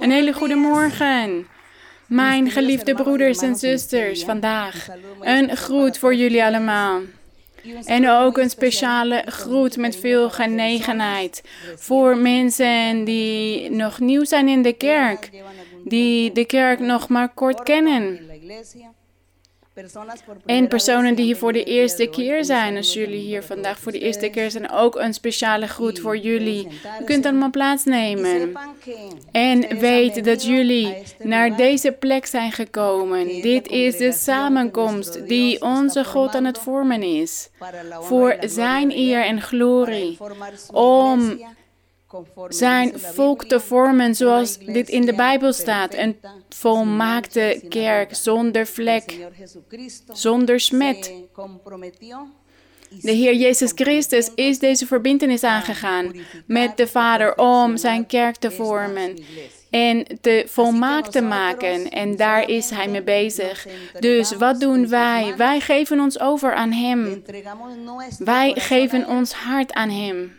Een 0.00 0.10
hele 0.10 0.32
goede 0.32 0.54
morgen. 0.54 1.46
Mijn 2.06 2.50
geliefde 2.50 2.94
broeders 2.94 3.38
en 3.38 3.56
zusters, 3.56 4.24
vandaag 4.24 4.88
een 5.20 5.56
groet 5.56 5.98
voor 5.98 6.14
jullie 6.14 6.44
allemaal. 6.44 7.00
En 7.84 8.08
ook 8.10 8.38
een 8.38 8.50
speciale 8.50 9.22
groet 9.26 9.76
met 9.76 9.96
veel 9.96 10.30
genegenheid 10.30 11.42
voor 11.76 12.16
mensen 12.16 13.04
die 13.04 13.70
nog 13.70 14.00
nieuw 14.00 14.24
zijn 14.24 14.48
in 14.48 14.62
de 14.62 14.72
kerk, 14.72 15.30
die 15.84 16.32
de 16.32 16.44
kerk 16.44 16.78
nog 16.78 17.08
maar 17.08 17.28
kort 17.34 17.62
kennen. 17.62 18.20
En 20.46 20.68
personen 20.68 21.14
die 21.14 21.24
hier 21.24 21.36
voor 21.36 21.52
de 21.52 21.64
eerste 21.64 22.06
keer 22.06 22.44
zijn, 22.44 22.76
als 22.76 22.92
jullie 22.92 23.20
hier 23.20 23.42
vandaag 23.42 23.78
voor 23.78 23.92
de 23.92 23.98
eerste 23.98 24.28
keer 24.28 24.50
zijn, 24.50 24.70
ook 24.70 24.96
een 24.96 25.14
speciale 25.14 25.66
groet 25.66 26.00
voor 26.00 26.16
jullie. 26.16 26.68
U 27.00 27.04
kunt 27.04 27.26
allemaal 27.26 27.50
plaatsnemen. 27.50 28.52
En 29.32 29.78
weet 29.78 30.24
dat 30.24 30.44
jullie 30.44 30.96
naar 31.18 31.56
deze 31.56 31.92
plek 31.92 32.26
zijn 32.26 32.52
gekomen. 32.52 33.26
Dit 33.42 33.68
is 33.68 33.96
de 33.96 34.12
samenkomst 34.12 35.28
die 35.28 35.62
onze 35.62 36.04
God 36.04 36.34
aan 36.34 36.44
het 36.44 36.58
vormen 36.58 37.02
is. 37.02 37.48
Voor 38.00 38.36
zijn 38.40 38.90
eer 38.90 39.24
en 39.24 39.40
glorie. 39.40 40.18
Om 40.72 41.38
zijn 42.48 43.00
volk 43.00 43.44
te 43.44 43.60
vormen 43.60 44.14
zoals 44.14 44.58
dit 44.58 44.88
in 44.88 45.06
de 45.06 45.14
Bijbel 45.14 45.52
staat. 45.52 45.94
Een 45.94 46.16
volmaakte 46.48 47.62
kerk 47.68 48.14
zonder 48.14 48.66
vlek, 48.66 49.28
zonder 50.12 50.60
smet. 50.60 51.12
De 53.00 53.12
Heer 53.12 53.34
Jezus 53.34 53.72
Christus 53.74 54.30
is 54.34 54.58
deze 54.58 54.86
verbindenis 54.86 55.42
aangegaan 55.42 56.12
met 56.46 56.76
de 56.76 56.86
Vader 56.86 57.36
om 57.36 57.76
zijn 57.76 58.06
kerk 58.06 58.36
te 58.36 58.50
vormen 58.50 59.18
en 59.74 60.04
te 60.20 60.44
volmaakt 60.46 61.12
te 61.12 61.20
maken. 61.20 61.90
En 61.90 62.16
daar 62.16 62.48
is 62.48 62.70
Hij 62.70 62.88
mee 62.88 63.02
bezig. 63.02 63.66
Dus 63.98 64.36
wat 64.36 64.60
doen 64.60 64.88
wij? 64.88 65.34
Wij 65.36 65.60
geven 65.60 66.00
ons 66.00 66.20
over 66.20 66.54
aan 66.54 66.72
Hem. 66.72 67.24
Wij 68.18 68.52
geven 68.56 69.06
ons 69.06 69.32
hart 69.32 69.72
aan 69.72 69.90
Hem. 69.90 70.38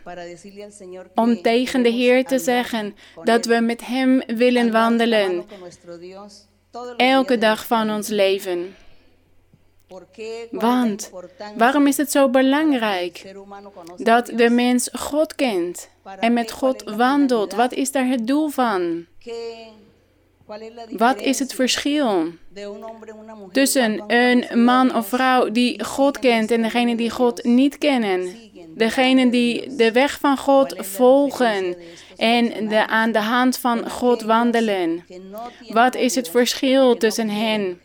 Om 1.15 1.41
tegen 1.41 1.83
de 1.83 1.89
Heer 1.89 2.25
te 2.25 2.39
zeggen 2.39 2.95
dat 3.23 3.45
we 3.45 3.59
met 3.59 3.85
Hem 3.85 4.23
willen 4.27 4.71
wandelen. 4.71 5.45
Elke 6.97 7.38
dag 7.38 7.65
van 7.65 7.89
ons 7.89 8.07
leven. 8.07 8.75
Want 10.51 11.11
waarom 11.55 11.88
is 11.88 11.97
het 11.97 12.11
zo 12.11 12.29
belangrijk 12.29 13.33
dat 13.97 14.25
de 14.25 14.49
mens 14.49 14.89
God 14.93 15.35
kent 15.35 15.89
en 16.19 16.33
met 16.33 16.51
God 16.51 16.83
wandelt? 16.83 17.53
Wat 17.53 17.73
is 17.73 17.91
daar 17.91 18.07
het 18.07 18.27
doel 18.27 18.49
van? 18.49 19.05
Wat 20.89 21.19
is 21.19 21.39
het 21.39 21.53
verschil 21.53 22.27
tussen 23.51 24.03
een 24.07 24.63
man 24.63 24.95
of 24.95 25.07
vrouw 25.07 25.51
die 25.51 25.83
God 25.83 26.19
kent 26.19 26.51
en 26.51 26.61
degene 26.61 26.95
die 26.95 27.09
God 27.09 27.43
niet 27.43 27.77
kennen? 27.77 28.35
Degene 28.75 29.29
die 29.29 29.75
de 29.75 29.91
weg 29.91 30.19
van 30.19 30.37
God 30.37 30.75
volgen 30.77 31.75
en 32.17 32.67
de, 32.67 32.87
aan 32.87 33.11
de 33.11 33.19
hand 33.19 33.57
van 33.57 33.89
God 33.89 34.21
wandelen. 34.21 35.05
Wat 35.69 35.95
is 35.95 36.15
het 36.15 36.29
verschil 36.29 36.97
tussen 36.97 37.29
hen? 37.29 37.79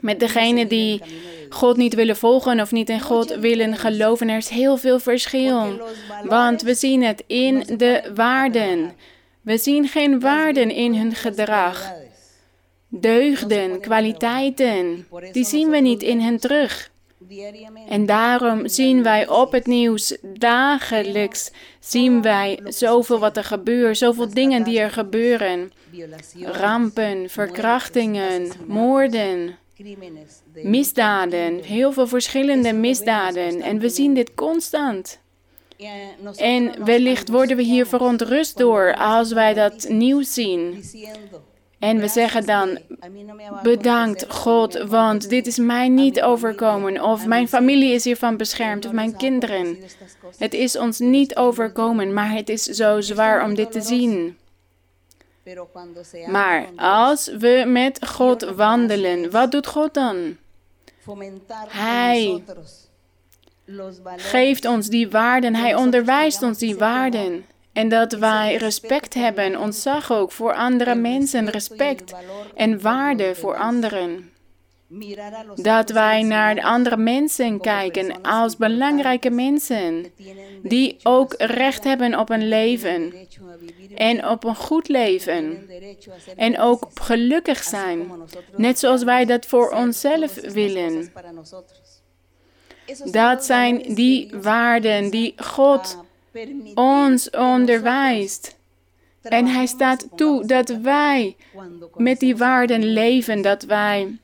Met 0.00 0.20
degene 0.20 0.66
die 0.66 1.02
God 1.48 1.76
niet 1.76 1.94
willen 1.94 2.16
volgen 2.16 2.60
of 2.60 2.72
niet 2.72 2.88
in 2.88 3.00
God 3.00 3.34
willen 3.34 3.76
geloven. 3.76 4.28
Er 4.28 4.36
is 4.36 4.48
heel 4.48 4.76
veel 4.76 4.98
verschil. 4.98 5.80
Want 6.24 6.62
we 6.62 6.74
zien 6.74 7.02
het 7.02 7.24
in 7.26 7.64
de 7.76 8.10
waarden. 8.14 8.92
We 9.42 9.58
zien 9.58 9.88
geen 9.88 10.20
waarden 10.20 10.70
in 10.70 10.94
hun 10.94 11.14
gedrag. 11.14 11.92
Deugden, 12.88 13.80
kwaliteiten, 13.80 15.06
die 15.32 15.44
zien 15.44 15.70
we 15.70 15.78
niet 15.78 16.02
in 16.02 16.20
hen 16.20 16.38
terug. 16.38 16.92
En 17.88 18.06
daarom 18.06 18.68
zien 18.68 19.02
wij 19.02 19.28
op 19.28 19.52
het 19.52 19.66
nieuws 19.66 20.16
dagelijks 20.38 21.50
zien 21.80 22.22
wij 22.22 22.60
zoveel 22.64 23.18
wat 23.18 23.36
er 23.36 23.44
gebeurt, 23.44 23.98
zoveel 23.98 24.34
dingen 24.34 24.62
die 24.62 24.78
er 24.78 24.90
gebeuren. 24.90 25.72
Rampen, 26.40 27.30
verkrachtingen, 27.30 28.50
moorden, 28.66 29.56
misdaden, 30.52 31.62
heel 31.62 31.92
veel 31.92 32.06
verschillende 32.06 32.72
misdaden. 32.72 33.60
En 33.60 33.78
we 33.78 33.88
zien 33.88 34.14
dit 34.14 34.34
constant. 34.34 35.18
En 36.36 36.84
wellicht 36.84 37.28
worden 37.28 37.56
we 37.56 37.62
hier 37.62 37.86
verontrust 37.86 38.56
door 38.56 38.94
als 38.96 39.32
wij 39.32 39.54
dat 39.54 39.86
nieuws 39.88 40.34
zien. 40.34 40.84
En 41.78 41.98
we 41.98 42.08
zeggen 42.08 42.46
dan, 42.46 42.78
bedankt 43.62 44.24
God, 44.28 44.84
want 44.88 45.28
dit 45.28 45.46
is 45.46 45.58
mij 45.58 45.88
niet 45.88 46.22
overkomen. 46.22 47.02
Of 47.02 47.26
mijn 47.26 47.48
familie 47.48 47.92
is 47.92 48.04
hiervan 48.04 48.36
beschermd, 48.36 48.86
of 48.86 48.92
mijn 48.92 49.16
kinderen. 49.16 49.76
Het 50.38 50.54
is 50.54 50.78
ons 50.78 50.98
niet 50.98 51.36
overkomen, 51.36 52.12
maar 52.12 52.32
het 52.32 52.48
is 52.48 52.62
zo 52.62 53.00
zwaar 53.00 53.44
om 53.44 53.54
dit 53.54 53.72
te 53.72 53.80
zien. 53.80 54.36
Maar 56.26 56.66
als 56.76 57.28
we 57.38 57.64
met 57.66 58.06
God 58.06 58.42
wandelen, 58.42 59.30
wat 59.30 59.50
doet 59.50 59.66
God 59.66 59.94
dan? 59.94 60.36
Hij 61.68 62.42
geeft 64.16 64.64
ons 64.64 64.88
die 64.88 65.10
waarden, 65.10 65.54
hij 65.54 65.74
onderwijst 65.74 66.42
ons 66.42 66.58
die 66.58 66.76
waarden. 66.76 67.46
En 67.72 67.88
dat 67.88 68.12
wij 68.12 68.56
respect 68.56 69.14
hebben, 69.14 69.60
ontzag 69.60 70.12
ook 70.12 70.32
voor 70.32 70.54
andere 70.54 70.94
mensen, 70.94 71.50
respect 71.50 72.14
en 72.54 72.80
waarde 72.80 73.34
voor 73.34 73.56
anderen. 73.56 74.33
Dat 75.54 75.90
wij 75.90 76.22
naar 76.22 76.62
andere 76.62 76.96
mensen 76.96 77.60
kijken 77.60 78.22
als 78.22 78.56
belangrijke 78.56 79.30
mensen, 79.30 80.06
die 80.62 80.96
ook 81.02 81.34
recht 81.36 81.84
hebben 81.84 82.18
op 82.18 82.30
een 82.30 82.48
leven 82.48 83.14
en 83.94 84.28
op 84.28 84.44
een 84.44 84.56
goed 84.56 84.88
leven 84.88 85.68
en 86.36 86.58
ook 86.60 86.88
gelukkig 86.94 87.62
zijn, 87.62 88.12
net 88.56 88.78
zoals 88.78 89.02
wij 89.02 89.24
dat 89.24 89.46
voor 89.46 89.70
onszelf 89.70 90.34
willen. 90.34 91.12
Dat 93.10 93.44
zijn 93.44 93.94
die 93.94 94.30
waarden 94.42 95.10
die 95.10 95.34
God 95.36 95.98
ons 96.74 97.30
onderwijst. 97.30 98.56
En 99.24 99.46
hij 99.46 99.66
staat 99.66 100.06
toe 100.16 100.46
dat 100.46 100.68
wij 100.68 101.36
met 101.96 102.20
die 102.20 102.36
waarden 102.36 102.84
leven, 102.84 103.42
dat 103.42 103.62
wij 103.62 104.18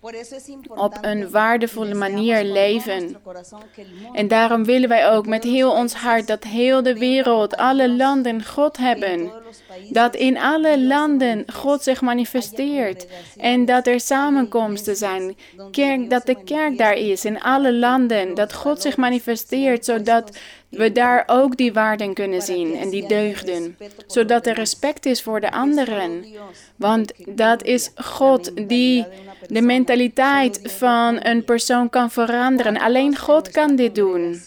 op 0.68 0.98
een 1.00 1.30
waardevolle 1.30 1.94
manier 1.94 2.44
leven. 2.44 3.16
En 4.12 4.28
daarom 4.28 4.64
willen 4.64 4.88
wij 4.88 5.10
ook 5.10 5.26
met 5.26 5.44
heel 5.44 5.72
ons 5.72 5.94
hart 5.94 6.26
dat 6.26 6.44
heel 6.44 6.82
de 6.82 6.98
wereld, 6.98 7.56
alle 7.56 7.90
landen 7.90 8.44
God 8.44 8.76
hebben. 8.76 9.30
Dat 9.90 10.16
in 10.16 10.38
alle 10.38 10.80
landen 10.80 11.44
God 11.52 11.82
zich 11.82 12.00
manifesteert 12.00 13.06
en 13.36 13.64
dat 13.64 13.86
er 13.86 14.00
samenkomsten 14.00 14.96
zijn. 14.96 15.36
Kerk, 15.70 16.10
dat 16.10 16.26
de 16.26 16.44
kerk 16.44 16.78
daar 16.78 16.96
is 16.96 17.24
in 17.24 17.40
alle 17.40 17.74
landen, 17.74 18.34
dat 18.34 18.52
God 18.52 18.82
zich 18.82 18.96
manifesteert 18.96 19.84
zodat 19.84 20.38
we 20.68 20.92
daar 20.92 21.22
ook 21.26 21.56
die 21.56 21.72
waarden 21.72 22.14
kunnen 22.14 22.42
zien 22.42 22.76
en 22.76 22.90
die 22.90 23.06
deugden, 23.06 23.76
zodat 24.06 24.46
er 24.46 24.54
respect 24.54 25.06
is 25.06 25.22
voor 25.22 25.40
de 25.40 25.50
anderen. 25.50 26.24
Want 26.76 27.12
dat 27.26 27.62
is 27.62 27.90
God 27.94 28.68
die 28.68 29.06
de 29.46 29.60
mentaliteit 29.60 30.60
van 30.62 31.24
een 31.24 31.44
persoon 31.44 31.90
kan 31.90 32.10
veranderen. 32.10 32.78
Alleen 32.78 33.16
God 33.16 33.50
kan 33.50 33.76
dit 33.76 33.94
doen. 33.94 34.40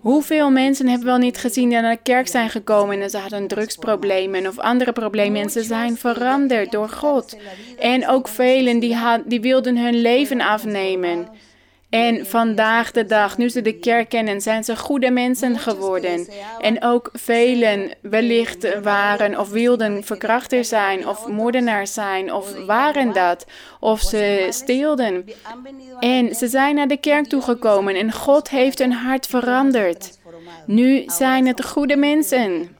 Hoeveel 0.00 0.50
mensen 0.50 0.86
hebben 0.86 1.06
we 1.06 1.12
wel 1.12 1.20
niet 1.20 1.38
gezien 1.38 1.68
die 1.68 1.80
naar 1.80 1.94
de 1.94 2.02
kerk 2.02 2.28
zijn 2.28 2.50
gekomen 2.50 3.00
en 3.00 3.10
ze 3.10 3.18
hadden 3.18 3.46
drugsproblemen 3.46 4.46
of 4.46 4.58
andere 4.58 4.92
problemen 4.92 5.40
en 5.42 5.50
ze 5.50 5.62
zijn 5.62 5.96
veranderd 5.96 6.72
door 6.72 6.88
God. 6.88 7.36
En 7.78 8.08
ook 8.08 8.28
velen 8.28 8.78
die, 8.78 8.96
die 9.24 9.40
wilden 9.40 9.76
hun 9.76 10.00
leven 10.00 10.40
afnemen. 10.40 11.28
En 11.90 12.26
vandaag 12.26 12.90
de 12.90 13.06
dag, 13.06 13.38
nu 13.38 13.48
ze 13.48 13.62
de 13.62 13.78
kerk 13.78 14.08
kennen, 14.08 14.40
zijn 14.40 14.64
ze 14.64 14.76
goede 14.76 15.10
mensen 15.10 15.58
geworden. 15.58 16.28
En 16.58 16.82
ook 16.82 17.10
velen 17.12 17.90
wellicht 18.02 18.80
waren 18.82 19.38
of 19.38 19.50
wilden 19.50 20.04
verkrachter 20.04 20.64
zijn 20.64 21.08
of 21.08 21.26
moordenaars 21.26 21.94
zijn 21.94 22.32
of 22.32 22.66
waren 22.66 23.12
dat. 23.12 23.46
Of 23.80 24.00
ze 24.00 24.46
steelden. 24.50 25.24
En 26.00 26.34
ze 26.34 26.48
zijn 26.48 26.74
naar 26.74 26.88
de 26.88 27.00
kerk 27.00 27.26
toegekomen 27.26 27.94
en 27.94 28.12
God 28.12 28.50
heeft 28.50 28.78
hun 28.78 28.92
hart 28.92 29.26
veranderd. 29.26 30.18
Nu 30.66 31.02
zijn 31.06 31.46
het 31.46 31.64
goede 31.64 31.96
mensen. 31.96 32.76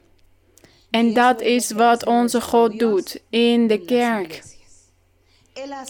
En 0.89 1.13
dat 1.13 1.41
is 1.41 1.71
wat 1.71 2.05
onze 2.05 2.41
God 2.41 2.79
doet 2.79 3.21
in 3.29 3.67
de 3.67 3.85
kerk. 3.85 4.41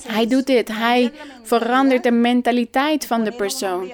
Hij 0.08 0.28
doet 0.28 0.46
dit. 0.46 0.68
Hij 0.68 1.12
verandert 1.44 2.04
de 2.04 2.12
mentaliteit 2.12 3.06
van 3.06 3.24
de 3.24 3.32
persoon. 3.32 3.94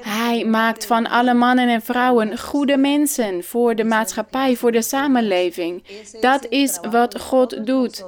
Hij 0.00 0.44
maakt 0.44 0.86
van 0.86 1.06
alle 1.06 1.34
mannen 1.34 1.68
en 1.68 1.82
vrouwen 1.82 2.38
goede 2.38 2.76
mensen 2.76 3.44
voor 3.44 3.74
de 3.74 3.84
maatschappij, 3.84 4.56
voor 4.56 4.72
de 4.72 4.82
samenleving. 4.82 5.84
Dat 6.20 6.46
is 6.48 6.78
wat 6.90 7.20
God 7.20 7.66
doet. 7.66 8.04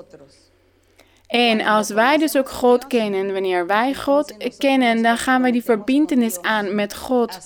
En 1.28 1.60
als 1.60 1.90
wij 1.90 2.18
dus 2.18 2.36
ook 2.36 2.48
God 2.48 2.86
kennen, 2.86 3.32
wanneer 3.32 3.66
wij 3.66 3.94
God 3.94 4.34
kennen, 4.58 5.02
dan 5.02 5.16
gaan 5.16 5.42
wij 5.42 5.50
die 5.50 5.64
verbindenis 5.64 6.42
aan 6.42 6.74
met 6.74 6.96
God. 6.96 7.38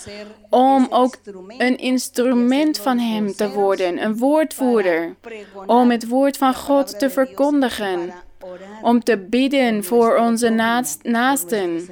Om 0.51 0.87
ook 0.91 1.17
een 1.59 1.77
instrument 1.79 2.79
van 2.79 2.99
Hem 2.99 3.35
te 3.35 3.51
worden, 3.51 4.05
een 4.05 4.17
woordvoerder. 4.17 5.17
Om 5.67 5.91
het 5.91 6.09
woord 6.09 6.37
van 6.37 6.55
God 6.55 6.99
te 6.99 7.11
verkondigen. 7.11 8.13
Om 8.83 9.03
te 9.03 9.19
bidden 9.19 9.85
voor 9.85 10.17
onze 10.17 10.49
naasten 11.03 11.87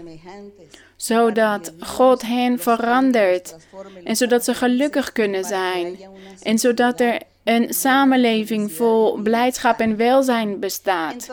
zodat 0.97 1.73
God 1.81 2.23
hen 2.23 2.58
verandert 2.58 3.56
en 4.05 4.17
zodat 4.17 4.44
ze 4.44 4.55
gelukkig 4.55 5.12
kunnen 5.12 5.44
zijn 5.44 5.99
en 6.43 6.58
zodat 6.58 7.00
er 7.00 7.20
een 7.50 7.75
samenleving 7.75 8.73
vol 8.73 9.20
blijdschap 9.23 9.79
en 9.79 9.97
welzijn 9.97 10.61
bestaat. 10.61 11.31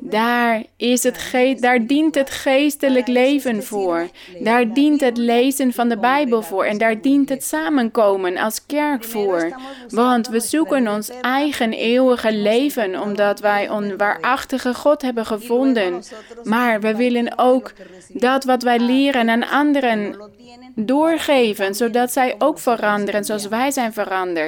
Daar, 0.00 0.62
is 0.76 1.02
het 1.02 1.32
daar 1.60 1.86
dient 1.86 2.14
het 2.14 2.30
geestelijk 2.30 3.06
leven 3.06 3.62
voor. 3.62 4.08
Daar 4.40 4.72
dient 4.72 5.00
het 5.00 5.16
lezen 5.16 5.72
van 5.72 5.88
de 5.88 5.98
Bijbel 5.98 6.42
voor. 6.42 6.64
En 6.64 6.78
daar 6.78 7.00
dient 7.00 7.28
het 7.28 7.44
samenkomen 7.44 8.36
als 8.36 8.66
kerk 8.66 9.04
voor. 9.04 9.56
Want 9.88 10.28
we 10.28 10.40
zoeken 10.40 10.88
ons 10.88 11.10
eigen 11.20 11.72
eeuwige 11.72 12.32
leven 12.32 13.00
omdat 13.00 13.40
wij 13.40 13.68
een 13.68 13.96
waarachtige 13.96 14.74
God 14.74 15.02
hebben 15.02 15.26
gevonden. 15.26 16.02
Maar 16.42 16.80
we 16.80 16.96
willen 16.96 17.38
ook 17.38 17.72
dat 18.08 18.44
wat 18.44 18.62
wij 18.62 18.78
leren 18.78 19.30
aan 19.30 19.48
anderen 19.48 20.32
doorgeven, 20.74 21.74
zodat 21.74 22.12
zij 22.12 22.34
ook 22.38 22.58
veranderen 22.58 23.24
zoals 23.24 23.48
wij 23.48 23.70
zijn 23.70 23.92
veranderd. 23.92 24.43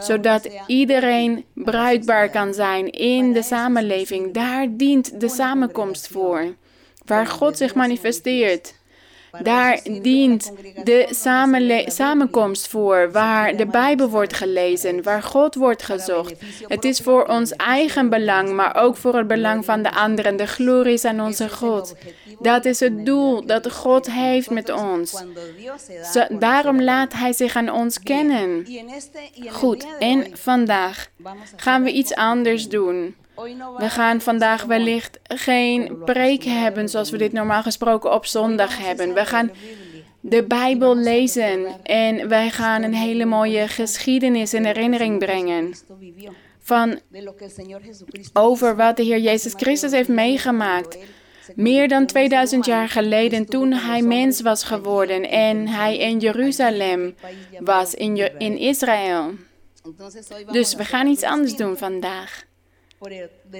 Zodat 0.00 0.48
iedereen 0.66 1.44
bruikbaar 1.54 2.30
kan 2.30 2.54
zijn 2.54 2.90
in 2.90 3.32
de 3.32 3.42
samenleving. 3.42 4.34
Daar 4.34 4.66
dient 4.70 5.20
de 5.20 5.28
samenkomst 5.28 6.08
voor, 6.08 6.54
waar 7.04 7.26
God 7.26 7.56
zich 7.56 7.74
manifesteert. 7.74 8.74
Daar 9.40 9.80
dient 10.02 10.52
de 10.84 11.06
samenkomst 11.86 12.68
voor, 12.68 13.12
waar 13.12 13.56
de 13.56 13.66
Bijbel 13.66 14.08
wordt 14.08 14.34
gelezen, 14.34 15.02
waar 15.02 15.22
God 15.22 15.54
wordt 15.54 15.82
gezocht. 15.82 16.34
Het 16.66 16.84
is 16.84 16.98
voor 17.00 17.24
ons 17.24 17.52
eigen 17.52 18.08
belang, 18.08 18.52
maar 18.52 18.76
ook 18.76 18.96
voor 18.96 19.16
het 19.16 19.26
belang 19.26 19.64
van 19.64 19.82
de 19.82 19.92
anderen. 19.92 20.36
De 20.36 20.46
glorie 20.46 20.92
is 20.92 21.04
aan 21.04 21.20
onze 21.20 21.48
God. 21.48 21.94
Dat 22.40 22.64
is 22.64 22.80
het 22.80 23.06
doel 23.06 23.46
dat 23.46 23.72
God 23.72 24.10
heeft 24.10 24.50
met 24.50 24.70
ons. 24.70 25.24
daarom 26.38 26.82
laat 26.82 27.12
Hij 27.12 27.32
zich 27.32 27.56
aan 27.56 27.70
ons 27.70 28.00
kennen. 28.00 28.66
Goed, 29.50 29.86
en 29.98 30.26
vandaag 30.32 31.08
gaan 31.56 31.82
we 31.82 31.92
iets 31.92 32.14
anders 32.14 32.68
doen. 32.68 33.14
We 33.78 33.88
gaan 33.88 34.20
vandaag 34.20 34.64
wellicht 34.64 35.18
geen 35.22 35.98
preek 36.04 36.44
hebben 36.44 36.88
zoals 36.88 37.10
we 37.10 37.16
dit 37.16 37.32
normaal 37.32 37.62
gesproken 37.62 38.12
op 38.12 38.26
zondag 38.26 38.78
hebben. 38.78 39.14
We 39.14 39.24
gaan 39.24 39.50
de 40.20 40.44
Bijbel 40.44 40.96
lezen 40.96 41.84
en 41.84 42.28
wij 42.28 42.50
gaan 42.50 42.82
een 42.82 42.94
hele 42.94 43.24
mooie 43.24 43.68
geschiedenis 43.68 44.54
in 44.54 44.64
herinnering 44.64 45.18
brengen. 45.18 45.74
Van 46.58 47.00
over 48.32 48.76
wat 48.76 48.96
de 48.96 49.02
Heer 49.02 49.18
Jezus 49.18 49.52
Christus 49.56 49.90
heeft 49.90 50.08
meegemaakt. 50.08 50.98
Meer 51.54 51.88
dan 51.88 52.06
2000 52.06 52.64
jaar 52.64 52.88
geleden, 52.88 53.46
toen 53.46 53.72
hij 53.72 54.02
mens 54.02 54.40
was 54.40 54.64
geworden 54.64 55.30
en 55.30 55.68
hij 55.68 55.98
in 55.98 56.18
Jeruzalem 56.18 57.14
was, 57.58 57.94
in, 57.94 58.38
in 58.38 58.58
Israël. 58.58 59.30
Dus 60.50 60.74
we 60.74 60.84
gaan 60.84 61.06
iets 61.06 61.22
anders 61.22 61.56
doen 61.56 61.76
vandaag. 61.76 62.44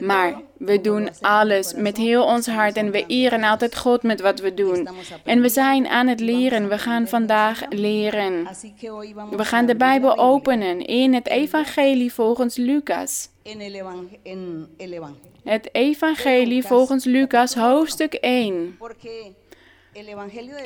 Maar 0.01 0.41
we 0.57 0.81
doen 0.81 1.09
alles 1.21 1.75
met 1.75 1.97
heel 1.97 2.25
ons 2.25 2.47
hart 2.47 2.77
en 2.77 2.91
we 2.91 3.05
eren 3.07 3.43
altijd 3.43 3.77
God 3.77 4.03
met 4.03 4.21
wat 4.21 4.41
we 4.41 4.55
doen. 4.55 4.89
En 5.25 5.41
we 5.41 5.49
zijn 5.49 5.87
aan 5.87 6.07
het 6.07 6.21
leren. 6.21 6.69
We 6.69 6.79
gaan 6.79 7.09
vandaag 7.09 7.63
leren. 7.69 8.49
We 9.31 9.45
gaan 9.45 9.67
de 9.67 9.77
Bijbel 9.77 10.19
openen 10.19 10.87
in 10.87 11.15
het 11.15 11.29
Evangelie 11.29 12.13
volgens 12.13 12.57
Lucas. 12.57 13.29
Het 15.45 15.69
Evangelie 15.73 16.67
volgens 16.67 17.05
Lucas, 17.05 17.55
hoofdstuk 17.55 18.15
1. 18.15 18.79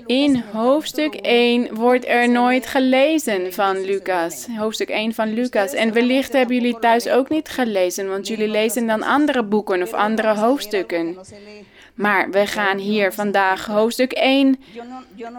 In 0.07 0.43
hoofdstuk 0.53 1.15
1 1.15 1.75
wordt 1.75 2.07
er 2.07 2.29
nooit 2.29 2.67
gelezen 2.67 3.53
van 3.53 3.85
Lucas. 3.85 4.47
Hoofdstuk 4.57 4.89
1 4.89 5.15
van 5.15 5.33
Lucas. 5.35 5.73
En 5.73 5.93
wellicht 5.93 6.33
hebben 6.33 6.57
jullie 6.57 6.79
thuis 6.79 7.09
ook 7.09 7.29
niet 7.29 7.49
gelezen, 7.49 8.09
want 8.09 8.27
jullie 8.29 8.49
lezen 8.49 8.87
dan 8.87 9.03
andere 9.03 9.45
boeken 9.45 9.83
of 9.83 9.93
andere 9.93 10.35
hoofdstukken. 10.37 11.19
Maar 11.97 12.31
we 12.31 12.47
gaan 12.47 12.79
hier 12.79 13.13
vandaag 13.13 13.67
hoofdstuk 13.67 14.13
1 14.13 14.61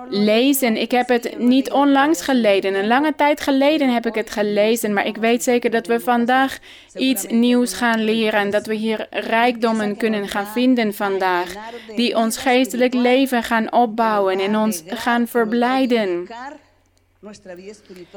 lezen. 0.10 0.78
Ik 0.78 0.92
heb 0.92 1.08
het 1.08 1.40
niet 1.40 1.72
onlangs 1.72 2.22
geleden. 2.22 2.76
Een 2.76 2.88
lange 2.88 3.16
tijd 3.16 3.42
geleden 3.42 3.90
heb 3.90 4.06
ik 4.06 4.16
het 4.16 4.30
gelezen. 4.30 4.94
Maar 4.94 5.06
ik 5.06 5.18
weet 5.18 5.44
zeker 5.44 5.70
dat 5.70 5.88
we 5.88 6.00
vandaag 6.00 6.58
iets 6.96 7.26
nieuws 7.28 7.74
gaan 7.74 8.04
leren. 8.04 8.40
En 8.40 8.50
dat 8.50 8.66
we 8.66 8.74
hier 8.74 9.08
rijkdommen 9.10 9.98
kunnen 9.98 10.28
gaan 10.28 10.48
vinden 10.48 10.94
vandaag. 10.94 11.54
Die 11.96 12.16
ons 12.16 12.38
geestelijk 12.38 12.94
leven 12.94 13.44
gaan 13.44 13.74
opbouwen 13.74 14.40
en 14.40 14.58
ons 14.58 14.84
gaan 14.88 15.28
verblijden. 15.28 16.28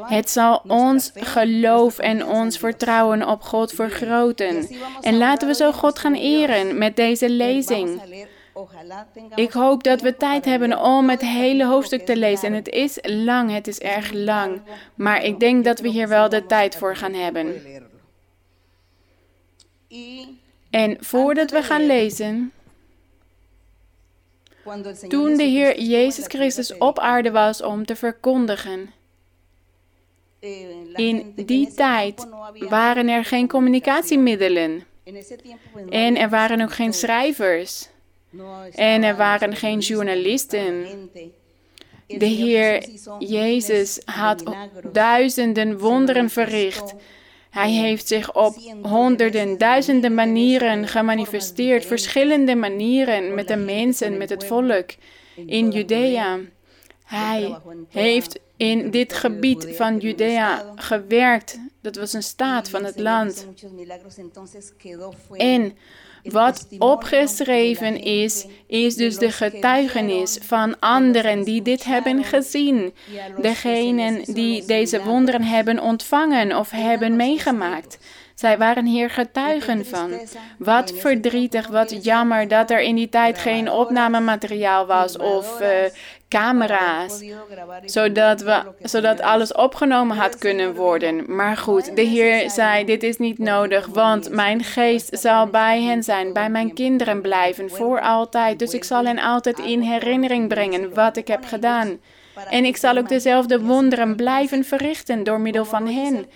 Het 0.00 0.30
zal 0.30 0.62
ons 0.66 1.10
geloof 1.14 1.98
en 1.98 2.26
ons 2.26 2.58
vertrouwen 2.58 3.28
op 3.28 3.42
God 3.42 3.72
vergroten. 3.72 4.68
En 5.00 5.16
laten 5.16 5.48
we 5.48 5.54
zo 5.54 5.72
God 5.72 5.98
gaan 5.98 6.14
eren 6.14 6.78
met 6.78 6.96
deze 6.96 7.30
lezing. 7.30 8.00
Ik 9.34 9.52
hoop 9.52 9.82
dat 9.82 10.00
we 10.00 10.16
tijd 10.16 10.44
hebben 10.44 10.82
om 10.82 11.10
het 11.10 11.20
hele 11.20 11.66
hoofdstuk 11.66 12.06
te 12.06 12.16
lezen. 12.16 12.48
En 12.48 12.54
het 12.54 12.68
is 12.68 12.98
lang, 13.02 13.52
het 13.52 13.66
is 13.66 13.78
erg 13.78 14.12
lang. 14.12 14.60
Maar 14.94 15.24
ik 15.24 15.40
denk 15.40 15.64
dat 15.64 15.80
we 15.80 15.88
hier 15.88 16.08
wel 16.08 16.28
de 16.28 16.46
tijd 16.46 16.76
voor 16.76 16.96
gaan 16.96 17.14
hebben. 17.14 17.54
En 20.70 20.96
voordat 21.00 21.50
we 21.50 21.62
gaan 21.62 21.86
lezen, 21.86 22.52
toen 25.08 25.36
de 25.36 25.42
Heer 25.42 25.80
Jezus 25.80 26.24
Christus 26.26 26.76
op 26.78 26.98
aarde 26.98 27.30
was 27.30 27.62
om 27.62 27.86
te 27.86 27.96
verkondigen. 27.96 28.92
In 30.94 31.32
die 31.36 31.74
tijd 31.74 32.26
waren 32.68 33.08
er 33.08 33.24
geen 33.24 33.48
communicatiemiddelen. 33.48 34.84
En 35.88 36.16
er 36.16 36.28
waren 36.28 36.60
ook 36.60 36.72
geen 36.72 36.92
schrijvers. 36.92 37.88
En 38.74 39.02
er 39.02 39.16
waren 39.16 39.56
geen 39.56 39.78
journalisten. 39.78 40.86
De 42.06 42.26
Heer 42.26 42.88
Jezus 43.18 44.00
had 44.04 44.42
duizenden 44.92 45.78
wonderen 45.78 46.30
verricht. 46.30 46.94
Hij 47.50 47.70
heeft 47.70 48.08
zich 48.08 48.34
op 48.34 48.56
honderden, 48.82 49.58
duizenden 49.58 50.14
manieren 50.14 50.88
gemanifesteerd, 50.88 51.86
verschillende 51.86 52.54
manieren 52.54 53.34
met 53.34 53.48
de 53.48 53.56
mensen, 53.56 54.16
met 54.16 54.30
het 54.30 54.44
volk 54.44 54.90
in 55.46 55.70
Judea. 55.70 56.38
Hij 57.04 57.56
heeft 57.88 58.40
in 58.56 58.90
dit 58.90 59.12
gebied 59.12 59.68
van 59.70 59.98
Judea 59.98 60.72
gewerkt. 60.76 61.58
Dat 61.80 61.96
was 61.96 62.12
een 62.12 62.22
staat 62.22 62.70
van 62.70 62.84
het 62.84 62.98
land. 62.98 63.46
En 65.32 65.76
wat 66.22 66.66
opgeschreven 66.78 68.02
is, 68.02 68.46
is 68.66 68.94
dus 68.94 69.16
de 69.16 69.30
getuigenis 69.30 70.38
van 70.42 70.78
anderen 70.78 71.44
die 71.44 71.62
dit 71.62 71.84
hebben 71.84 72.24
gezien. 72.24 72.94
Degenen 73.40 74.34
die 74.34 74.64
deze 74.64 75.02
wonderen 75.02 75.42
hebben 75.42 75.80
ontvangen 75.80 76.56
of 76.56 76.70
hebben 76.70 77.16
meegemaakt. 77.16 77.98
Zij 78.34 78.58
waren 78.58 78.86
hier 78.86 79.10
getuigen 79.10 79.86
van. 79.86 80.10
Wat 80.58 80.92
verdrietig, 80.96 81.66
wat 81.66 82.04
jammer 82.04 82.48
dat 82.48 82.70
er 82.70 82.80
in 82.80 82.94
die 82.94 83.08
tijd 83.08 83.38
geen 83.38 83.70
opnamemateriaal 83.70 84.86
was 84.86 85.18
of 85.18 85.60
uh, 85.60 85.68
camera's, 86.30 87.24
zodat, 87.84 88.40
we, 88.40 88.62
zodat 88.82 89.20
alles 89.20 89.52
opgenomen 89.52 90.16
had 90.16 90.38
kunnen 90.38 90.74
worden. 90.74 91.34
Maar 91.34 91.56
goed, 91.56 91.96
de 91.96 92.02
Heer 92.02 92.50
zei, 92.50 92.84
dit 92.84 93.02
is 93.02 93.16
niet 93.16 93.38
nodig, 93.38 93.86
want 93.86 94.30
mijn 94.30 94.64
geest 94.64 95.18
zal 95.18 95.46
bij 95.46 95.82
hen 95.82 96.02
zijn, 96.02 96.32
bij 96.32 96.50
mijn 96.50 96.74
kinderen 96.74 97.20
blijven, 97.20 97.70
voor 97.70 98.00
altijd. 98.00 98.58
Dus 98.58 98.74
ik 98.74 98.84
zal 98.84 99.04
hen 99.04 99.18
altijd 99.18 99.58
in 99.58 99.80
herinnering 99.80 100.48
brengen 100.48 100.94
wat 100.94 101.16
ik 101.16 101.28
heb 101.28 101.44
gedaan. 101.44 101.98
En 102.48 102.64
ik 102.64 102.76
zal 102.76 102.96
ook 102.96 103.08
dezelfde 103.08 103.60
wonderen 103.60 104.16
blijven 104.16 104.64
verrichten 104.64 105.24
door 105.24 105.40
middel 105.40 105.64
van 105.64 105.86
hen. 105.86 106.26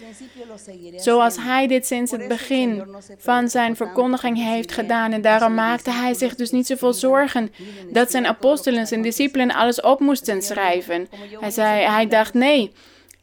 Zoals 0.97 1.37
hij 1.37 1.67
dit 1.67 1.87
sinds 1.87 2.11
het 2.11 2.29
begin 2.29 2.83
van 3.19 3.49
zijn 3.49 3.77
verkondiging 3.77 4.45
heeft 4.45 4.73
gedaan. 4.73 5.13
En 5.13 5.23
daarom 5.23 5.55
maakte 5.55 5.91
hij 5.91 6.15
zich 6.15 6.35
dus 6.35 6.51
niet 6.51 6.67
zoveel 6.67 6.93
zorgen 6.93 7.53
dat 7.91 8.11
zijn 8.11 8.27
apostelen 8.27 8.87
en 8.87 9.03
discipelen 9.03 9.55
alles 9.55 9.81
op 9.81 10.01
moesten 10.01 10.43
schrijven. 10.43 11.09
Hij 11.41 11.51
zei, 11.51 11.85
hij 11.85 12.07
dacht, 12.07 12.35
nee. 12.35 12.73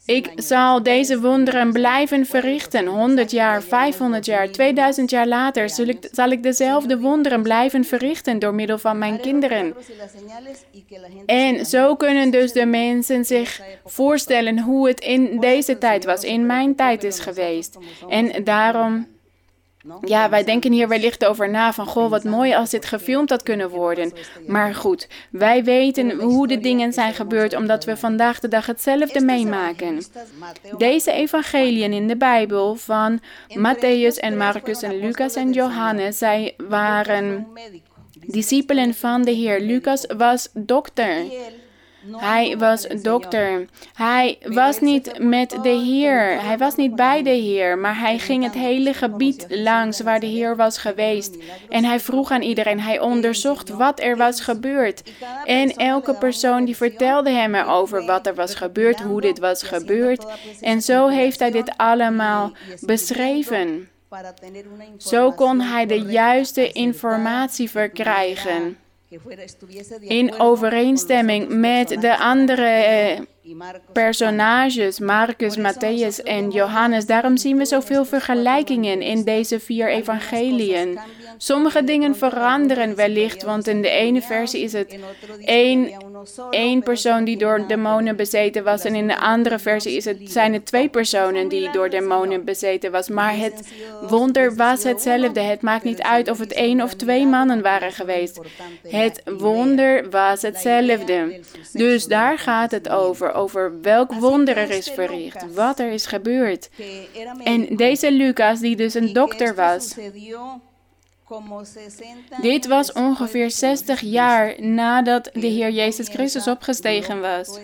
Ik 0.06 0.32
zal 0.36 0.84
deze 0.84 1.20
wonderen 1.20 1.72
blijven 1.72 2.26
verrichten. 2.26 2.86
100 2.86 3.32
jaar, 3.32 3.64
500 3.64 4.26
jaar, 4.26 4.52
2000 4.52 5.10
jaar 5.10 5.28
later 5.28 5.70
zal 5.70 5.86
ik, 5.86 6.10
zal 6.12 6.30
ik 6.30 6.44
dezelfde 6.44 7.00
wonderen 7.00 7.42
blijven 7.42 7.86
verrichten 7.86 8.40
door 8.40 8.54
middel 8.54 8.78
van 8.78 8.98
mijn 8.98 9.20
kinderen. 9.20 9.76
En 11.26 11.66
zo 11.66 11.96
kunnen 11.96 12.32
dus 12.32 12.52
de 12.52 12.66
mensen 12.66 13.26
zich 13.26 13.62
voorstellen 13.86 14.60
hoe 14.60 14.88
het 14.88 15.00
in 15.00 15.40
deze 15.40 15.78
tijd 15.78 16.06
was, 16.06 16.24
in 16.24 16.46
mijn 16.46 16.76
tijd 16.76 17.04
is 17.04 17.20
geweest. 17.20 17.78
En 18.10 18.44
daarom 18.44 19.08
ja, 20.02 20.30
wij 20.30 20.44
denken 20.44 20.72
hier 20.72 20.88
wellicht 20.88 21.26
over 21.26 21.50
na 21.50 21.74
van, 21.74 21.86
goh, 21.86 22.10
wat 22.10 22.24
mooi 22.24 22.54
als 22.54 22.70
dit 22.70 22.86
gefilmd 22.86 23.30
had 23.30 23.44
kunnen 23.44 23.70
worden. 23.70 24.12
Maar 24.48 24.76
goed, 24.76 25.08
wij 25.32 25.64
weten 25.64 26.12
hoe 26.12 26.48
de 26.48 26.60
dingen 26.60 26.94
zijn 26.94 27.14
gebeurd 27.14 27.56
omdat 27.56 27.86
we 27.86 27.98
vandaag 27.98 28.40
de 28.40 28.48
dag 28.48 28.66
hetzelfde 28.66 29.22
meemaken. 29.22 30.02
Deze 30.78 31.12
evangeliën 31.12 31.94
in 31.94 32.08
de 32.08 32.18
Bijbel 32.18 32.76
van 32.76 33.20
Matthäus 33.58 34.20
en 34.20 34.38
Marcus 34.38 34.82
en 34.82 35.00
Lucas 35.00 35.36
en 35.36 35.52
Johannes, 35.52 36.18
zij 36.18 36.54
waren 36.58 37.48
discipelen 38.26 38.94
van 38.94 39.24
de 39.24 39.32
Heer. 39.32 39.62
Lucas 39.62 40.06
was 40.18 40.50
dokter. 40.54 41.24
Hij 42.10 42.58
was 42.58 42.88
dokter. 43.02 43.66
Hij 43.94 44.38
was 44.46 44.80
niet 44.80 45.20
met 45.20 45.50
de 45.62 45.70
Heer. 45.70 46.42
Hij 46.44 46.58
was 46.58 46.76
niet 46.76 46.96
bij 46.96 47.24
de 47.24 47.30
Heer, 47.30 47.78
maar 47.78 48.00
hij 48.00 48.18
ging 48.20 48.44
het 48.44 48.54
hele 48.54 48.94
gebied 48.94 49.46
langs 49.50 50.02
waar 50.02 50.20
de 50.20 50.26
Heer 50.26 50.56
was 50.56 50.78
geweest. 50.78 51.36
En 51.70 51.84
hij 51.84 52.00
vroeg 52.00 52.32
aan 52.32 52.42
iedereen, 52.42 52.80
hij 52.80 53.00
onderzocht 53.00 53.70
wat 53.70 54.00
er 54.00 54.18
was 54.18 54.42
gebeurd. 54.42 55.12
En 55.46 55.72
elke 55.76 56.14
persoon 56.14 56.66
die 56.66 56.76
vertelde 56.76 57.30
hem 57.30 57.56
erover 57.56 58.06
wat 58.06 58.28
er 58.28 58.36
was 58.36 58.56
gebeurd, 58.56 59.00
hoe 59.00 59.22
dit 59.22 59.40
was 59.40 59.64
gebeurd. 59.64 60.26
En 60.62 60.82
zo 60.82 61.08
heeft 61.08 61.40
hij 61.40 61.52
dit 61.52 61.78
allemaal 61.78 62.52
beschreven. 62.80 63.90
Zo 64.98 65.32
kon 65.32 65.62
hij 65.62 65.86
de 65.86 66.02
juiste 66.02 66.72
informatie 66.72 67.70
verkrijgen 67.70 68.78
in 70.00 70.40
overeenstemming 70.40 71.50
met 71.50 72.02
de 72.02 72.18
andere 72.18 73.28
personages, 73.94 75.00
Marcus, 75.00 75.58
Matthäus 75.58 76.24
en 76.24 76.50
Johannes. 76.50 77.06
Daarom 77.06 77.38
zien 77.38 77.58
we 77.58 77.66
zoveel 77.66 78.06
vergelijkingen 78.06 79.02
in 79.02 79.24
deze 79.24 79.60
vier 79.60 79.90
evangeliën. 79.90 81.00
Sommige 81.38 81.84
dingen 81.84 82.16
veranderen 82.16 82.96
wellicht, 82.96 83.44
want 83.44 83.68
in 83.68 83.82
de 83.82 83.90
ene 83.90 84.22
versie 84.22 84.64
is 84.64 84.74
het 84.74 84.98
één, 85.46 85.92
één 86.50 86.84
persoon 86.84 87.24
die 87.24 87.38
door 87.38 87.68
demonen 87.68 88.16
bezeten 88.16 88.64
was 88.64 88.84
en 88.84 88.96
in 88.96 89.08
de 89.08 89.20
andere 89.20 89.60
versie 89.60 89.96
is 89.96 90.06
het, 90.06 90.18
zijn 90.24 90.54
het 90.54 90.66
twee 90.66 90.90
personen 90.90 91.48
die 91.48 91.72
door 91.72 91.90
demonen 91.90 92.46
bezeten 92.46 92.92
was. 92.92 93.10
Maar 93.10 93.38
het 93.38 93.74
wonder 94.08 94.56
was 94.56 94.84
hetzelfde. 94.84 95.40
Het 95.40 95.62
maakt 95.62 95.84
niet 95.84 96.02
uit 96.02 96.30
of 96.30 96.40
het 96.40 96.54
één 96.54 96.82
of 96.82 96.94
twee 96.94 97.26
mannen 97.26 97.62
waren 97.62 97.92
geweest. 97.92 98.40
Het 98.88 99.22
wonder 99.38 100.10
was 100.10 100.42
hetzelfde. 100.42 101.40
Dus 101.74 102.06
daar 102.06 102.38
gaat 102.38 102.72
het 102.72 102.90
over, 102.90 103.31
over 103.34 103.82
welk 103.82 104.14
wonder 104.14 104.58
er 104.58 104.70
is 104.70 104.90
verricht, 104.90 105.54
wat 105.54 105.80
er 105.80 105.92
is 105.92 106.06
gebeurd. 106.06 106.70
En 107.44 107.76
deze 107.76 108.12
Lucas, 108.12 108.60
die 108.60 108.76
dus 108.76 108.94
een 108.94 109.14
dokter 109.14 109.56
was, 109.56 109.96
dit 112.42 112.68
was 112.68 112.92
ongeveer 112.92 113.52
60 113.52 114.02
jaar 114.02 114.62
nadat 114.62 115.30
de 115.34 115.48
Heer 115.48 115.72
Jezus 115.72 116.08
Christus 116.08 116.48
opgestegen 116.48 117.22
was. 117.22 117.60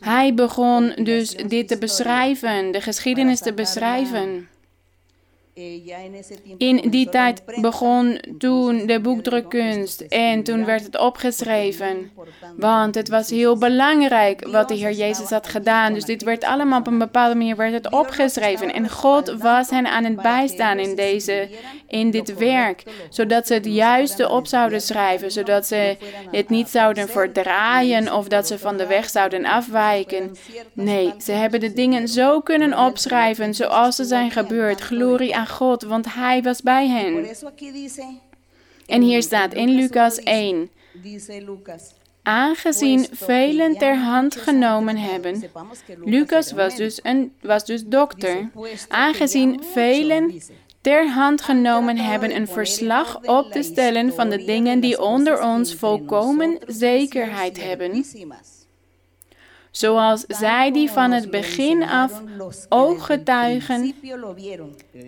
Hij 0.00 0.34
begon 0.34 0.92
dus 1.02 1.34
dit 1.34 1.68
te 1.68 1.78
beschrijven, 1.78 2.72
de 2.72 2.80
geschiedenis 2.80 3.40
te 3.40 3.52
beschrijven. 3.52 4.48
In 6.56 6.90
die 6.90 7.08
tijd 7.08 7.42
begon 7.60 8.20
toen 8.38 8.86
de 8.86 9.00
boekdrukkunst 9.00 10.00
en 10.00 10.42
toen 10.42 10.64
werd 10.64 10.84
het 10.84 10.98
opgeschreven. 10.98 12.10
Want 12.56 12.94
het 12.94 13.08
was 13.08 13.30
heel 13.30 13.58
belangrijk 13.58 14.48
wat 14.48 14.68
de 14.68 14.74
Heer 14.74 14.92
Jezus 14.92 15.30
had 15.30 15.48
gedaan. 15.48 15.94
Dus 15.94 16.04
dit 16.04 16.22
werd 16.22 16.44
allemaal 16.44 16.78
op 16.78 16.86
een 16.86 16.98
bepaalde 16.98 17.34
manier 17.34 17.56
werd 17.56 17.72
het 17.72 17.90
opgeschreven. 17.90 18.72
En 18.72 18.90
God 18.90 19.34
was 19.38 19.70
hen 19.70 19.86
aan 19.86 20.04
het 20.04 20.22
bijstaan 20.22 20.78
in, 20.78 20.96
deze, 20.96 21.48
in 21.88 22.10
dit 22.10 22.34
werk. 22.34 22.82
Zodat 23.10 23.46
ze 23.46 23.54
het 23.54 23.66
juiste 23.66 24.28
op 24.28 24.46
zouden 24.46 24.80
schrijven. 24.80 25.30
Zodat 25.32 25.66
ze 25.66 25.96
het 26.30 26.48
niet 26.48 26.68
zouden 26.68 27.08
verdraaien 27.08 28.14
of 28.14 28.28
dat 28.28 28.46
ze 28.46 28.58
van 28.58 28.76
de 28.76 28.86
weg 28.86 29.10
zouden 29.10 29.44
afwijken. 29.44 30.36
Nee, 30.72 31.12
ze 31.22 31.32
hebben 31.32 31.60
de 31.60 31.72
dingen 31.72 32.08
zo 32.08 32.40
kunnen 32.40 32.78
opschrijven 32.78 33.54
zoals 33.54 33.96
ze 33.96 34.04
zijn 34.04 34.30
gebeurd. 34.30 34.80
Glorie 34.80 35.36
aan 35.36 35.41
God, 35.46 35.82
want 35.82 36.14
Hij 36.14 36.42
was 36.42 36.62
bij 36.62 36.88
hen. 36.88 37.26
En 38.86 39.02
hier 39.02 39.22
staat 39.22 39.54
in 39.54 39.68
Lucas 39.68 40.18
1. 40.18 40.70
Aangezien 42.22 43.06
velen 43.12 43.78
ter 43.78 43.96
hand 43.96 44.36
genomen 44.36 44.96
hebben. 44.96 45.44
Lucas 46.04 46.52
was 46.52 46.76
dus, 46.76 47.00
een, 47.02 47.32
was 47.40 47.64
dus 47.64 47.84
dokter. 47.84 48.50
Aangezien 48.88 49.62
velen 49.72 50.42
ter 50.80 51.08
hand 51.08 51.42
genomen 51.42 51.96
hebben 51.96 52.36
een 52.36 52.48
verslag 52.48 53.22
op 53.22 53.52
te 53.52 53.62
stellen 53.62 54.12
van 54.12 54.30
de 54.30 54.44
dingen 54.44 54.80
die 54.80 55.02
onder 55.02 55.42
ons 55.42 55.74
volkomen 55.74 56.58
zekerheid 56.66 57.62
hebben 57.62 58.04
zoals 59.72 60.24
zij 60.28 60.72
die 60.72 60.90
van 60.90 61.10
het 61.10 61.30
begin 61.30 61.82
af 61.82 62.22
ooggetuigen, 62.68 63.94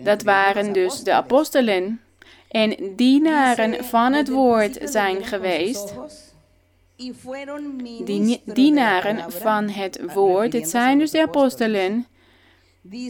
dat 0.03 0.23
waren 0.23 0.73
dus 0.73 1.03
de 1.03 1.13
apostelen, 1.13 1.99
en 2.47 2.95
dienaren 2.95 3.83
van 3.83 4.13
het 4.13 4.29
woord 4.29 4.77
zijn 4.83 5.23
geweest. 5.23 5.93
Die 8.05 8.41
dienaren 8.45 9.31
van 9.31 9.69
het 9.69 10.13
woord, 10.13 10.51
dit 10.51 10.69
zijn 10.69 10.99
dus 10.99 11.11
de 11.11 11.21
apostelen, 11.21 12.05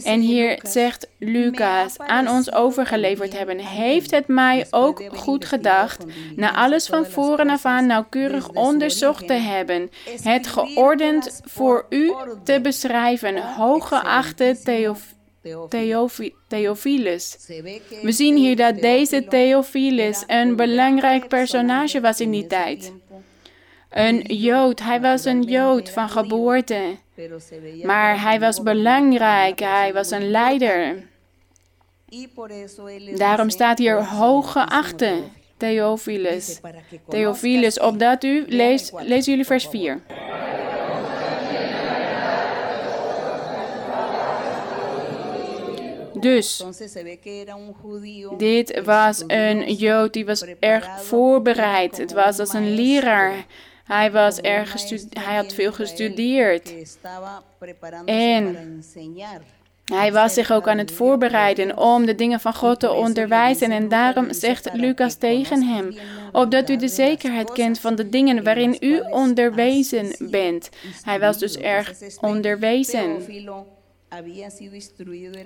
en 0.02 0.20
hier 0.20 0.60
zegt 0.62 1.08
Lucas 1.18 1.98
aan 1.98 2.28
ons 2.28 2.52
overgeleverd 2.52 3.38
hebben, 3.38 3.58
heeft 3.58 4.10
het 4.10 4.28
mij 4.28 4.66
ook 4.70 5.02
goed 5.14 5.44
gedacht, 5.44 6.04
na 6.36 6.54
alles 6.54 6.86
van 6.86 7.06
voren 7.06 7.50
af 7.50 7.64
aan 7.64 7.86
nauwkeurig 7.86 8.48
onderzocht 8.48 9.26
te 9.26 9.32
hebben, 9.32 9.90
het 10.22 10.46
geordend 10.46 11.40
voor 11.44 11.86
u 11.88 12.14
te 12.44 12.60
beschrijven, 12.60 13.54
hooggeachte 13.54 14.56
Theof 14.64 15.14
Theophilus. 16.48 17.36
We 18.02 18.12
zien 18.12 18.36
hier 18.36 18.56
dat 18.56 18.80
deze 18.80 19.24
Theophilus 19.24 20.24
een 20.26 20.56
belangrijk 20.56 21.28
personage 21.28 22.00
was 22.00 22.20
in 22.20 22.30
die 22.30 22.46
tijd. 22.46 22.92
Een 23.90 24.20
Jood, 24.20 24.80
hij 24.80 25.00
was 25.00 25.24
een 25.24 25.42
Jood 25.42 25.90
van 25.90 26.08
geboorte. 26.08 26.96
Maar 27.84 28.20
hij 28.20 28.40
was 28.40 28.62
belangrijk, 28.62 29.58
hij 29.58 29.92
was 29.92 30.10
een 30.10 30.30
leider. 30.30 31.02
Daarom 33.14 33.50
staat 33.50 33.78
hier 33.78 34.04
hooggeachte 34.04 35.22
Theophilus. 35.56 36.60
Theophilus, 37.08 37.80
opdat 37.80 38.24
u, 38.24 38.44
lees, 38.48 38.92
lezen 38.92 39.30
jullie 39.30 39.46
vers 39.46 39.66
4. 39.66 40.00
Dus, 46.20 46.64
dit 48.36 48.80
was 48.84 49.24
een 49.26 49.74
Jood 49.74 50.12
die 50.12 50.26
was 50.26 50.44
erg 50.60 51.00
voorbereid. 51.00 51.96
Het 51.96 52.12
was 52.12 52.38
als 52.38 52.52
een 52.52 52.74
leraar. 52.74 53.46
Hij, 53.86 54.10
was 54.10 54.40
erg 54.40 54.74
hij 55.10 55.36
had 55.36 55.54
veel 55.54 55.72
gestudeerd. 55.72 56.74
En 58.04 58.56
hij 59.84 60.12
was 60.12 60.34
zich 60.34 60.50
ook 60.50 60.68
aan 60.68 60.78
het 60.78 60.92
voorbereiden 60.92 61.78
om 61.78 62.06
de 62.06 62.14
dingen 62.14 62.40
van 62.40 62.54
God 62.54 62.80
te 62.80 62.92
onderwijzen. 62.92 63.70
En 63.70 63.88
daarom 63.88 64.32
zegt 64.32 64.68
Lucas 64.72 65.14
tegen 65.14 65.62
hem: 65.62 65.96
Opdat 66.32 66.70
u 66.70 66.76
de 66.76 66.88
zekerheid 66.88 67.52
kent 67.52 67.78
van 67.78 67.94
de 67.94 68.08
dingen 68.08 68.44
waarin 68.44 68.76
u 68.80 69.00
onderwezen 69.10 70.16
bent. 70.30 70.70
Hij 71.02 71.20
was 71.20 71.38
dus 71.38 71.56
erg 71.56 71.92
onderwezen. 72.20 73.16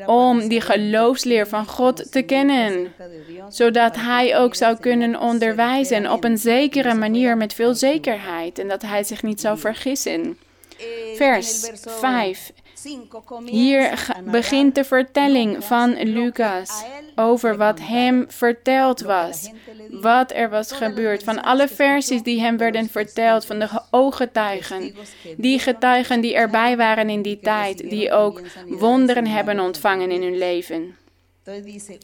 Om 0.07 0.49
die 0.49 0.61
geloofsleer 0.61 1.49
van 1.49 1.67
God 1.67 2.12
te 2.12 2.23
kennen, 2.23 2.93
zodat 3.49 3.97
hij 3.97 4.38
ook 4.38 4.55
zou 4.55 4.76
kunnen 4.81 5.21
onderwijzen 5.21 6.12
op 6.12 6.25
een 6.25 6.38
zekere 6.38 6.95
manier 6.95 7.37
met 7.37 7.55
veel 7.55 7.75
zekerheid 7.75 8.59
en 8.59 8.69
dat 8.69 8.83
hij 8.83 9.05
zich 9.05 9.23
niet 9.23 9.40
zou 9.40 9.59
vergissen. 9.59 10.38
Vers 11.14 11.71
5. 11.87 12.52
Hier 13.44 14.08
begint 14.25 14.75
de 14.75 14.84
vertelling 14.84 15.64
van 15.64 16.02
Lucas 16.02 16.84
over 17.14 17.56
wat 17.56 17.80
hem 17.80 18.25
verteld 18.28 19.00
was, 19.00 19.50
wat 19.90 20.32
er 20.32 20.50
was 20.50 20.72
gebeurd, 20.72 21.22
van 21.22 21.42
alle 21.42 21.68
versies 21.68 22.22
die 22.22 22.40
hem 22.40 22.56
werden 22.56 22.88
verteld, 22.88 23.46
van 23.46 23.58
de 23.58 23.68
ooggetuigen, 23.90 24.94
die 25.37 25.58
getuigen 25.58 26.20
die 26.20 26.34
erbij 26.34 26.76
waren 26.76 27.10
in 27.10 27.22
die 27.22 27.40
tijd, 27.40 27.90
die 27.90 28.12
ook 28.12 28.42
wonderen 28.66 29.26
hebben 29.26 29.60
ontvangen 29.60 30.10
in 30.10 30.22
hun 30.22 30.38
leven. 30.38 30.96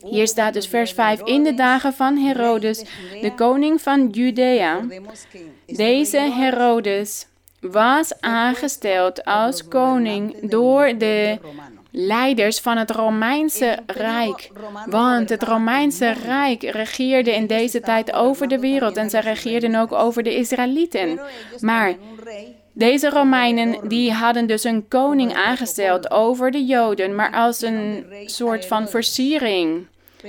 Hier 0.04 0.26
staat 0.26 0.54
dus 0.54 0.66
vers 0.66 0.92
5. 0.92 1.20
In 1.22 1.42
de 1.42 1.54
dagen 1.54 1.92
van 1.92 2.16
Herodes, 2.16 2.84
de 3.20 3.32
koning 3.34 3.80
van 3.80 4.08
Judea. 4.08 4.80
Deze 5.66 6.18
Herodes 6.18 7.26
was 7.60 8.20
aangesteld 8.20 9.24
als 9.24 9.68
koning 9.68 10.50
door 10.50 10.98
de 10.98 11.38
leiders 11.90 12.60
van 12.60 12.76
het 12.76 12.90
Romeinse 12.90 13.78
Rijk. 13.86 14.50
Want 14.86 15.28
het 15.28 15.42
Romeinse 15.42 16.12
Rijk 16.12 16.62
regeerde 16.62 17.34
in 17.34 17.46
deze 17.46 17.80
tijd 17.80 18.12
over 18.12 18.48
de 18.48 18.58
wereld 18.58 18.96
en 18.96 19.10
ze 19.10 19.20
regeerden 19.20 19.74
ook 19.74 19.92
over 19.92 20.22
de 20.22 20.36
Israëlieten. 20.36 21.20
Maar 21.60 21.94
deze 22.72 23.10
Romeinen 23.10 23.88
die 23.88 24.12
hadden 24.12 24.46
dus 24.46 24.64
een 24.64 24.88
koning 24.88 25.34
aangesteld 25.34 26.10
over 26.10 26.50
de 26.50 26.64
Joden, 26.64 27.14
maar 27.14 27.32
als 27.32 27.62
een 27.62 28.06
soort 28.24 28.66
van 28.66 28.88
versiering. 28.88 29.86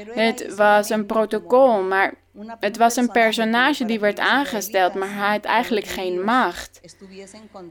Het 0.10 0.56
was 0.56 0.90
een 0.90 1.06
protocol, 1.06 1.82
maar 1.82 2.14
het 2.60 2.78
was 2.78 2.96
een 2.96 3.12
personage 3.12 3.86
die 3.86 4.00
werd 4.00 4.20
aangesteld, 4.20 4.94
maar 4.94 5.14
hij 5.14 5.32
had 5.32 5.46
eigenlijk 5.46 5.86
geen 5.86 6.24
macht. 6.24 6.80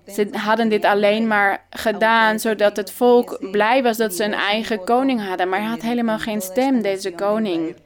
Ze 0.06 0.28
hadden 0.32 0.68
dit 0.68 0.84
alleen 0.84 1.26
maar 1.26 1.66
gedaan 1.70 2.40
zodat 2.40 2.76
het 2.76 2.90
volk 2.90 3.50
blij 3.50 3.82
was 3.82 3.96
dat 3.96 4.14
ze 4.14 4.24
een 4.24 4.34
eigen 4.34 4.84
koning 4.84 5.26
hadden, 5.26 5.48
maar 5.48 5.60
hij 5.60 5.68
had 5.68 5.82
helemaal 5.82 6.18
geen 6.18 6.40
stem, 6.40 6.82
deze 6.82 7.12
koning. 7.12 7.76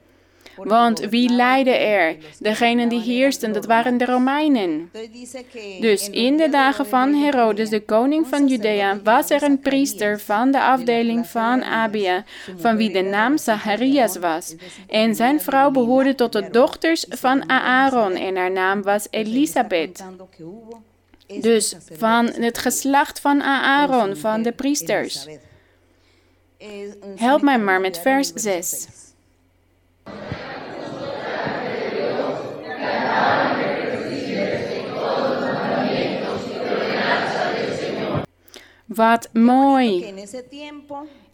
Want 0.62 1.00
wie 1.00 1.30
leidde 1.32 1.70
er? 1.70 2.16
Degenen 2.38 2.88
die 2.88 3.00
heersten, 3.00 3.52
dat 3.52 3.66
waren 3.66 3.98
de 3.98 4.04
Romeinen. 4.04 4.90
Dus 5.80 6.10
in 6.10 6.36
de 6.36 6.48
dagen 6.48 6.86
van 6.86 7.14
Herodes, 7.14 7.68
de 7.68 7.80
koning 7.80 8.26
van 8.26 8.48
Judea, 8.48 9.00
was 9.02 9.30
er 9.30 9.42
een 9.42 9.60
priester 9.60 10.20
van 10.20 10.50
de 10.50 10.60
afdeling 10.60 11.26
van 11.26 11.64
Abia, 11.64 12.24
van 12.56 12.76
wie 12.76 12.92
de 12.92 13.02
naam 13.02 13.38
Zacharias 13.38 14.16
was. 14.16 14.54
En 14.88 15.14
zijn 15.14 15.40
vrouw 15.40 15.70
behoorde 15.70 16.14
tot 16.14 16.32
de 16.32 16.48
dochters 16.50 17.06
van 17.08 17.50
Aaron 17.50 18.12
en 18.12 18.36
haar 18.36 18.50
naam 18.50 18.82
was 18.82 19.06
Elisabeth. 19.10 20.04
Dus 21.40 21.76
van 21.92 22.26
het 22.26 22.58
geslacht 22.58 23.20
van 23.20 23.42
Aaron, 23.42 24.16
van 24.16 24.42
de 24.42 24.52
priesters. 24.52 25.26
Help 27.16 27.42
mij 27.42 27.58
maar 27.58 27.80
met 27.80 27.98
vers 27.98 28.32
6. 28.34 28.86
Wat 38.86 39.28
mooi. 39.32 40.14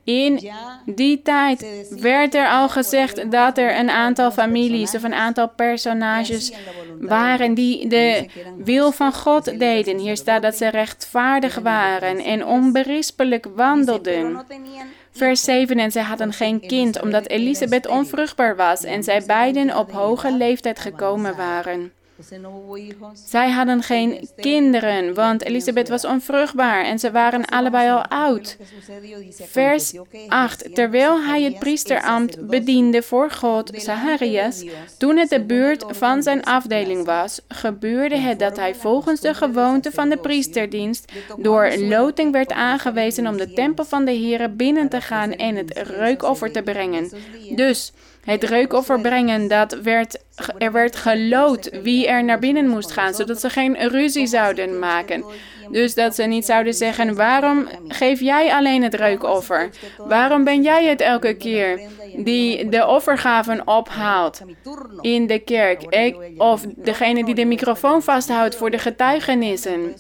In 0.07 0.51
die 0.85 1.23
tijd 1.23 1.67
werd 1.91 2.35
er 2.35 2.49
al 2.49 2.69
gezegd 2.69 3.31
dat 3.31 3.59
er 3.59 3.79
een 3.79 3.91
aantal 3.91 4.31
families 4.31 4.95
of 4.95 5.03
een 5.03 5.15
aantal 5.15 5.49
personages 5.49 6.53
waren 7.01 7.55
die 7.55 7.89
de 7.89 8.27
wil 8.57 8.93
van 8.93 9.13
God 9.13 9.59
deden. 9.59 9.99
Hier 9.99 10.17
staat 10.17 10.43
dat 10.43 10.57
ze 10.57 10.69
rechtvaardig 10.69 11.55
waren 11.59 12.19
en 12.19 12.45
onberispelijk 12.45 13.47
wandelden. 13.55 14.45
Vers 15.11 15.45
7 15.45 15.79
en 15.79 15.93
zij 15.93 16.03
hadden 16.03 16.33
geen 16.33 16.61
kind 16.61 17.03
omdat 17.03 17.29
Elisabeth 17.29 17.87
onvruchtbaar 17.87 18.57
was 18.57 18.85
en 18.85 19.03
zij 19.03 19.23
beiden 19.27 19.79
op 19.79 19.93
hoge 19.93 20.37
leeftijd 20.37 20.79
gekomen 20.79 21.37
waren. 21.37 21.93
Zij 23.27 23.51
hadden 23.51 23.83
geen 23.83 24.29
kinderen, 24.37 25.15
want 25.15 25.45
Elisabeth 25.45 25.89
was 25.89 26.05
onvruchtbaar 26.05 26.85
en 26.85 26.99
ze 26.99 27.11
waren 27.11 27.45
allebei 27.45 27.91
al 27.91 28.07
oud. 28.07 28.57
Vers 29.31 29.95
8. 30.29 30.75
Terwijl 30.75 31.21
hij 31.23 31.43
het 31.43 31.59
priesterambt 31.59 32.47
bediende 32.47 33.03
voor 33.03 33.31
God, 33.31 33.71
Zacharias, 33.75 34.65
toen 34.99 35.17
het 35.17 35.29
de 35.29 35.45
beurt 35.45 35.85
van 35.89 36.23
zijn 36.23 36.45
afdeling 36.45 37.05
was, 37.05 37.41
gebeurde 37.49 38.17
het 38.17 38.39
dat 38.39 38.57
hij 38.57 38.75
volgens 38.75 39.21
de 39.21 39.35
gewoonte 39.35 39.91
van 39.91 40.09
de 40.09 40.17
priesterdienst 40.17 41.13
door 41.37 41.77
loting 41.77 42.33
werd 42.33 42.53
aangewezen 42.53 43.27
om 43.27 43.37
de 43.37 43.53
tempel 43.53 43.85
van 43.85 44.05
de 44.05 44.13
Heer 44.13 44.57
binnen 44.57 44.89
te 44.89 45.01
gaan 45.01 45.33
en 45.33 45.57
het 45.57 45.79
reukoffer 45.79 46.53
te 46.53 46.63
brengen. 46.63 47.11
Dus 47.55 47.93
het 48.27 48.45
reukoffer 48.45 49.01
brengen, 49.01 49.49
dat 49.49 49.73
werd, 49.73 50.23
er 50.59 50.73
werd 50.73 50.97
geloot 50.97 51.71
wie 51.83 52.07
er 52.07 52.25
naar 52.25 52.39
binnen 52.39 52.69
moest 52.69 52.91
gaan, 52.91 53.15
zodat 53.15 53.41
ze 53.41 53.51
geen 53.51 53.89
ruzie 53.89 54.27
zouden 54.27 54.79
maken. 54.79 55.25
Dus 55.71 55.95
dat 55.95 56.15
ze 56.15 56.23
niet 56.23 56.45
zouden 56.45 56.75
zeggen, 56.75 57.15
waarom 57.15 57.69
geef 57.89 58.21
jij 58.21 58.53
alleen 58.53 58.83
het 58.83 58.95
reukoffer? 58.95 59.71
Waarom 59.97 60.45
ben 60.45 60.63
jij 60.63 60.85
het 60.85 61.01
elke 61.01 61.35
keer 61.35 61.81
die 62.17 62.69
de 62.69 62.87
offergaven 62.87 63.67
ophaalt 63.67 64.41
in 65.01 65.27
de 65.27 65.39
kerk? 65.39 66.13
Of 66.37 66.65
degene 66.77 67.25
die 67.25 67.35
de 67.35 67.45
microfoon 67.45 68.03
vasthoudt 68.03 68.57
voor 68.57 68.71
de 68.71 68.79
getuigenissen. 68.79 69.95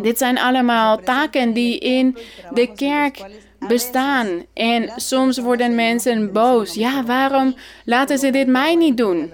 Dit 0.00 0.18
zijn 0.18 0.38
allemaal 0.38 0.98
taken 0.98 1.52
die 1.52 1.78
in 1.78 2.18
de 2.50 2.72
kerk 2.74 3.20
bestaan. 3.68 4.44
En 4.52 4.92
soms 4.96 5.38
worden 5.38 5.74
mensen 5.74 6.32
boos. 6.32 6.74
Ja, 6.74 7.04
waarom 7.04 7.54
laten 7.84 8.18
ze 8.18 8.30
dit 8.30 8.46
mij 8.46 8.74
niet 8.74 8.96
doen? 8.96 9.32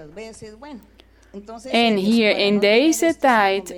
En 1.71 1.95
hier 1.95 2.37
in 2.37 2.59
deze 2.59 3.15
tijd 3.19 3.75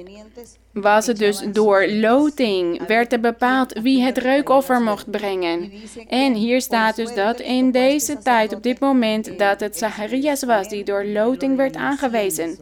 was 0.73 1.07
het 1.07 1.17
dus 1.17 1.43
door 1.51 1.87
loting, 1.87 2.87
werd 2.87 3.13
er 3.13 3.19
bepaald 3.19 3.79
wie 3.81 4.03
het 4.03 4.17
reukoffer 4.17 4.81
mocht 4.81 5.11
brengen. 5.11 5.71
En 6.07 6.33
hier 6.33 6.61
staat 6.61 6.95
dus 6.95 7.13
dat 7.13 7.39
in 7.39 7.71
deze 7.71 8.17
tijd, 8.17 8.55
op 8.55 8.63
dit 8.63 8.79
moment, 8.79 9.37
dat 9.37 9.59
het 9.59 9.77
Zacharias 9.77 10.43
was 10.43 10.67
die 10.69 10.83
door 10.83 11.05
loting 11.05 11.57
werd 11.57 11.75
aangewezen 11.75 12.57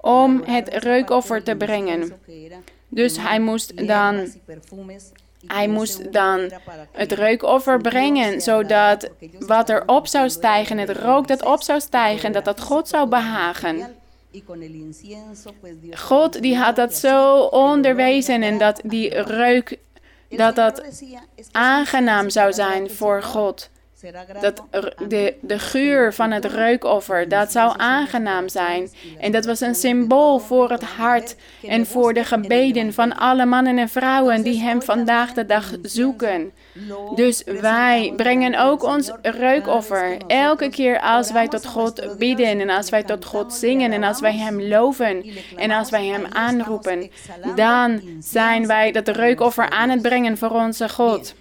om 0.00 0.42
het 0.44 0.68
reukoffer 0.68 1.42
te 1.42 1.56
brengen. 1.56 2.12
Dus 2.88 3.18
hij 3.18 3.40
moest 3.40 3.86
dan 3.86 4.26
hij 5.46 5.68
moest 5.68 6.12
dan 6.12 6.50
het 6.92 7.12
reukoffer 7.12 7.80
brengen, 7.80 8.40
zodat 8.40 9.10
wat 9.38 9.68
er 9.68 9.82
op 9.86 10.06
zou 10.06 10.30
stijgen, 10.30 10.78
het 10.78 10.90
rook 10.90 11.28
dat 11.28 11.44
op 11.44 11.62
zou 11.62 11.80
stijgen, 11.80 12.32
dat 12.32 12.44
dat 12.44 12.60
God 12.60 12.88
zou 12.88 13.08
behagen. 13.08 13.94
God 15.94 16.42
die 16.42 16.56
had 16.56 16.76
dat 16.76 16.94
zo 16.94 17.40
onderwezen 17.40 18.42
en 18.42 18.58
dat 18.58 18.80
die 18.84 19.22
reuk, 19.22 19.78
dat 20.28 20.54
dat 20.56 20.82
aangenaam 21.52 22.30
zou 22.30 22.52
zijn 22.52 22.90
voor 22.90 23.22
God. 23.22 23.70
Dat 24.40 24.62
de, 25.08 25.34
de 25.40 25.58
geur 25.58 26.14
van 26.14 26.30
het 26.30 26.44
reukoffer, 26.44 27.28
dat 27.28 27.52
zou 27.52 27.74
aangenaam 27.76 28.48
zijn. 28.48 28.90
En 29.18 29.32
dat 29.32 29.44
was 29.44 29.60
een 29.60 29.74
symbool 29.74 30.38
voor 30.38 30.70
het 30.70 30.82
hart 30.82 31.36
en 31.62 31.86
voor 31.86 32.14
de 32.14 32.24
gebeden 32.24 32.92
van 32.92 33.16
alle 33.16 33.46
mannen 33.46 33.78
en 33.78 33.88
vrouwen 33.88 34.42
die 34.42 34.60
Hem 34.60 34.82
vandaag 34.82 35.32
de 35.32 35.46
dag 35.46 35.72
zoeken. 35.82 36.52
Dus 37.14 37.44
wij 37.60 38.12
brengen 38.16 38.60
ook 38.60 38.82
ons 38.82 39.12
reukoffer. 39.22 40.16
Elke 40.26 40.68
keer 40.68 41.00
als 41.00 41.32
wij 41.32 41.48
tot 41.48 41.66
God 41.66 42.18
bidden 42.18 42.60
en 42.60 42.70
als 42.70 42.90
wij 42.90 43.02
tot 43.02 43.24
God 43.24 43.52
zingen 43.52 43.92
en 43.92 44.02
als 44.02 44.20
wij 44.20 44.36
Hem 44.36 44.62
loven 44.62 45.24
en 45.56 45.70
als 45.70 45.90
wij 45.90 46.04
Hem 46.04 46.26
aanroepen, 46.32 47.10
dan 47.54 48.00
zijn 48.20 48.66
wij 48.66 48.92
dat 48.92 49.08
reukoffer 49.08 49.70
aan 49.70 49.90
het 49.90 50.02
brengen 50.02 50.38
voor 50.38 50.50
onze 50.50 50.88
God. 50.88 51.34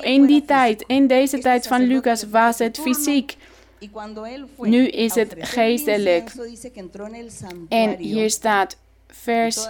In 0.00 0.26
die 0.26 0.44
tijd, 0.44 0.84
in 0.86 1.06
deze 1.06 1.38
tijd 1.38 1.66
van 1.66 1.82
Lucas, 1.82 2.28
was 2.28 2.58
het 2.58 2.78
fysiek. 2.78 3.36
Nu 4.56 4.88
is 4.88 5.14
het 5.14 5.34
geestelijk. 5.38 6.32
En 7.68 7.96
hier 7.96 8.30
staat 8.30 8.76
vers 9.06 9.66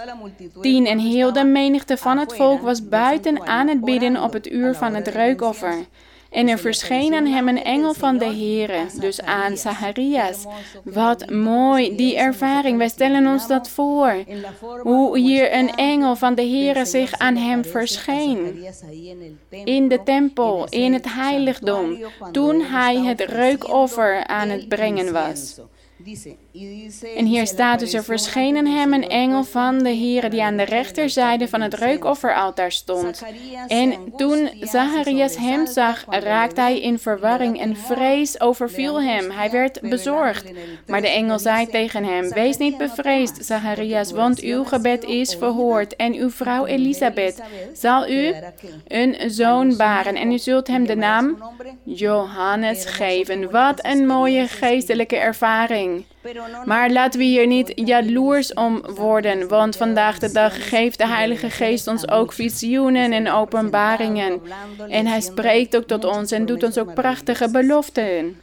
10. 0.61 0.85
En 0.85 0.99
heel 0.99 1.33
de 1.33 1.43
menigte 1.43 1.97
van 1.97 2.17
het 2.17 2.35
volk 2.35 2.61
was 2.61 2.87
buiten 2.87 3.47
aan 3.47 3.67
het 3.67 3.85
bidden 3.85 4.23
op 4.23 4.33
het 4.33 4.51
uur 4.51 4.75
van 4.75 4.93
het 4.93 5.07
reukoffer. 5.07 5.85
En 6.33 6.47
er 6.47 6.59
verscheen 6.59 7.13
aan 7.13 7.25
hem 7.25 7.47
een 7.47 7.63
engel 7.63 7.93
van 7.93 8.17
de 8.17 8.25
Heere, 8.25 8.85
dus 8.99 9.21
aan 9.21 9.57
Zacharias. 9.57 10.45
Wat 10.83 11.29
mooi, 11.29 11.95
die 11.95 12.17
ervaring. 12.17 12.77
Wij 12.77 12.87
stellen 12.87 13.27
ons 13.27 13.47
dat 13.47 13.69
voor. 13.69 14.23
Hoe 14.81 15.17
hier 15.17 15.53
een 15.53 15.75
engel 15.75 16.15
van 16.15 16.35
de 16.35 16.41
Heere 16.41 16.85
zich 16.85 17.13
aan 17.13 17.35
hem 17.35 17.65
verscheen. 17.65 18.65
In 19.49 19.87
de 19.87 20.03
tempel, 20.03 20.67
in 20.69 20.93
het 20.93 21.13
heiligdom, 21.13 21.97
toen 22.31 22.61
hij 22.61 22.97
het 22.97 23.21
reukoffer 23.21 24.27
aan 24.27 24.49
het 24.49 24.67
brengen 24.67 25.13
was. 25.13 25.59
En 27.15 27.25
hier 27.25 27.47
staat 27.47 27.79
dus, 27.79 27.93
er 27.93 28.03
verschenen 28.03 28.65
hem 28.65 28.93
een 28.93 29.09
engel 29.09 29.43
van 29.43 29.79
de 29.79 29.89
Heer 29.89 30.29
die 30.29 30.43
aan 30.43 30.57
de 30.57 30.63
rechterzijde 30.63 31.47
van 31.47 31.61
het 31.61 31.73
reukofferaltaar 31.73 32.71
stond. 32.71 33.23
En 33.67 34.13
toen 34.17 34.49
Zacharias 34.59 35.37
hem 35.37 35.67
zag, 35.67 36.05
raakte 36.09 36.61
hij 36.61 36.81
in 36.81 36.99
verwarring 36.99 37.59
en 37.59 37.75
vrees 37.75 38.39
overviel 38.39 39.01
hem. 39.01 39.31
Hij 39.31 39.51
werd 39.51 39.81
bezorgd. 39.81 40.51
Maar 40.87 41.01
de 41.01 41.07
engel 41.09 41.39
zei 41.39 41.67
tegen 41.67 42.03
hem, 42.03 42.29
wees 42.29 42.57
niet 42.57 42.77
bevreesd, 42.77 43.45
Zacharias, 43.45 44.11
want 44.11 44.39
uw 44.39 44.63
gebed 44.63 45.03
is 45.03 45.35
verhoord. 45.35 45.95
En 45.95 46.13
uw 46.13 46.29
vrouw 46.29 46.65
Elisabeth 46.65 47.41
zal 47.73 48.09
u 48.09 48.33
een 48.87 49.15
zoon 49.31 49.77
baren 49.77 50.15
en 50.15 50.31
u 50.31 50.37
zult 50.37 50.67
hem 50.67 50.85
de 50.85 50.95
naam 50.95 51.43
Johannes 51.83 52.85
geven. 52.85 53.51
Wat 53.51 53.85
een 53.85 54.07
mooie 54.07 54.47
geestelijke 54.47 55.15
ervaring. 55.15 56.05
Maar 56.65 56.91
laten 56.91 57.19
we 57.19 57.25
hier 57.25 57.47
niet 57.47 57.71
jaloers 57.75 58.53
om 58.53 58.81
worden, 58.95 59.47
want 59.47 59.75
vandaag 59.75 60.19
de 60.19 60.31
dag 60.31 60.69
geeft 60.69 60.97
de 60.97 61.07
Heilige 61.07 61.49
Geest 61.49 61.87
ons 61.87 62.09
ook 62.09 62.33
visioenen 62.33 63.11
en 63.11 63.31
openbaringen. 63.31 64.41
En 64.87 65.05
Hij 65.05 65.21
spreekt 65.21 65.75
ook 65.75 65.87
tot 65.87 66.05
ons 66.05 66.31
en 66.31 66.45
doet 66.45 66.63
ons 66.63 66.77
ook 66.77 66.93
prachtige 66.93 67.51
beloften. 67.51 68.42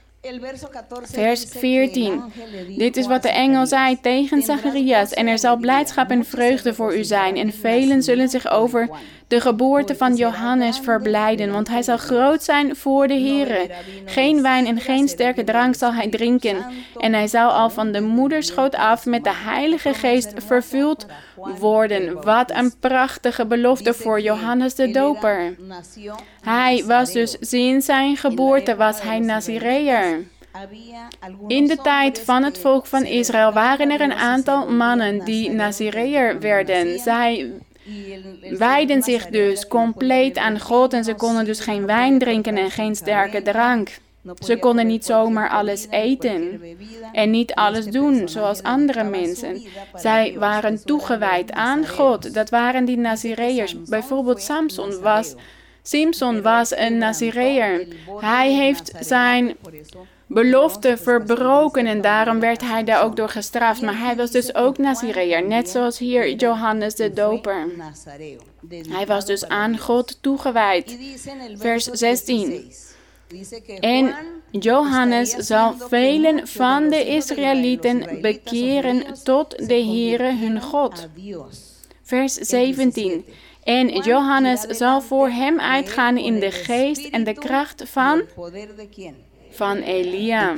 Vers 1.02 1.44
14. 1.44 2.22
Dit 2.76 2.96
is 2.96 3.06
wat 3.06 3.22
de 3.22 3.28
engel 3.30 3.66
zei 3.66 4.00
tegen 4.00 4.42
Zacharias. 4.42 5.12
En 5.12 5.26
er 5.26 5.38
zal 5.38 5.56
blijdschap 5.56 6.10
en 6.10 6.24
vreugde 6.24 6.74
voor 6.74 6.96
u 6.96 7.04
zijn. 7.04 7.36
En 7.36 7.52
velen 7.52 8.02
zullen 8.02 8.28
zich 8.28 8.50
over 8.50 8.88
de 9.30 9.40
geboorte 9.40 9.94
van 9.94 10.14
Johannes 10.14 10.78
verblijden, 10.78 11.52
want 11.52 11.68
hij 11.68 11.82
zal 11.82 11.96
groot 11.96 12.42
zijn 12.42 12.76
voor 12.76 13.08
de 13.08 13.14
Here. 13.14 13.70
Geen 14.04 14.42
wijn 14.42 14.66
en 14.66 14.80
geen 14.80 15.08
sterke 15.08 15.44
drank 15.44 15.74
zal 15.74 15.94
hij 15.94 16.08
drinken. 16.08 16.64
En 16.96 17.12
hij 17.12 17.28
zal 17.28 17.50
al 17.50 17.70
van 17.70 17.92
de 17.92 18.00
moederschoot 18.00 18.74
af 18.74 19.06
met 19.06 19.24
de 19.24 19.34
Heilige 19.34 19.94
Geest 19.94 20.32
vervuld 20.46 21.06
worden. 21.58 22.22
Wat 22.22 22.50
een 22.50 22.78
prachtige 22.80 23.46
belofte 23.46 23.94
voor 23.94 24.20
Johannes 24.20 24.74
de 24.74 24.90
Doper. 24.90 25.56
Hij 26.40 26.84
was 26.86 27.12
dus 27.12 27.36
sinds 27.40 27.86
zijn 27.86 28.16
geboorte 28.16 28.76
was 28.76 29.02
hij 29.02 29.18
Nazireër. 29.18 30.09
In 31.46 31.66
de 31.66 31.76
tijd 31.82 32.20
van 32.20 32.42
het 32.42 32.58
volk 32.58 32.86
van 32.86 33.04
Israël 33.04 33.52
waren 33.52 33.90
er 33.90 34.00
een 34.00 34.14
aantal 34.14 34.70
mannen 34.70 35.24
die 35.24 35.50
Nazireër 35.50 36.40
werden. 36.40 36.98
Zij 36.98 37.52
wijden 38.50 39.02
zich 39.02 39.26
dus 39.26 39.66
compleet 39.66 40.38
aan 40.38 40.60
God 40.60 40.92
en 40.92 41.04
ze 41.04 41.14
konden 41.14 41.44
dus 41.44 41.60
geen 41.60 41.86
wijn 41.86 42.18
drinken 42.18 42.56
en 42.56 42.70
geen 42.70 42.94
sterke 42.94 43.42
drank. 43.42 43.98
Ze 44.38 44.58
konden 44.58 44.86
niet 44.86 45.04
zomaar 45.04 45.50
alles 45.50 45.86
eten 45.90 46.60
en 47.12 47.30
niet 47.30 47.54
alles 47.54 47.84
doen 47.84 48.28
zoals 48.28 48.62
andere 48.62 49.04
mensen. 49.04 49.62
Zij 49.94 50.34
waren 50.38 50.84
toegewijd 50.84 51.52
aan 51.52 51.86
God. 51.86 52.34
Dat 52.34 52.50
waren 52.50 52.84
die 52.84 52.96
Nazireërs. 52.96 53.82
Bijvoorbeeld 53.82 54.42
Samson 54.42 55.00
was, 55.00 55.34
Simson 55.82 56.42
was 56.42 56.76
een 56.76 56.98
Nazireër. 56.98 57.86
Hij 58.20 58.52
heeft 58.52 58.92
zijn 59.00 59.56
belofte 60.32 60.96
verbroken 60.96 61.86
en 61.86 62.00
daarom 62.00 62.40
werd 62.40 62.60
hij 62.60 62.84
daar 62.84 63.04
ook 63.04 63.16
door 63.16 63.28
gestraft. 63.28 63.80
Maar 63.82 63.98
hij 63.98 64.16
was 64.16 64.30
dus 64.30 64.54
ook 64.54 64.78
Nazireër, 64.78 65.46
net 65.46 65.68
zoals 65.68 65.98
hier 65.98 66.34
Johannes 66.34 66.94
de 66.94 67.12
Doper. 67.12 67.66
Hij 68.88 69.06
was 69.06 69.26
dus 69.26 69.48
aan 69.48 69.78
God 69.78 70.18
toegewijd. 70.22 70.98
Vers 71.54 71.84
16. 71.84 72.72
En 73.80 74.14
Johannes 74.50 75.30
zal 75.30 75.74
velen 75.78 76.48
van 76.48 76.88
de 76.88 77.04
Israëlieten 77.06 78.20
bekeren 78.20 79.04
tot 79.24 79.68
de 79.68 79.84
Heere 79.84 80.36
hun 80.36 80.60
God. 80.60 81.08
Vers 82.02 82.34
17. 82.34 83.24
En 83.62 83.88
Johannes 83.88 84.60
zal 84.60 85.00
voor 85.00 85.28
hem 85.28 85.60
uitgaan 85.60 86.16
in 86.16 86.40
de 86.40 86.50
geest 86.50 87.08
en 87.08 87.24
de 87.24 87.34
kracht 87.34 87.82
van 87.88 88.22
van 89.60 89.76
Elia. 89.76 90.54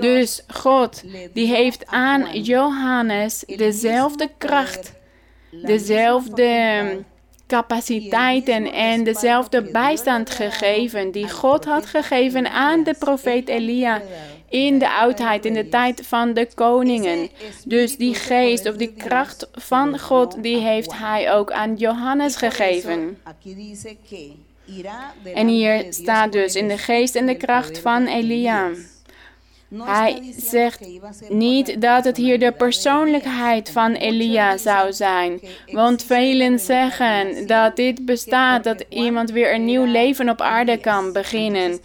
Dus 0.00 0.42
God, 0.48 1.02
die 1.32 1.46
heeft 1.46 1.86
aan 1.86 2.42
Johannes 2.42 3.44
dezelfde 3.46 4.30
kracht, 4.38 4.92
dezelfde 5.50 7.04
capaciteiten 7.46 8.72
en 8.72 9.04
dezelfde 9.04 9.62
bijstand 9.62 10.30
gegeven 10.30 11.10
die 11.10 11.30
God 11.30 11.64
had 11.64 11.86
gegeven 11.86 12.50
aan 12.50 12.84
de 12.84 12.94
profeet 12.98 13.48
Elia 13.48 14.02
in 14.48 14.78
de 14.78 14.90
oudheid, 14.90 15.44
in 15.44 15.54
de 15.54 15.68
tijd 15.68 16.06
van 16.06 16.34
de 16.34 16.48
koningen. 16.54 17.28
Dus 17.64 17.96
die 17.96 18.14
geest 18.14 18.68
of 18.68 18.76
die 18.76 18.92
kracht 18.92 19.48
van 19.52 19.98
God, 19.98 20.42
die 20.42 20.58
heeft 20.58 20.92
hij 20.98 21.32
ook 21.32 21.52
aan 21.52 21.74
Johannes 21.76 22.36
gegeven. 22.36 23.18
En 25.34 25.48
hier 25.48 25.86
staat 25.90 26.32
dus 26.32 26.54
in 26.54 26.68
de 26.68 26.78
geest 26.78 27.14
en 27.14 27.26
de 27.26 27.36
kracht 27.36 27.78
van 27.78 28.06
Elia. 28.06 28.70
Hij 29.74 30.34
zegt 30.36 30.86
niet 31.28 31.80
dat 31.80 32.04
het 32.04 32.16
hier 32.16 32.38
de 32.38 32.52
persoonlijkheid 32.52 33.70
van 33.70 33.92
Elia 33.92 34.56
zou 34.56 34.92
zijn. 34.92 35.40
Want 35.72 36.04
velen 36.04 36.58
zeggen 36.58 37.46
dat 37.46 37.76
dit 37.76 38.04
bestaat, 38.04 38.64
dat 38.64 38.84
iemand 38.88 39.30
weer 39.30 39.54
een 39.54 39.64
nieuw 39.64 39.84
leven 39.84 40.28
op 40.28 40.40
aarde 40.40 40.76
kan 40.76 41.12
beginnen 41.12 41.80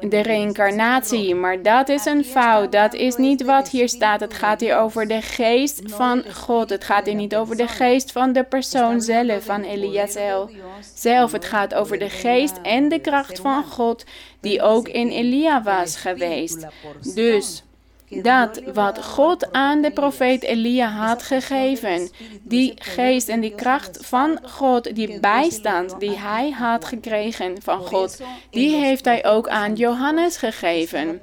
de 0.00 0.20
reïncarnatie. 0.20 1.34
Maar 1.34 1.62
dat 1.62 1.88
is 1.88 2.04
een 2.04 2.24
fout. 2.24 2.72
Dat 2.72 2.94
is 2.94 3.16
niet 3.16 3.42
wat 3.42 3.68
hier 3.68 3.88
staat. 3.88 4.20
Het 4.20 4.34
gaat 4.34 4.60
hier 4.60 4.76
over 4.76 5.08
de 5.08 5.22
geest 5.22 5.80
van 5.84 6.24
God. 6.32 6.70
Het 6.70 6.84
gaat 6.84 7.06
hier 7.06 7.14
niet 7.14 7.36
over 7.36 7.56
de 7.56 7.66
geest 7.66 8.12
van 8.12 8.32
de 8.32 8.44
persoon 8.44 9.00
zelf, 9.00 9.44
van 9.44 9.62
Eliazel 9.62 10.50
zelf. 10.94 11.32
Het 11.32 11.44
gaat 11.44 11.74
over 11.74 11.98
de 11.98 12.10
geest 12.10 12.60
en 12.62 12.88
de 12.88 13.00
kracht 13.00 13.40
van 13.40 13.64
God, 13.64 14.04
die 14.40 14.62
ook 14.62 14.88
in 14.88 15.08
Elia 15.08 15.62
was 15.62 15.96
geweest. 15.96 16.66
Dus 17.14 17.62
dat 18.08 18.60
wat 18.74 19.04
God 19.04 19.52
aan 19.52 19.82
de 19.82 19.90
profeet 19.90 20.42
Elia 20.42 20.88
had 20.88 21.22
gegeven, 21.22 22.10
die 22.42 22.72
geest 22.76 23.28
en 23.28 23.40
die 23.40 23.54
kracht 23.54 23.98
van 24.06 24.38
God, 24.42 24.94
die 24.94 25.20
bijstand 25.20 25.94
die 25.98 26.18
hij 26.18 26.50
had 26.50 26.84
gekregen 26.84 27.62
van 27.62 27.80
God, 27.80 28.20
die 28.50 28.76
heeft 28.76 29.04
hij 29.04 29.26
ook 29.26 29.48
aan 29.48 29.74
Johannes 29.74 30.36
gegeven. 30.36 31.20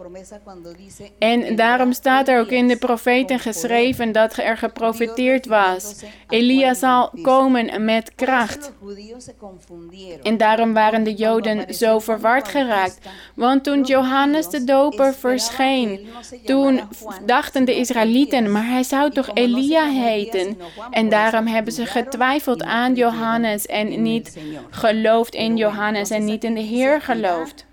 En 1.19 1.55
daarom 1.55 1.93
staat 1.93 2.27
er 2.27 2.39
ook 2.39 2.49
in 2.49 2.67
de 2.67 2.77
profeten 2.77 3.39
geschreven 3.39 4.11
dat 4.11 4.37
er 4.37 4.57
geprofeteerd 4.57 5.45
was. 5.45 6.03
Elia 6.29 6.73
zal 6.73 7.11
komen 7.21 7.85
met 7.85 8.15
kracht. 8.15 8.71
En 10.23 10.37
daarom 10.37 10.73
waren 10.73 11.03
de 11.03 11.13
Joden 11.13 11.73
zo 11.73 11.99
verward 11.99 12.47
geraakt. 12.47 12.99
Want 13.35 13.63
toen 13.63 13.83
Johannes 13.83 14.49
de 14.49 14.63
Doper 14.63 15.13
verscheen, 15.13 16.07
toen 16.45 16.74
dachten 17.25 17.65
de 17.65 17.75
Israëlieten, 17.75 18.51
maar 18.51 18.67
hij 18.67 18.83
zou 18.83 19.11
toch 19.11 19.29
Elia 19.33 19.89
heten? 19.89 20.57
En 20.91 21.09
daarom 21.09 21.47
hebben 21.47 21.73
ze 21.73 21.85
getwijfeld 21.85 22.63
aan 22.63 22.93
Johannes 22.93 23.65
en 23.65 24.01
niet 24.01 24.37
geloofd 24.69 25.33
in 25.33 25.57
Johannes 25.57 26.09
en 26.09 26.25
niet 26.25 26.43
in 26.43 26.53
de 26.53 26.61
Heer 26.61 27.01
geloofd. 27.01 27.65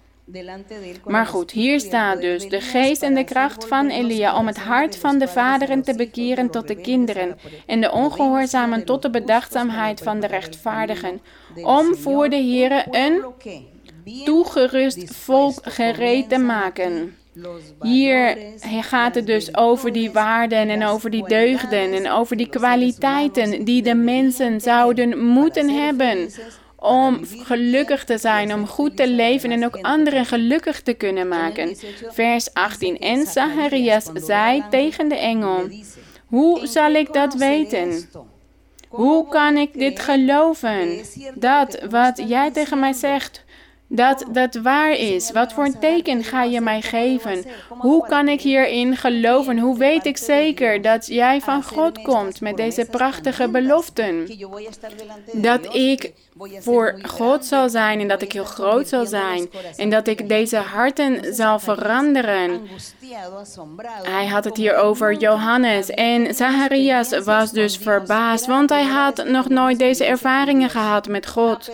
Maar 1.05 1.27
goed, 1.27 1.51
hier 1.51 1.81
staat 1.81 2.21
dus 2.21 2.49
de 2.49 2.61
geest 2.61 3.03
en 3.03 3.15
de 3.15 3.25
kracht 3.25 3.67
van 3.67 3.89
Elia 3.89 4.39
om 4.39 4.47
het 4.47 4.59
hart 4.59 4.97
van 4.97 5.19
de 5.19 5.29
vaderen 5.29 5.83
te 5.83 5.95
bekeren 5.95 6.51
tot 6.51 6.69
de 6.69 6.75
kinderen 6.75 7.39
en 7.67 7.81
de 7.81 7.93
ongehoorzamen 7.93 8.85
tot 8.85 9.03
de 9.03 9.11
bedachtzaamheid 9.11 10.01
van 10.01 10.21
de 10.21 10.27
rechtvaardigen, 10.27 11.21
om 11.63 11.95
voor 11.97 12.29
de 12.29 12.37
Heere 12.37 12.85
een 12.91 13.25
toegerust 14.25 15.17
volk 15.17 15.59
gereed 15.63 16.29
te 16.29 16.39
maken. 16.39 17.17
Hier 17.81 18.39
gaat 18.81 19.15
het 19.15 19.27
dus 19.27 19.57
over 19.57 19.93
die 19.93 20.11
waarden 20.11 20.69
en 20.69 20.85
over 20.85 21.11
die 21.11 21.29
deugden 21.29 21.93
en 21.93 22.11
over 22.11 22.37
die 22.37 22.49
kwaliteiten 22.49 23.65
die 23.65 23.83
de 23.83 23.95
mensen 23.95 24.61
zouden 24.61 25.25
moeten 25.25 25.69
hebben 25.69 26.31
om 26.77 27.21
gelukkig 27.25 28.05
te 28.05 28.19
zijn, 28.19 28.55
om 28.55 28.67
goed 28.67 28.97
te 28.97 29.09
leven 29.09 29.51
en 29.51 29.65
ook 29.65 29.77
anderen 29.77 30.27
gelukkig 30.27 30.83
te 30.83 30.93
kunnen 30.93 31.29
maken. 31.29 31.77
Vers 32.09 32.55
18. 32.55 32.99
En 32.99 33.27
Zacharias 33.27 34.11
zei 34.15 34.65
tegen 34.71 35.09
de 35.09 35.17
engel, 35.17 35.69
hoe 36.27 36.67
zal 36.67 36.93
ik 36.93 37.13
dat 37.13 37.35
weten? 37.35 38.09
Hoe 38.89 39.29
kan 39.29 39.57
ik 39.57 39.79
dit 39.79 40.01
geloven? 40.01 40.99
Dat 41.35 41.83
wat 41.91 42.23
jij 42.27 42.51
tegen 42.51 42.79
mij 42.79 42.93
zegt, 42.93 43.45
dat 43.95 44.25
dat 44.29 44.55
waar 44.55 44.93
is? 44.93 45.31
Wat 45.31 45.53
voor 45.53 45.65
een 45.65 45.79
teken 45.79 46.25
ga 46.25 46.43
je 46.43 46.61
mij 46.61 46.81
geven? 46.81 47.45
Hoe 47.69 48.07
kan 48.07 48.29
ik 48.29 48.41
hierin 48.41 48.97
geloven? 48.97 49.59
Hoe 49.59 49.79
weet 49.79 50.07
ik 50.07 50.17
zeker 50.17 50.83
dat 50.83 51.07
jij 51.07 51.41
van 51.41 51.63
God 51.63 52.03
komt 52.03 52.41
met 52.41 52.57
deze 52.57 52.87
prachtige 52.91 53.49
beloften? 53.49 54.29
Dat 55.33 55.75
ik 55.75 56.13
voor 56.39 56.99
God 57.03 57.45
zal 57.45 57.69
zijn 57.69 58.01
en 58.01 58.09
dat 58.09 58.23
ik 58.23 58.33
heel 58.33 58.45
groot 58.45 58.89
zal 58.89 59.07
zijn 59.07 59.51
en 59.77 59.91
dat 59.91 60.07
ik 60.07 60.29
deze 60.29 60.57
harten 60.57 61.35
zal 61.35 61.59
veranderen. 61.59 62.61
Hij 64.03 64.27
had 64.27 64.45
het 64.45 64.57
hier 64.57 64.77
over 64.77 65.15
Johannes 65.15 65.91
en 65.91 66.35
Zacharias 66.35 67.19
was 67.25 67.51
dus 67.51 67.77
verbaasd, 67.77 68.47
want 68.47 68.71
hij 68.71 68.85
had 68.85 69.25
nog 69.25 69.49
nooit 69.49 69.79
deze 69.79 70.05
ervaringen 70.05 70.71
gehad 70.71 71.09
met 71.09 71.29
God. 71.29 71.71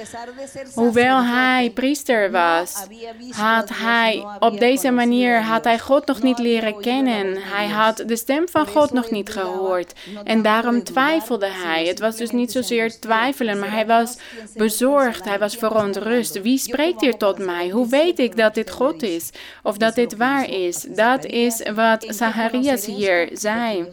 Hoewel 0.75 1.23
hij 1.23 1.71
priester 1.75 2.31
was, 2.31 2.87
had 3.31 3.68
hij 3.73 4.27
op 4.38 4.59
deze 4.59 4.90
manier 4.90 5.42
had 5.42 5.64
hij 5.64 5.79
God 5.79 6.07
nog 6.07 6.23
niet 6.23 6.38
leren 6.38 6.81
kennen. 6.81 7.37
Hij 7.37 7.68
had 7.68 8.03
de 8.07 8.16
stem 8.16 8.49
van 8.49 8.66
God 8.66 8.92
nog 8.92 9.11
niet 9.11 9.31
gehoord 9.31 9.92
en 10.25 10.42
daarom 10.42 10.85
twijfelde 10.85 11.49
hij. 11.51 11.87
Het 11.87 12.01
was 12.01 12.16
dus 12.16 12.31
niet 12.31 12.53
zozeer 12.53 13.01
twijfelen, 13.01 13.59
maar 13.59 13.73
hij 13.73 13.87
was 13.87 14.16
bezorgd, 14.55 15.25
hij 15.25 15.39
was 15.39 15.57
verontrust. 15.57 16.43
Wie 16.43 16.59
spreekt 16.59 17.01
hier 17.01 17.17
tot 17.17 17.39
mij? 17.39 17.69
Hoe 17.69 17.89
weet 17.89 18.19
ik 18.19 18.37
dat 18.37 18.55
dit 18.55 18.71
God 18.71 19.03
is 19.03 19.31
of 19.63 19.77
dat 19.77 19.95
dit 19.95 20.17
waar 20.17 20.51
is? 20.51 20.87
Dat 20.89 21.25
is 21.25 21.71
wat 21.75 22.07
Zacharias 22.09 22.87
hier 22.87 23.29
zei. 23.33 23.87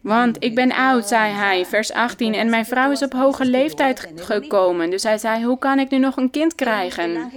Want 0.00 0.36
ik 0.44 0.54
ben 0.54 0.72
oud, 0.72 1.08
zei 1.08 1.32
hij, 1.32 1.66
vers 1.66 1.92
18, 1.92 2.34
en 2.34 2.50
mijn 2.50 2.66
vrouw 2.66 2.90
is 2.90 3.02
op 3.02 3.12
hoge 3.12 3.44
leeftijd 3.44 4.12
gekomen. 4.14 4.90
Dus 4.90 5.02
hij 5.02 5.18
zei, 5.18 5.44
hoe 5.44 5.58
kan 5.58 5.78
ik 5.78 5.90
nu 5.90 5.98
nog 5.98 6.16
een 6.16 6.30
kind 6.30 6.54
krijgen? 6.54 7.30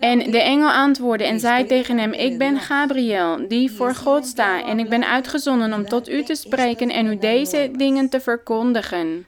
En 0.00 0.30
de 0.30 0.42
engel 0.42 0.70
antwoordde 0.70 1.26
en 1.26 1.40
zei 1.40 1.66
tegen 1.66 1.98
hem: 1.98 2.12
Ik 2.12 2.38
ben 2.38 2.58
Gabriel, 2.58 3.48
die 3.48 3.72
voor 3.72 3.94
God 3.94 4.26
sta, 4.26 4.64
en 4.64 4.78
ik 4.78 4.88
ben 4.88 5.08
uitgezonden 5.08 5.72
om 5.72 5.88
tot 5.88 6.08
u 6.08 6.22
te 6.22 6.34
spreken 6.34 6.90
en 6.90 7.06
u 7.06 7.18
deze 7.18 7.70
dingen 7.76 8.08
te 8.08 8.20
verkondigen. 8.20 9.26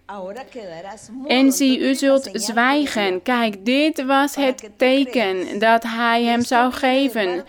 En 1.26 1.52
zie, 1.52 1.78
u 1.78 1.94
zult 1.94 2.28
zwijgen. 2.32 3.22
Kijk, 3.22 3.64
dit 3.64 4.04
was 4.04 4.34
het 4.34 4.70
teken 4.76 5.58
dat 5.58 5.82
hij 5.82 6.24
hem 6.24 6.42
zou 6.42 6.72
geven. 6.72 7.44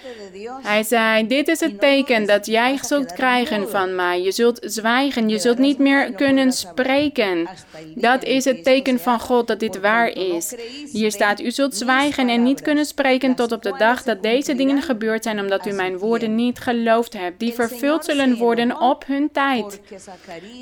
Hij 0.61 0.83
zei: 0.83 1.27
Dit 1.27 1.47
is 1.47 1.59
het 1.59 1.79
teken 1.79 2.25
dat 2.25 2.45
jij 2.45 2.77
zult 2.81 3.13
krijgen 3.13 3.69
van 3.69 3.95
mij. 3.95 4.21
Je 4.21 4.31
zult 4.31 4.59
zwijgen, 4.61 5.29
je 5.29 5.39
zult 5.39 5.57
niet 5.57 5.77
meer 5.77 6.11
kunnen 6.11 6.51
spreken. 6.51 7.47
Dat 7.95 8.23
is 8.23 8.45
het 8.45 8.63
teken 8.63 8.99
van 8.99 9.19
God 9.19 9.47
dat 9.47 9.59
dit 9.59 9.79
waar 9.79 10.07
is. 10.07 10.55
Hier 10.91 11.11
staat: 11.11 11.41
U 11.41 11.51
zult 11.51 11.75
zwijgen 11.75 12.29
en 12.29 12.43
niet 12.43 12.61
kunnen 12.61 12.85
spreken 12.87 13.35
tot 13.35 13.51
op 13.51 13.63
de 13.63 13.75
dag 13.77 14.03
dat 14.03 14.23
deze 14.23 14.55
dingen 14.55 14.81
gebeurd 14.81 15.23
zijn, 15.23 15.39
omdat 15.39 15.65
u 15.65 15.71
mijn 15.71 15.97
woorden 15.97 16.35
niet 16.35 16.59
geloofd 16.59 17.13
hebt, 17.13 17.39
die 17.39 17.53
vervuld 17.53 18.05
zullen 18.05 18.37
worden 18.37 18.79
op 18.79 19.05
hun 19.05 19.29
tijd. 19.31 19.81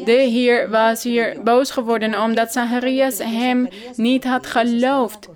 De 0.06 0.12
Heer 0.12 0.70
was 0.70 1.04
hier 1.04 1.44
boos 1.44 1.72
geworden 1.72 2.22
omdat 2.22 2.52
Zacharias 2.52 3.18
hem 3.18 3.68
niet 3.96 4.24
had 4.24 4.48
geloofd. 4.48 5.30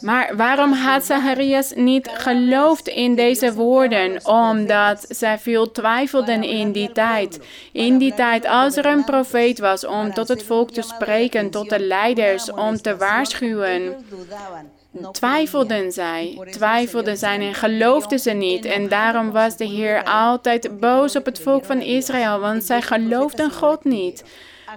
Maar 0.00 0.36
waarom 0.36 0.72
had 0.72 1.04
Zacharias 1.04 1.72
niet 1.74 2.08
geloofd 2.12 2.88
in 2.88 3.14
deze 3.14 3.54
woorden? 3.54 4.26
Omdat 4.26 5.06
zij 5.08 5.38
veel 5.38 5.70
twijfelden 5.70 6.42
in 6.42 6.72
die 6.72 6.92
tijd. 6.92 7.40
In 7.72 7.98
die 7.98 8.14
tijd, 8.14 8.46
als 8.46 8.76
er 8.76 8.86
een 8.86 9.04
profeet 9.04 9.58
was 9.58 9.86
om 9.86 10.14
tot 10.14 10.28
het 10.28 10.42
volk 10.42 10.70
te 10.70 10.82
spreken, 10.82 11.50
tot 11.50 11.70
de 11.70 11.80
leiders, 11.80 12.52
om 12.52 12.76
te 12.76 12.96
waarschuwen 12.96 13.96
twijfelden 15.12 15.92
zij, 15.92 16.38
twijfelden 16.50 17.16
zij 17.16 17.38
en 17.38 17.54
geloofden 17.54 18.18
ze 18.18 18.30
niet. 18.30 18.64
En 18.64 18.88
daarom 18.88 19.30
was 19.30 19.56
de 19.56 19.64
Heer 19.64 20.04
altijd 20.04 20.80
boos 20.80 21.16
op 21.16 21.24
het 21.24 21.40
volk 21.40 21.64
van 21.64 21.80
Israël, 21.80 22.40
want 22.40 22.64
zij 22.64 22.82
geloofden 22.82 23.50
God 23.52 23.84
niet. 23.84 24.24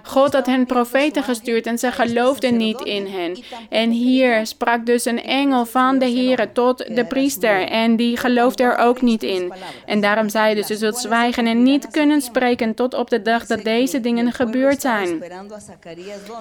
God 0.02 0.32
had 0.32 0.46
hen 0.46 0.66
profeten 0.66 1.22
gestuurd 1.22 1.66
en 1.66 1.78
ze 1.78 1.92
geloofden 1.92 2.56
niet 2.56 2.80
in 2.80 3.06
hen. 3.06 3.38
En 3.68 3.90
hier 3.90 4.46
sprak 4.46 4.86
dus 4.86 5.04
een 5.04 5.22
engel 5.22 5.66
van 5.66 5.98
de 5.98 6.06
Heer 6.06 6.52
tot 6.52 6.96
de 6.96 7.04
priester 7.04 7.66
en 7.66 7.96
die 7.96 8.16
geloofde 8.16 8.62
er 8.62 8.76
ook 8.76 9.02
niet 9.02 9.22
in. 9.22 9.52
En 9.86 10.00
daarom 10.00 10.28
zei 10.28 10.44
hij 10.44 10.54
dus, 10.54 10.68
je 10.68 10.76
zult 10.76 10.98
zwijgen 10.98 11.46
en 11.46 11.62
niet 11.62 11.88
kunnen 11.90 12.20
spreken 12.20 12.74
tot 12.74 12.94
op 12.94 13.10
de 13.10 13.22
dag 13.22 13.46
dat 13.46 13.64
deze 13.64 14.00
dingen 14.00 14.32
gebeurd 14.32 14.80
zijn. 14.80 15.22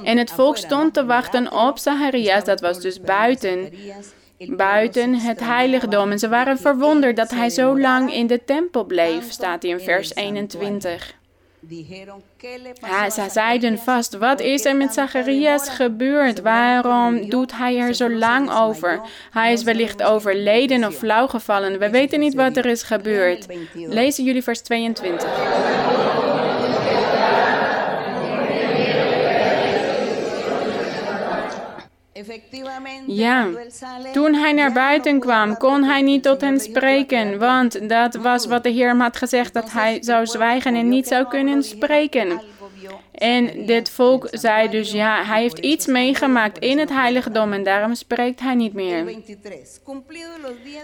En 0.04 0.17
het 0.17 0.32
volk 0.32 0.58
stond 0.58 0.93
te 0.93 1.06
wachten 1.06 1.52
op 1.52 1.78
Zacharias, 1.78 2.43
dat 2.43 2.62
was 2.62 2.80
dus 2.80 3.02
buiten 3.02 3.70
buiten 4.46 5.13
het 5.13 5.39
heiligdom. 5.39 6.12
En 6.12 6.20
ze 6.20 6.30
waren 6.30 6.58
verwonderd 6.58 7.15
dat 7.15 7.32
hij 7.32 7.50
zo 7.50 7.80
lang 7.80 8.13
in 8.13 8.28
de 8.28 8.43
tempel 8.46 8.84
bleef, 8.84 9.32
staat 9.32 9.63
hier 9.63 9.80
in 9.80 9.86
vers 9.86 10.15
21. 10.15 11.16
Ja, 12.82 13.10
ze 13.10 13.27
zeiden 13.32 13.77
vast, 13.77 14.17
wat 14.17 14.39
is 14.39 14.65
er 14.65 14.75
met 14.75 14.93
Zacharias 14.93 15.69
gebeurd? 15.69 16.41
Waarom 16.41 17.30
doet 17.30 17.58
hij 17.58 17.77
er 17.80 17.93
zo 17.93 18.10
lang 18.10 18.51
over? 18.53 19.01
Hij 19.32 19.53
is 19.53 19.63
wellicht 19.63 20.03
overleden 20.03 20.86
of 20.86 20.95
flauwgevallen. 20.95 21.80
We 21.80 21.89
weten 21.89 22.19
niet 22.19 22.34
wat 22.34 22.58
er 22.58 22.65
is 22.65 22.84
gebeurd. 22.84 23.45
Lezen 23.73 24.23
jullie 24.23 24.43
vers 24.43 24.62
22. 24.62 25.30
Ja, 33.08 33.47
toen 34.13 34.34
hij 34.34 34.53
naar 34.53 34.73
buiten 34.73 35.19
kwam, 35.19 35.58
kon 35.58 35.84
hij 35.84 36.01
niet 36.01 36.23
tot 36.23 36.41
hen 36.41 36.60
spreken, 36.60 37.39
want 37.39 37.89
dat 37.89 38.15
was 38.15 38.45
wat 38.45 38.63
de 38.63 38.69
Heer 38.69 38.88
hem 38.88 38.99
had 38.99 39.17
gezegd, 39.17 39.53
dat 39.53 39.71
hij 39.71 39.97
zou 40.01 40.25
zwijgen 40.25 40.75
en 40.75 40.89
niet 40.89 41.08
zou 41.08 41.27
kunnen 41.27 41.63
spreken. 41.63 42.41
En 43.12 43.65
dit 43.65 43.89
volk 43.89 44.27
zei 44.32 44.69
dus, 44.69 44.91
ja, 44.91 45.23
hij 45.23 45.41
heeft 45.41 45.58
iets 45.58 45.86
meegemaakt 45.86 46.60
in 46.60 46.80
het 46.80 46.89
heiligdom 46.89 47.53
en 47.53 47.63
daarom 47.63 47.95
spreekt 47.95 48.39
hij 48.39 48.56
niet 48.56 48.73
meer. 48.73 49.19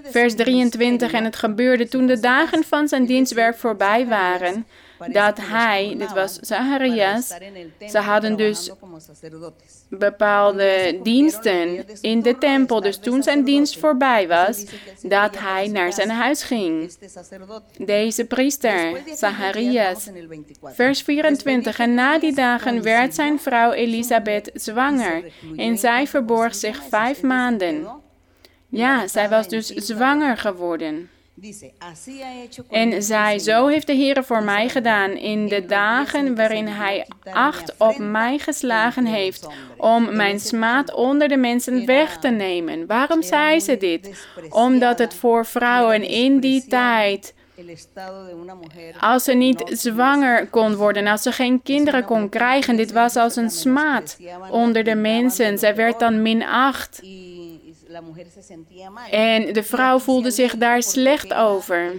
Vers 0.03 0.35
23, 0.35 1.11
en 1.11 1.23
het 1.23 1.35
gebeurde 1.35 1.87
toen 1.87 2.05
de 2.05 2.19
dagen 2.19 2.63
van 2.63 2.87
zijn 2.87 3.05
dienstwerk 3.05 3.57
voorbij 3.57 4.07
waren, 4.07 4.65
dat 5.11 5.37
hij, 5.41 5.95
dit 5.97 6.13
was 6.13 6.33
Zacharias, 6.33 7.33
ze 7.87 7.97
hadden 7.97 8.37
dus 8.37 8.71
bepaalde 9.89 10.99
diensten 11.03 11.85
in 12.01 12.21
de 12.21 12.37
tempel. 12.37 12.81
Dus 12.81 12.97
toen 12.97 13.23
zijn 13.23 13.43
dienst 13.43 13.79
voorbij 13.79 14.27
was, 14.27 14.65
dat 15.01 15.39
hij 15.39 15.67
naar 15.67 15.93
zijn 15.93 16.09
huis 16.09 16.43
ging. 16.43 16.93
Deze 17.77 18.25
priester, 18.25 19.01
Zacharias. 19.15 20.09
Vers 20.63 21.01
24. 21.01 21.79
En 21.79 21.93
na 21.93 22.19
die 22.19 22.35
dagen 22.35 22.81
werd 22.81 23.15
zijn 23.15 23.39
vrouw 23.39 23.71
Elisabeth 23.71 24.51
zwanger 24.53 25.23
en 25.55 25.77
zij 25.77 26.07
verborg 26.07 26.55
zich 26.55 26.83
vijf 26.89 27.21
maanden. 27.21 27.87
Ja, 28.69 29.07
zij 29.07 29.29
was 29.29 29.47
dus 29.47 29.67
zwanger 29.67 30.37
geworden. 30.37 31.09
En 32.69 33.03
zij, 33.03 33.39
zo 33.39 33.67
heeft 33.67 33.87
de 33.87 33.93
Heer 33.93 34.23
voor 34.23 34.43
mij 34.43 34.69
gedaan 34.69 35.11
in 35.11 35.47
de 35.47 35.65
dagen 35.65 36.35
waarin 36.35 36.67
Hij 36.67 37.07
acht 37.23 37.77
op 37.77 37.97
mij 37.97 38.37
geslagen 38.37 39.05
heeft, 39.05 39.47
om 39.77 40.15
mijn 40.15 40.39
smaad 40.39 40.93
onder 40.93 41.27
de 41.27 41.37
mensen 41.37 41.85
weg 41.85 42.17
te 42.17 42.29
nemen. 42.29 42.87
Waarom 42.87 43.21
zei 43.21 43.59
ze 43.59 43.77
dit? 43.77 44.27
Omdat 44.49 44.99
het 44.99 45.13
voor 45.13 45.45
vrouwen 45.45 46.03
in 46.03 46.39
die 46.39 46.65
tijd 46.67 47.33
als 48.99 49.23
ze 49.23 49.33
niet 49.33 49.63
zwanger 49.65 50.47
kon 50.47 50.75
worden, 50.75 51.07
als 51.07 51.21
ze 51.21 51.31
geen 51.31 51.61
kinderen 51.61 52.05
kon 52.05 52.29
krijgen, 52.29 52.75
dit 52.75 52.91
was 52.91 53.15
als 53.15 53.35
een 53.35 53.49
smaad 53.49 54.17
onder 54.49 54.83
de 54.83 54.95
mensen. 54.95 55.57
Zij 55.57 55.75
werd 55.75 55.99
dan 55.99 56.21
minacht. 56.21 57.01
En 59.11 59.53
de 59.53 59.63
vrouw 59.63 59.99
voelde 59.99 60.31
zich 60.31 60.57
daar 60.57 60.83
slecht 60.83 61.33
over. 61.33 61.91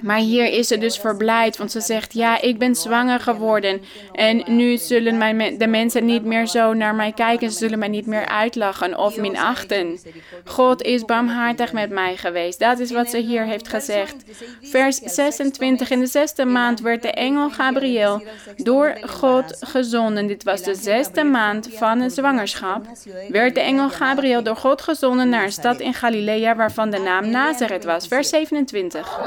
Maar 0.00 0.18
hier 0.18 0.52
is 0.52 0.68
ze 0.68 0.78
dus 0.78 0.98
verblijd, 0.98 1.56
want 1.56 1.70
ze 1.70 1.80
zegt: 1.80 2.12
Ja, 2.12 2.40
ik 2.40 2.58
ben 2.58 2.74
zwanger 2.74 3.20
geworden. 3.20 3.80
En 4.12 4.42
nu 4.46 4.76
zullen 4.76 5.18
mijn, 5.18 5.58
de 5.58 5.66
mensen 5.66 6.04
niet 6.04 6.24
meer 6.24 6.46
zo 6.46 6.74
naar 6.74 6.94
mij 6.94 7.12
kijken. 7.12 7.50
Ze 7.50 7.58
zullen 7.58 7.78
mij 7.78 7.88
niet 7.88 8.06
meer 8.06 8.26
uitlachen 8.26 8.98
of 8.98 9.16
minachten. 9.16 9.98
God 10.44 10.82
is 10.82 11.04
barmhartig 11.04 11.72
met 11.72 11.90
mij 11.90 12.16
geweest. 12.16 12.58
Dat 12.58 12.78
is 12.78 12.90
wat 12.90 13.10
ze 13.10 13.18
hier 13.18 13.44
heeft 13.44 13.68
gezegd. 13.68 14.16
Vers 14.62 14.96
26. 14.96 15.90
In 15.90 16.00
de 16.00 16.06
zesde 16.06 16.44
maand 16.44 16.80
werd 16.80 17.02
de 17.02 17.12
engel 17.12 17.50
Gabriel 17.50 18.22
door 18.56 18.98
God 19.06 19.56
gezonden. 19.60 20.26
Dit 20.26 20.42
was 20.42 20.62
de 20.62 20.74
zesde 20.74 21.24
maand 21.24 21.68
van 21.72 22.00
een 22.00 22.10
zwangerschap. 22.10 22.86
Werd 23.28 23.54
de 23.54 23.60
engel 23.60 23.90
Gabriel 23.90 24.42
door 24.42 24.56
God 24.56 24.82
gezonden 24.82 24.90
naar 25.00 25.44
een 25.44 25.52
stad 25.52 25.80
in 25.80 25.94
Galilea 25.94 26.56
waarvan 26.56 26.90
de 26.90 26.98
naam 26.98 27.30
Nazareth 27.30 27.84
was. 27.84 28.06
Vers 28.06 28.28
27. 28.28 29.20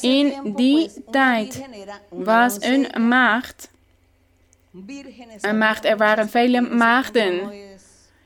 In 0.00 0.52
die 0.56 0.90
tijd 1.10 1.62
was 2.08 2.56
een 2.60 3.08
maagd, 3.08 3.70
een 5.40 5.58
maagd, 5.58 5.84
er 5.84 5.96
waren 5.96 6.28
vele 6.28 6.60
maagden. 6.60 7.40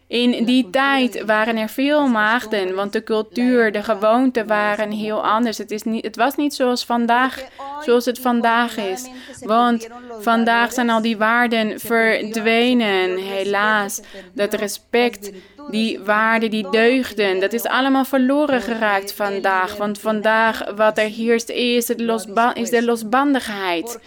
In 0.08 0.44
die 0.44 0.70
tijd 0.70 1.24
waren 1.24 1.56
er 1.56 1.68
veel 1.68 2.06
maagden, 2.06 2.74
want 2.74 2.92
de 2.92 3.02
cultuur, 3.02 3.72
de 3.72 3.82
gewoonten 3.82 4.46
waren 4.46 4.90
heel 4.90 5.26
anders. 5.26 5.58
Het, 5.58 5.70
is 5.70 5.82
niet, 5.82 6.04
het 6.04 6.16
was 6.16 6.36
niet 6.36 6.54
zoals 6.54 6.84
vandaag, 6.84 7.42
zoals 7.84 8.04
het 8.04 8.18
vandaag 8.18 8.76
is. 8.76 9.08
Want 9.40 9.88
vandaag 10.20 10.72
zijn 10.72 10.90
al 10.90 11.02
die 11.02 11.16
waarden 11.16 11.80
verdwenen, 11.80 13.16
helaas. 13.16 14.00
Dat 14.34 14.54
respect, 14.54 15.30
die 15.70 16.00
waarden, 16.00 16.50
die 16.50 16.70
deugden, 16.70 17.40
dat 17.40 17.52
is 17.52 17.64
allemaal 17.64 18.04
verloren 18.04 18.62
geraakt 18.62 19.12
vandaag. 19.12 19.76
Want 19.76 19.98
vandaag 19.98 20.74
wat 20.76 20.98
er 20.98 21.08
heerst 21.08 21.48
is, 21.48 21.90
is 22.54 22.70
de 22.70 22.84
losbandigheid. 22.84 23.98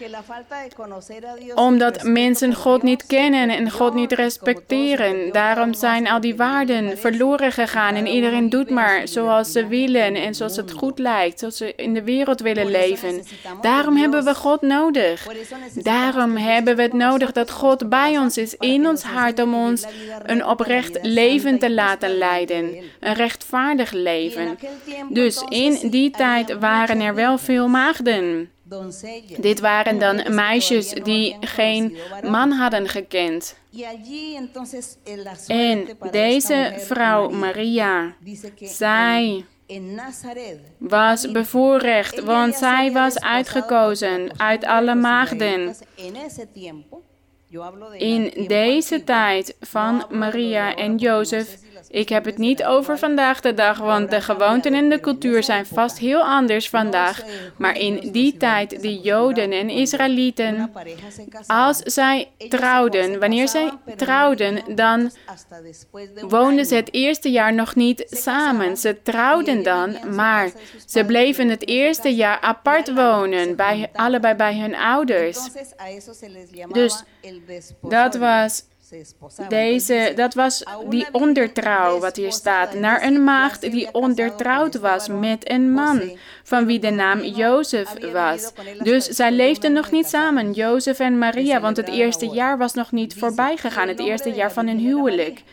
Omdat 1.55 2.03
mensen 2.03 2.55
God 2.55 2.83
niet 2.83 3.05
kennen 3.05 3.49
en 3.49 3.71
God 3.71 3.93
niet 3.93 4.11
respecteren. 4.11 5.31
Daarom 5.31 5.73
zijn 5.73 6.07
al 6.07 6.21
die 6.21 6.35
waarden 6.35 6.97
verloren 6.97 7.51
gegaan 7.51 7.95
en 7.95 8.07
iedereen 8.07 8.49
doet 8.49 8.69
maar 8.69 9.07
zoals 9.07 9.51
ze 9.51 9.67
willen 9.67 10.15
en 10.15 10.35
zoals 10.35 10.55
het 10.55 10.71
goed 10.71 10.99
lijkt, 10.99 11.39
zoals 11.39 11.57
ze 11.57 11.73
in 11.75 11.93
de 11.93 12.03
wereld 12.03 12.41
willen 12.41 12.71
leven. 12.71 13.23
Daarom 13.61 13.97
hebben 13.97 14.23
we 14.23 14.35
God 14.35 14.61
nodig. 14.61 15.27
Daarom 15.73 16.37
hebben 16.37 16.75
we 16.75 16.81
het 16.81 16.93
nodig 16.93 17.31
dat 17.31 17.51
God 17.51 17.89
bij 17.89 18.17
ons 18.17 18.37
is, 18.37 18.55
in 18.55 18.87
ons 18.87 19.03
hart, 19.03 19.41
om 19.41 19.55
ons 19.55 19.85
een 20.25 20.45
oprecht 20.45 20.97
te 21.57 21.73
laten 21.73 22.17
leiden. 22.17 22.75
Een 22.99 23.13
rechtvaardig 23.13 23.91
leven. 23.91 24.57
Dus 25.09 25.43
in 25.49 25.89
die 25.89 26.11
tijd 26.11 26.59
waren 26.59 27.01
er 27.01 27.15
wel 27.15 27.37
veel 27.37 27.67
maagden. 27.67 28.49
Dit 29.37 29.59
waren 29.59 29.99
dan 29.99 30.35
meisjes 30.35 30.89
die 30.89 31.37
geen 31.39 31.97
man 32.23 32.51
hadden 32.51 32.87
gekend. 32.87 33.55
En 35.47 35.87
deze 36.11 36.73
vrouw 36.77 37.29
Maria, 37.29 38.13
zij 38.61 39.45
was 40.77 41.31
bevoorrecht, 41.31 42.19
want 42.19 42.55
zij 42.55 42.91
was 42.91 43.19
uitgekozen 43.19 44.39
uit 44.39 44.65
alle 44.65 44.95
maagden. 44.95 45.75
In 47.97 48.45
deze 48.47 49.03
tijd 49.03 49.55
van 49.59 50.05
Maria 50.11 50.75
en 50.75 50.97
Jozef 50.97 51.57
ik 51.87 52.09
heb 52.09 52.25
het 52.25 52.37
niet 52.37 52.63
over 52.63 52.97
vandaag 52.97 53.39
de 53.39 53.53
dag, 53.53 53.77
want 53.77 54.11
de 54.11 54.21
gewoonten 54.21 54.73
en 54.73 54.89
de 54.89 54.99
cultuur 54.99 55.43
zijn 55.43 55.65
vast 55.65 55.97
heel 55.97 56.21
anders 56.21 56.69
vandaag. 56.69 57.23
Maar 57.57 57.77
in 57.77 58.11
die 58.11 58.37
tijd, 58.37 58.81
de 58.81 58.99
Joden 58.99 59.51
en 59.51 59.69
Israëlieten, 59.69 60.71
als 61.47 61.77
zij 61.77 62.27
trouwden, 62.49 63.19
wanneer 63.19 63.47
zij 63.47 63.71
trouwden, 63.95 64.75
dan 64.75 65.11
woonden 66.27 66.65
ze 66.65 66.75
het 66.75 66.93
eerste 66.93 67.31
jaar 67.31 67.53
nog 67.53 67.75
niet 67.75 68.05
samen. 68.09 68.77
Ze 68.77 69.01
trouwden 69.03 69.63
dan, 69.63 69.97
maar 70.15 70.51
ze 70.87 71.05
bleven 71.05 71.49
het 71.49 71.67
eerste 71.67 72.15
jaar 72.15 72.39
apart 72.39 72.93
wonen, 72.93 73.55
bij, 73.55 73.89
allebei 73.93 74.35
bij 74.35 74.59
hun 74.59 74.75
ouders. 74.75 75.39
Dus 76.71 77.03
dat 77.81 78.15
was 78.15 78.63
deze, 79.47 80.13
dat 80.15 80.33
was 80.33 80.63
die 80.89 81.07
ondertrouw, 81.11 81.99
wat 81.99 82.15
hier 82.15 82.31
staat, 82.31 82.73
naar 82.73 83.03
een 83.03 83.23
maagd 83.23 83.61
die 83.61 83.93
ondertrouwd 83.93 84.79
was 84.79 85.07
met 85.07 85.49
een 85.49 85.71
man, 85.71 86.17
van 86.43 86.65
wie 86.65 86.79
de 86.79 86.89
naam 86.89 87.23
Jozef 87.23 88.11
was. 88.13 88.53
Dus 88.83 89.05
zij 89.05 89.31
leefden 89.31 89.73
nog 89.73 89.91
niet 89.91 90.07
samen, 90.07 90.51
Jozef 90.51 90.99
en 90.99 91.17
Maria, 91.17 91.59
want 91.59 91.77
het 91.77 91.89
eerste 91.89 92.25
jaar 92.25 92.57
was 92.57 92.73
nog 92.73 92.91
niet 92.91 93.15
voorbij 93.15 93.57
gegaan, 93.57 93.87
het 93.87 93.99
eerste 93.99 94.31
jaar 94.31 94.51
van 94.51 94.67
hun 94.67 94.79
huwelijk. 94.79 95.43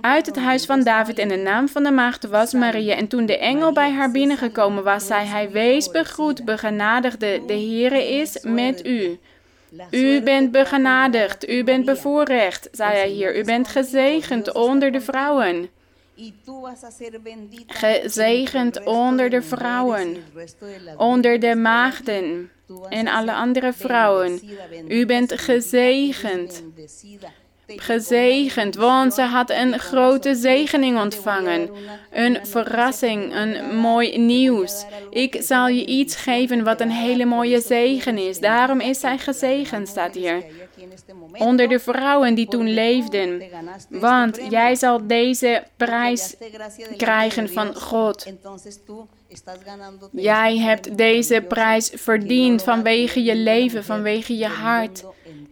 Uit 0.00 0.26
het 0.26 0.36
huis 0.36 0.64
van 0.66 0.82
David 0.82 1.18
en 1.18 1.28
de 1.28 1.36
naam 1.36 1.68
van 1.68 1.82
de 1.82 1.90
maagd 1.90 2.26
was 2.26 2.52
Maria. 2.52 2.94
En 2.94 3.08
toen 3.08 3.26
de 3.26 3.38
engel 3.38 3.72
bij 3.72 3.92
haar 3.92 4.10
binnengekomen 4.10 4.84
was, 4.84 5.06
zei 5.06 5.26
hij: 5.26 5.50
Wees 5.50 5.90
begroet, 5.90 6.44
begenadigde, 6.44 7.42
de 7.46 7.52
Heere 7.52 8.08
is 8.08 8.38
met 8.42 8.86
u. 8.86 9.18
U 9.90 10.22
bent 10.22 10.50
begenadigd, 10.50 11.48
u 11.48 11.64
bent 11.64 11.84
bevoorrecht, 11.84 12.68
zei 12.72 12.92
hij 12.92 13.08
hier. 13.08 13.38
U 13.38 13.44
bent 13.44 13.68
gezegend 13.68 14.52
onder 14.52 14.92
de 14.92 15.00
vrouwen. 15.00 15.68
Gezegend 17.66 18.84
onder 18.84 19.30
de 19.30 19.42
vrouwen, 19.42 20.16
onder 20.96 21.40
de 21.40 21.54
maagden 21.54 22.50
en 22.88 23.08
alle 23.08 23.32
andere 23.32 23.72
vrouwen. 23.72 24.40
U 24.88 25.06
bent 25.06 25.32
gezegend 25.40 26.62
gezegend, 27.76 28.74
want 28.74 29.14
ze 29.14 29.22
had 29.22 29.50
een 29.50 29.78
grote 29.78 30.34
zegening 30.34 30.98
ontvangen. 30.98 31.70
Een 32.10 32.38
verrassing, 32.42 33.34
een 33.34 33.76
mooi 33.76 34.18
nieuws. 34.18 34.84
Ik 35.10 35.36
zal 35.40 35.68
je 35.68 35.86
iets 35.86 36.16
geven 36.16 36.64
wat 36.64 36.80
een 36.80 36.90
hele 36.90 37.24
mooie 37.24 37.60
zegen 37.60 38.18
is. 38.18 38.38
Daarom 38.38 38.80
is 38.80 39.00
zij 39.00 39.18
gezegend, 39.18 39.88
staat 39.88 40.14
hier. 40.14 40.44
Onder 41.38 41.68
de 41.68 41.78
vrouwen 41.78 42.34
die 42.34 42.48
toen 42.48 42.74
leefden. 42.74 43.42
Want 43.88 44.40
jij 44.48 44.74
zal 44.74 45.06
deze 45.06 45.62
prijs 45.76 46.36
krijgen 46.96 47.48
van 47.48 47.74
God. 47.74 48.26
Jij 50.12 50.58
hebt 50.58 50.96
deze 50.96 51.44
prijs 51.48 51.90
verdiend 51.94 52.62
vanwege 52.62 53.22
je 53.22 53.36
leven, 53.36 53.84
vanwege 53.84 54.36
je 54.36 54.46
hart. 54.46 55.04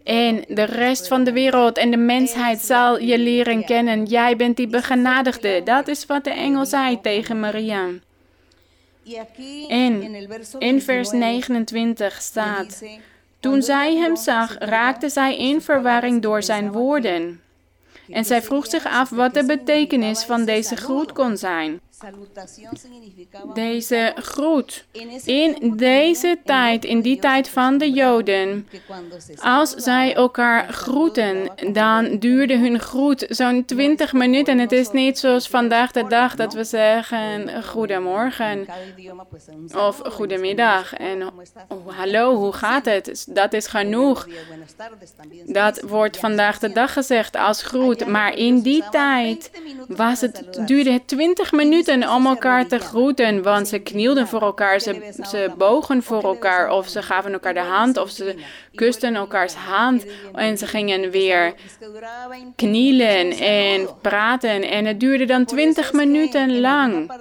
En 0.04 0.44
de 0.48 0.64
rest 0.64 1.08
van 1.08 1.24
de 1.24 1.32
wereld 1.32 1.78
en 1.78 1.90
de 1.90 1.96
mensheid 1.96 2.60
zal 2.60 3.00
je 3.00 3.18
leren 3.18 3.64
kennen. 3.64 4.04
Jij 4.04 4.36
bent 4.36 4.56
die 4.56 4.66
begenadigde. 4.66 5.60
Dat 5.64 5.88
is 5.88 6.06
wat 6.06 6.24
de 6.24 6.30
engel 6.30 6.66
zei 6.66 7.00
tegen 7.00 7.40
Maria. 7.40 7.86
En 9.68 10.14
in 10.58 10.82
vers 10.82 11.10
29 11.10 12.22
staat: 12.22 12.82
Toen 13.40 13.62
zij 13.62 13.96
hem 13.96 14.16
zag, 14.16 14.56
raakte 14.58 15.08
zij 15.08 15.38
in 15.38 15.60
verwarring 15.60 16.22
door 16.22 16.42
zijn 16.42 16.72
woorden. 16.72 17.40
En 18.08 18.24
zij 18.24 18.42
vroeg 18.42 18.66
zich 18.66 18.86
af 18.86 19.10
wat 19.10 19.34
de 19.34 19.44
betekenis 19.44 20.24
van 20.24 20.44
deze 20.44 20.76
groet 20.76 21.12
kon 21.12 21.36
zijn. 21.36 21.80
Deze 23.54 24.12
groet. 24.16 24.86
In 25.24 25.76
deze 25.76 26.38
tijd, 26.44 26.84
in 26.84 27.00
die 27.00 27.18
tijd 27.18 27.48
van 27.48 27.78
de 27.78 27.90
Joden, 27.90 28.68
als 29.42 29.70
zij 29.70 30.14
elkaar 30.14 30.72
groeten, 30.72 31.50
dan 31.72 32.18
duurde 32.18 32.58
hun 32.58 32.80
groet 32.80 33.26
zo'n 33.28 33.64
20 33.64 34.12
minuten. 34.12 34.58
Het 34.58 34.72
is 34.72 34.90
niet 34.90 35.18
zoals 35.18 35.48
vandaag 35.48 35.92
de 35.92 36.06
dag 36.06 36.34
dat 36.34 36.54
we 36.54 36.64
zeggen 36.64 37.64
goedemorgen 37.64 38.66
of 39.74 40.00
goedemiddag 40.04 40.94
en 40.94 41.22
oh, 41.68 41.96
hallo, 41.96 42.34
hoe 42.34 42.52
gaat 42.52 42.84
het? 42.84 43.26
Dat 43.28 43.52
is 43.52 43.66
genoeg. 43.66 44.28
Dat 45.46 45.80
wordt 45.80 46.16
vandaag 46.16 46.58
de 46.58 46.72
dag 46.72 46.92
gezegd 46.92 47.36
als 47.36 47.62
groet, 47.62 48.06
maar 48.06 48.36
in 48.36 48.60
die 48.60 48.84
tijd 48.90 49.50
was 49.88 50.20
het, 50.20 50.60
duurde 50.66 50.90
het 50.90 51.08
20 51.08 51.52
minuten 51.52 51.87
om 51.88 52.26
elkaar 52.26 52.66
te 52.66 52.78
groeten, 52.78 53.42
want 53.42 53.68
ze 53.68 53.78
knielden 53.78 54.28
voor 54.28 54.42
elkaar, 54.42 54.80
ze, 54.80 55.12
ze 55.30 55.50
bogen 55.58 56.02
voor 56.02 56.22
elkaar, 56.22 56.70
of 56.70 56.88
ze 56.88 57.02
gaven 57.02 57.32
elkaar 57.32 57.54
de 57.54 57.60
hand, 57.60 57.96
of 57.96 58.10
ze 58.10 58.34
kusten 58.74 59.14
elkaars 59.14 59.54
hand 59.54 60.06
en 60.34 60.58
ze 60.58 60.66
gingen 60.66 61.10
weer 61.10 61.54
knielen 62.56 63.30
en 63.38 63.88
praten. 64.02 64.62
En 64.62 64.84
het 64.84 65.00
duurde 65.00 65.24
dan 65.24 65.44
twintig 65.44 65.92
minuten 65.92 66.60
lang. 66.60 67.12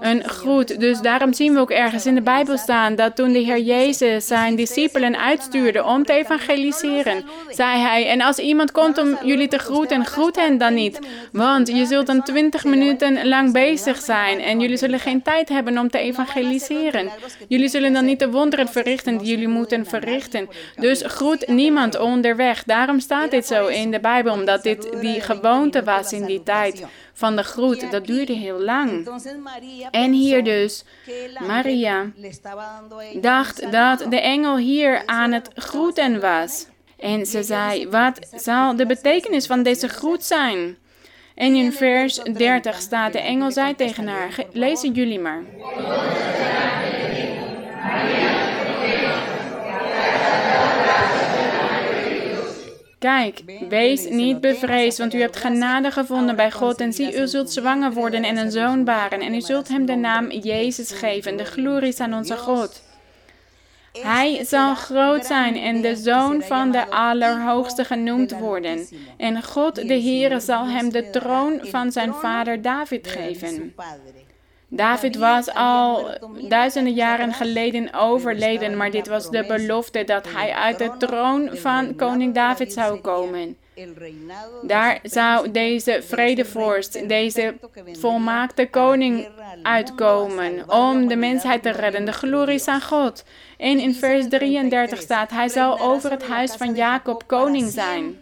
Een 0.00 0.24
groet. 0.24 0.80
Dus 0.80 1.00
daarom 1.00 1.32
zien 1.32 1.54
we 1.54 1.60
ook 1.60 1.70
ergens 1.70 2.06
in 2.06 2.14
de 2.14 2.22
Bijbel 2.22 2.56
staan 2.56 2.94
dat 2.94 3.16
toen 3.16 3.32
de 3.32 3.38
Heer 3.38 3.60
Jezus 3.60 4.26
zijn 4.26 4.56
discipelen 4.56 5.18
uitstuurde 5.18 5.84
om 5.84 6.04
te 6.04 6.12
evangeliseren, 6.12 7.24
zei 7.50 7.80
hij: 7.80 8.08
En 8.08 8.20
als 8.20 8.38
iemand 8.38 8.72
komt 8.72 8.98
om 8.98 9.18
jullie 9.22 9.48
te 9.48 9.58
groeten, 9.58 10.04
groet 10.04 10.36
hen 10.36 10.58
dan 10.58 10.74
niet. 10.74 10.98
Want 11.32 11.68
je 11.68 11.86
zult 11.86 12.06
dan 12.06 12.22
twintig 12.22 12.64
minuten 12.64 13.28
lang 13.28 13.52
bezig 13.52 14.00
zijn 14.08 14.40
en 14.40 14.60
jullie 14.60 14.76
zullen 14.76 15.00
geen 15.00 15.22
tijd 15.22 15.48
hebben 15.48 15.78
om 15.78 15.90
te 15.90 15.98
evangeliseren. 15.98 17.10
Jullie 17.48 17.68
zullen 17.68 17.92
dan 17.92 18.04
niet 18.04 18.18
de 18.18 18.30
wonderen 18.30 18.68
verrichten 18.68 19.18
die 19.18 19.28
jullie 19.28 19.48
moeten 19.48 19.86
verrichten. 19.86 20.48
Dus 20.76 21.02
groet 21.04 21.48
niemand 21.48 21.98
onderweg. 21.98 22.64
Daarom 22.64 23.00
staat 23.00 23.30
dit 23.30 23.46
zo 23.46 23.66
in 23.66 23.90
de 23.90 24.00
Bijbel, 24.00 24.32
omdat 24.32 24.62
dit 24.62 25.00
die 25.00 25.20
gewoonte 25.20 25.82
was 25.84 26.12
in 26.12 26.24
die 26.24 26.42
tijd 26.42 26.84
van 27.12 27.36
de 27.36 27.42
groet. 27.42 27.90
Dat 27.90 28.06
duurde 28.06 28.32
heel 28.32 28.60
lang. 28.60 29.08
En 29.90 30.12
hier 30.12 30.44
dus, 30.44 30.84
Maria 31.46 32.10
dacht 33.20 33.72
dat 33.72 34.06
de 34.10 34.20
engel 34.20 34.56
hier 34.56 35.02
aan 35.06 35.32
het 35.32 35.50
groeten 35.54 36.20
was. 36.20 36.66
En 36.98 37.26
ze 37.26 37.42
zei, 37.42 37.88
wat 37.88 38.18
zal 38.36 38.76
de 38.76 38.86
betekenis 38.86 39.46
van 39.46 39.62
deze 39.62 39.88
groet 39.88 40.24
zijn? 40.24 40.76
En 41.38 41.54
in 41.54 41.72
vers 41.72 42.14
30 42.16 42.80
staat 42.80 43.12
de 43.12 43.20
engel 43.20 43.50
zei 43.50 43.74
tegen 43.74 44.06
haar, 44.06 44.44
lezen 44.52 44.92
jullie 44.92 45.18
maar. 45.18 45.42
Kijk, 52.98 53.42
wees 53.68 54.08
niet 54.08 54.40
bevreesd, 54.40 54.98
want 54.98 55.14
u 55.14 55.20
hebt 55.20 55.36
genade 55.36 55.90
gevonden 55.90 56.36
bij 56.36 56.50
God. 56.50 56.80
En 56.80 56.92
zie, 56.92 57.20
u 57.20 57.26
zult 57.26 57.52
zwanger 57.52 57.92
worden 57.92 58.24
en 58.24 58.36
een 58.36 58.50
zoon 58.50 58.84
baren. 58.84 59.20
En 59.20 59.34
u 59.34 59.40
zult 59.40 59.68
hem 59.68 59.86
de 59.86 59.94
naam 59.94 60.30
Jezus 60.30 60.90
geven. 60.90 61.36
De 61.36 61.44
glorie 61.44 61.88
is 61.88 62.00
aan 62.00 62.14
onze 62.14 62.36
God. 62.36 62.82
Hij 64.02 64.44
zal 64.44 64.74
groot 64.74 65.26
zijn 65.26 65.56
en 65.56 65.80
de 65.80 65.96
zoon 65.96 66.42
van 66.42 66.70
de 66.70 66.90
Allerhoogste 66.90 67.84
genoemd 67.84 68.38
worden. 68.38 68.86
En 69.16 69.42
God 69.42 69.74
de 69.74 70.02
Heere 70.02 70.40
zal 70.40 70.66
hem 70.66 70.90
de 70.92 71.10
troon 71.10 71.60
van 71.62 71.92
zijn 71.92 72.14
vader 72.14 72.62
David 72.62 73.06
geven. 73.06 73.74
David 74.68 75.16
was 75.16 75.54
al 75.54 76.10
duizenden 76.48 76.92
jaren 76.92 77.32
geleden 77.32 77.94
overleden, 77.94 78.76
maar 78.76 78.90
dit 78.90 79.06
was 79.06 79.30
de 79.30 79.44
belofte 79.46 80.04
dat 80.04 80.32
hij 80.32 80.52
uit 80.52 80.78
de 80.78 80.90
troon 80.98 81.48
van 81.52 81.96
koning 81.96 82.34
David 82.34 82.72
zou 82.72 83.00
komen. 83.00 83.56
Daar 84.62 84.98
zou 85.02 85.50
deze 85.50 86.02
vredevorst, 86.02 87.08
deze 87.08 87.54
volmaakte 87.92 88.68
koning 88.70 89.28
uitkomen 89.62 90.70
om 90.70 91.08
de 91.08 91.16
mensheid 91.16 91.62
te 91.62 91.70
redden. 91.70 92.04
De 92.04 92.12
glorie 92.12 92.54
is 92.54 92.68
aan 92.68 92.82
God. 92.82 93.24
En 93.56 93.78
in 93.78 93.94
vers 93.94 94.28
33 94.28 95.00
staat, 95.00 95.30
hij 95.30 95.48
zal 95.48 95.80
over 95.80 96.10
het 96.10 96.28
huis 96.28 96.52
van 96.52 96.74
Jacob 96.74 97.26
koning 97.26 97.70
zijn 97.70 98.20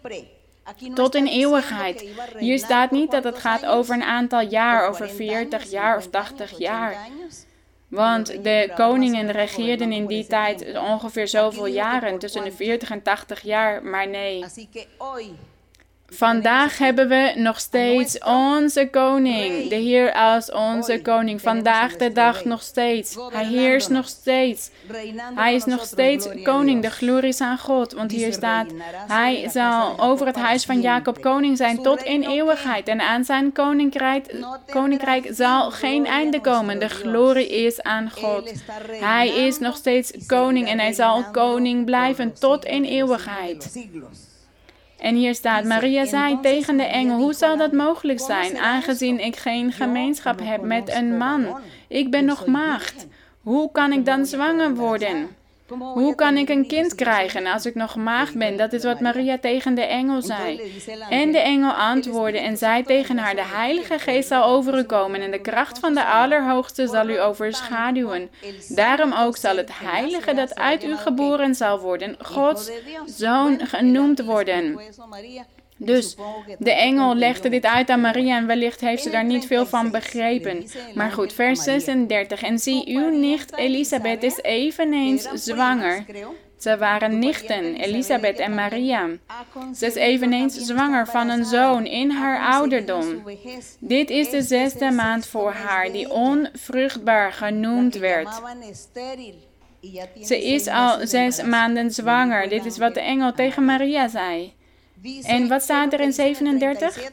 tot 0.95 1.15
in 1.15 1.27
eeuwigheid. 1.27 2.09
Hier 2.39 2.59
staat 2.59 2.91
niet 2.91 3.11
dat 3.11 3.25
het 3.25 3.39
gaat 3.39 3.67
over 3.67 3.95
een 3.95 4.03
aantal 4.03 4.41
jaar, 4.41 4.89
over 4.89 5.09
40 5.09 5.71
jaar 5.71 5.97
of 5.97 6.07
80 6.11 6.59
jaar. 6.59 6.97
Want 7.89 8.27
de 8.45 8.73
koningen 8.75 9.31
regeerden 9.31 9.93
in 9.93 10.07
die 10.07 10.27
tijd 10.27 10.79
ongeveer 10.79 11.29
zoveel 11.29 11.67
jaren, 11.67 12.19
tussen 12.19 12.45
de 12.45 12.53
40 12.53 12.91
en 12.91 13.03
80 13.03 13.43
jaar, 13.43 13.85
maar 13.85 14.09
nee. 14.09 14.45
Vandaag 16.09 16.79
hebben 16.79 17.09
we 17.09 17.33
nog 17.37 17.61
steeds 17.61 18.19
onze 18.19 18.89
koning, 18.91 19.69
de 19.69 19.75
Heer 19.75 20.13
als 20.13 20.53
onze 20.53 21.01
koning. 21.03 21.41
Vandaag 21.41 21.97
de 21.97 22.13
dag 22.13 22.45
nog 22.45 22.63
steeds. 22.63 23.17
Hij 23.33 23.45
heerst 23.45 23.89
nog 23.89 24.09
steeds. 24.09 24.71
Hij 25.35 25.55
is 25.55 25.65
nog 25.65 25.85
steeds 25.85 26.29
koning. 26.43 26.83
De 26.83 26.91
glorie 26.91 27.29
is 27.29 27.41
aan 27.41 27.59
God. 27.59 27.93
Want 27.93 28.11
hier 28.11 28.33
staat, 28.33 28.67
hij 29.09 29.49
zal 29.49 30.01
over 30.01 30.27
het 30.27 30.37
huis 30.37 30.65
van 30.65 30.81
Jacob 30.81 31.21
koning 31.21 31.57
zijn 31.57 31.83
tot 31.83 32.03
in 32.03 32.23
eeuwigheid. 32.23 32.89
En 32.89 33.01
aan 33.01 33.25
zijn 33.25 33.53
koninkrijk, 33.53 34.35
koninkrijk 34.71 35.29
zal 35.31 35.71
geen 35.71 36.07
einde 36.07 36.41
komen. 36.41 36.79
De 36.79 36.89
glorie 36.89 37.49
is 37.49 37.83
aan 37.83 38.11
God. 38.11 38.53
Hij 38.91 39.29
is 39.29 39.59
nog 39.59 39.77
steeds 39.77 40.13
koning 40.27 40.69
en 40.69 40.79
hij 40.79 40.93
zal 40.93 41.25
koning 41.31 41.85
blijven 41.85 42.33
tot 42.39 42.65
in 42.65 42.85
eeuwigheid. 42.85 43.89
En 44.99 45.15
hier 45.15 45.35
staat, 45.35 45.65
Maria 45.65 46.05
zei 46.05 46.41
tegen 46.41 46.77
de 46.77 46.83
engel, 46.83 47.19
hoe 47.19 47.35
zal 47.35 47.57
dat 47.57 47.73
mogelijk 47.73 48.21
zijn, 48.21 48.59
aangezien 48.59 49.25
ik 49.25 49.37
geen 49.37 49.73
gemeenschap 49.73 50.41
heb 50.43 50.63
met 50.63 50.95
een 50.95 51.17
man? 51.17 51.61
Ik 51.89 52.11
ben 52.11 52.25
nog 52.25 52.47
maagd. 52.47 53.07
Hoe 53.43 53.73
kan 53.73 53.93
ik 53.93 54.05
dan 54.05 54.27
zwanger 54.27 54.75
worden? 54.75 55.29
Hoe 55.69 56.15
kan 56.15 56.37
ik 56.37 56.49
een 56.49 56.67
kind 56.67 56.95
krijgen 56.95 57.47
als 57.47 57.67
ik 57.67 57.75
nog 57.75 57.97
maagd 57.97 58.39
ben? 58.39 58.57
Dat 58.57 58.73
is 58.73 58.85
wat 58.85 59.01
Maria 59.01 59.39
tegen 59.39 59.75
de 59.75 59.83
engel 59.83 60.23
zei. 60.23 60.61
En 61.11 61.33
de 61.33 61.39
engel 61.39 61.73
antwoordde 61.73 62.39
en 62.39 62.57
zei 62.57 62.83
tegen 62.83 63.19
haar: 63.19 63.35
De 63.35 63.45
Heilige 63.45 63.99
Geest 63.99 64.29
zal 64.29 64.45
over 64.45 64.79
u 64.79 64.83
komen 64.83 65.21
en 65.21 65.31
de 65.31 65.41
kracht 65.41 65.79
van 65.79 65.95
de 65.95 66.05
Allerhoogste 66.05 66.87
zal 66.87 67.09
u 67.09 67.21
overschaduwen. 67.21 68.31
Daarom 68.69 69.13
ook 69.13 69.37
zal 69.37 69.57
het 69.57 69.79
Heilige 69.79 70.35
dat 70.35 70.55
uit 70.55 70.85
u 70.85 70.97
geboren 70.97 71.55
zal 71.55 71.81
worden, 71.81 72.17
Gods 72.19 72.71
zoon 73.05 73.67
genoemd 73.67 74.25
worden. 74.25 74.81
Dus 75.77 76.17
de 76.59 76.73
engel 76.73 77.15
legde 77.15 77.49
dit 77.49 77.65
uit 77.65 77.91
aan 77.91 78.01
Maria 78.01 78.37
en 78.37 78.47
wellicht 78.47 78.81
heeft 78.81 79.03
ze 79.03 79.11
daar 79.11 79.25
niet 79.25 79.47
veel 79.47 79.67
van 79.67 79.91
begrepen. 79.91 80.67
Maar 80.95 81.11
goed, 81.11 81.33
vers 81.33 81.63
36. 81.63 82.43
En 82.43 82.59
zie, 82.59 82.97
uw 82.97 83.09
nicht 83.19 83.57
Elisabeth 83.57 84.23
is 84.23 84.39
eveneens 84.43 85.29
zwanger. 85.35 86.05
Ze 86.59 86.79
waren 86.79 87.19
nichten, 87.19 87.75
Elisabeth 87.75 88.39
en 88.39 88.55
Maria. 88.55 89.09
Ze 89.75 89.87
is 89.87 89.95
eveneens 89.95 90.55
zwanger 90.55 91.07
van 91.07 91.29
een 91.29 91.45
zoon 91.45 91.87
in 91.87 92.11
haar 92.11 92.53
ouderdom. 92.53 93.23
Dit 93.79 94.11
is 94.11 94.31
de 94.31 94.43
zesde 94.43 94.91
maand 94.91 95.27
voor 95.27 95.53
haar, 95.53 95.93
die 95.93 96.11
onvruchtbaar 96.11 97.33
genoemd 97.33 97.95
werd. 97.95 98.29
Ze 100.23 100.45
is 100.45 100.67
al 100.67 101.07
zes 101.07 101.43
maanden 101.43 101.91
zwanger. 101.91 102.49
Dit 102.49 102.65
is 102.65 102.79
wat 102.79 102.95
de 102.95 103.01
engel 103.01 103.33
tegen 103.33 103.65
Maria 103.65 104.09
zei. 104.09 104.55
En 105.23 105.49
wat 105.49 105.63
staat 105.63 105.93
er 105.93 106.01
in 106.01 106.13
37? 106.13 107.11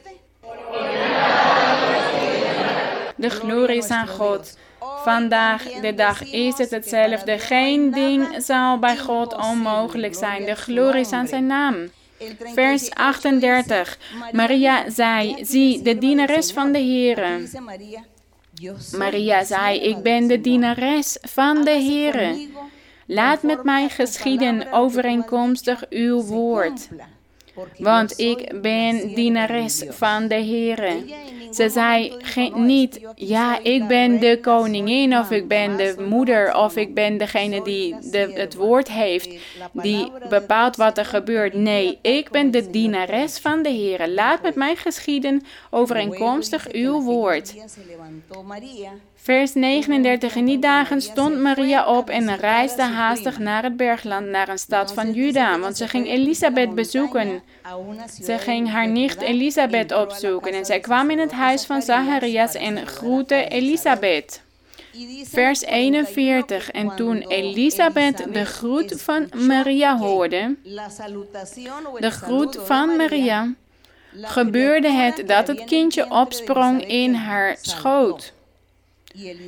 De 3.16 3.30
glorie 3.30 3.76
is 3.76 3.88
aan 3.88 4.08
God. 4.08 4.58
Vandaag 5.04 5.62
de 5.62 5.94
dag 5.94 6.32
is 6.32 6.58
het 6.58 6.70
hetzelfde. 6.70 7.38
Geen 7.38 7.90
ding 7.90 8.26
zal 8.38 8.78
bij 8.78 8.98
God 8.98 9.34
onmogelijk 9.34 10.14
zijn. 10.14 10.44
De 10.44 10.54
glorie 10.54 11.00
is 11.00 11.12
aan 11.12 11.26
zijn 11.26 11.46
naam. 11.46 11.74
Vers 12.54 12.90
38. 12.90 13.98
Maria 14.32 14.90
zei, 14.90 15.44
zie, 15.44 15.82
de 15.82 15.98
dienares 15.98 16.52
van 16.52 16.72
de 16.72 16.78
Heere. 16.78 17.48
Maria 18.96 19.44
zei, 19.44 19.80
ik 19.80 20.02
ben 20.02 20.26
de 20.26 20.40
dienares 20.40 21.18
van 21.20 21.64
de 21.64 21.70
Heere. 21.70 22.48
Laat 23.06 23.42
met 23.42 23.64
mij 23.64 23.88
geschieden 23.88 24.72
overeenkomstig 24.72 25.84
uw 25.90 26.22
woord 26.22 26.88
want 27.78 28.18
ik 28.18 28.60
ben 28.62 29.14
dienares 29.14 29.84
van 29.88 30.28
de 30.28 30.34
Heer. 30.34 30.96
Ze 31.50 31.68
zei 31.68 32.12
niet, 32.54 33.00
ja, 33.14 33.58
ik 33.62 33.86
ben 33.86 34.20
de 34.20 34.38
koningin 34.42 35.18
of 35.18 35.30
ik 35.30 35.48
ben 35.48 35.76
de 35.76 35.94
moeder 36.08 36.56
of 36.56 36.76
ik 36.76 36.94
ben 36.94 37.18
degene 37.18 37.62
die 37.62 37.96
de, 38.10 38.32
het 38.34 38.54
woord 38.54 38.90
heeft, 38.90 39.28
die 39.72 40.12
bepaalt 40.28 40.76
wat 40.76 40.98
er 40.98 41.04
gebeurt. 41.04 41.54
Nee, 41.54 41.98
ik 42.02 42.30
ben 42.30 42.50
de 42.50 42.70
dienares 42.70 43.38
van 43.38 43.62
de 43.62 43.68
Heer. 43.68 44.08
Laat 44.08 44.42
met 44.42 44.54
mij 44.54 44.76
geschieden 44.76 45.42
overeenkomstig 45.70 46.72
uw 46.72 47.02
woord. 47.02 47.54
Vers 49.24 49.54
39. 49.54 50.34
In 50.34 50.44
die 50.44 50.58
dagen 50.58 51.00
stond 51.00 51.38
Maria 51.38 51.96
op 51.96 52.08
en 52.08 52.36
reisde 52.36 52.82
haastig 52.82 53.38
naar 53.38 53.62
het 53.62 53.76
bergland, 53.76 54.26
naar 54.26 54.48
een 54.48 54.58
stad 54.58 54.92
van 54.92 55.12
Juda, 55.12 55.58
want 55.58 55.76
ze 55.76 55.88
ging 55.88 56.08
Elisabeth 56.08 56.74
bezoeken. 56.74 57.42
Ze 58.22 58.38
ging 58.38 58.70
haar 58.70 58.88
nicht 58.88 59.20
Elisabeth 59.20 59.92
opzoeken 59.92 60.52
en 60.52 60.64
zij 60.64 60.80
kwam 60.80 61.10
in 61.10 61.18
het 61.18 61.32
huis 61.32 61.64
van 61.64 61.82
Zacharias 61.82 62.54
en 62.54 62.86
groette 62.86 63.48
Elisabeth. 63.48 64.42
Vers 65.22 65.62
41. 65.62 66.70
En 66.70 66.96
toen 66.96 67.16
Elisabeth 67.28 68.32
de 68.32 68.44
groet 68.44 69.02
van 69.02 69.28
Maria 69.36 69.98
hoorde, 69.98 70.56
de 71.98 72.10
groet 72.10 72.58
van 72.64 72.96
Maria, 72.96 73.54
gebeurde 74.22 74.90
het 74.90 75.22
dat 75.26 75.46
het 75.46 75.64
kindje 75.64 76.10
opsprong 76.10 76.86
in 76.86 77.14
haar 77.14 77.56
schoot. 77.60 78.33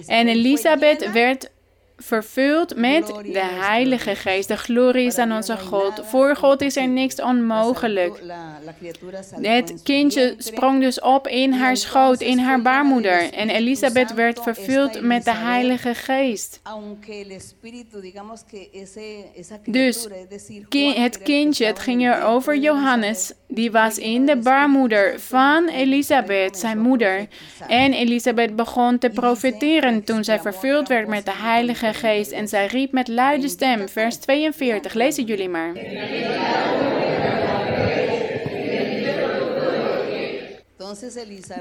En 0.06 0.28
Elisabeth 0.28 1.12
werd 1.12 1.50
vervuld 1.96 2.76
met 2.76 3.06
de 3.06 3.44
Heilige 3.44 4.14
Geest. 4.14 4.48
De 4.48 4.56
glorie 4.56 5.06
is 5.06 5.18
aan 5.18 5.32
onze 5.32 5.58
God. 5.58 6.00
Voor 6.04 6.36
God 6.36 6.60
is 6.62 6.76
er 6.76 6.88
niks 6.88 7.20
onmogelijk. 7.20 8.22
Het 9.40 9.80
kindje 9.82 10.34
sprong 10.38 10.80
dus 10.80 11.00
op 11.00 11.28
in 11.28 11.52
haar 11.52 11.76
schoot, 11.76 12.20
in 12.20 12.38
haar 12.38 12.62
baarmoeder. 12.62 13.32
En 13.32 13.50
Elisabeth 13.50 14.14
werd 14.14 14.42
vervuld 14.42 15.00
met 15.00 15.24
de 15.24 15.34
Heilige 15.34 15.94
Geest. 15.94 16.60
Dus 19.64 20.08
het 20.94 21.18
kindje, 21.22 21.66
het 21.66 21.78
ging 21.78 22.06
er 22.06 22.22
over 22.22 22.56
Johannes, 22.56 23.32
die 23.48 23.70
was 23.70 23.98
in 23.98 24.26
de 24.26 24.36
baarmoeder 24.36 25.20
van 25.20 25.68
Elisabeth, 25.68 26.58
zijn 26.58 26.78
moeder. 26.78 27.26
En 27.68 27.92
Elisabeth 27.92 28.56
begon 28.56 28.98
te 28.98 29.10
profeteren 29.10 30.04
toen 30.04 30.24
zij 30.24 30.40
vervuld 30.40 30.88
werd 30.88 31.08
met 31.08 31.24
de 31.24 31.34
Heilige 31.34 31.85
Geest. 31.94 32.30
En 32.30 32.48
zij 32.48 32.66
riep 32.66 32.92
met 32.92 33.08
luide 33.08 33.48
stem, 33.48 33.88
vers 33.88 34.16
42, 34.16 34.94
lezen 34.94 35.24
jullie 35.24 35.48
maar. 35.48 35.72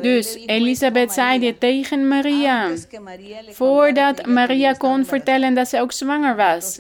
Dus 0.02 0.38
Elisabeth 0.46 1.12
zei 1.12 1.40
dit 1.40 1.60
tegen 1.60 2.08
Maria, 2.08 2.72
voordat 3.52 4.26
Maria 4.26 4.74
kon 4.74 5.06
vertellen 5.06 5.54
dat 5.54 5.68
ze 5.68 5.80
ook 5.82 5.92
zwanger 5.92 6.36
was. 6.36 6.80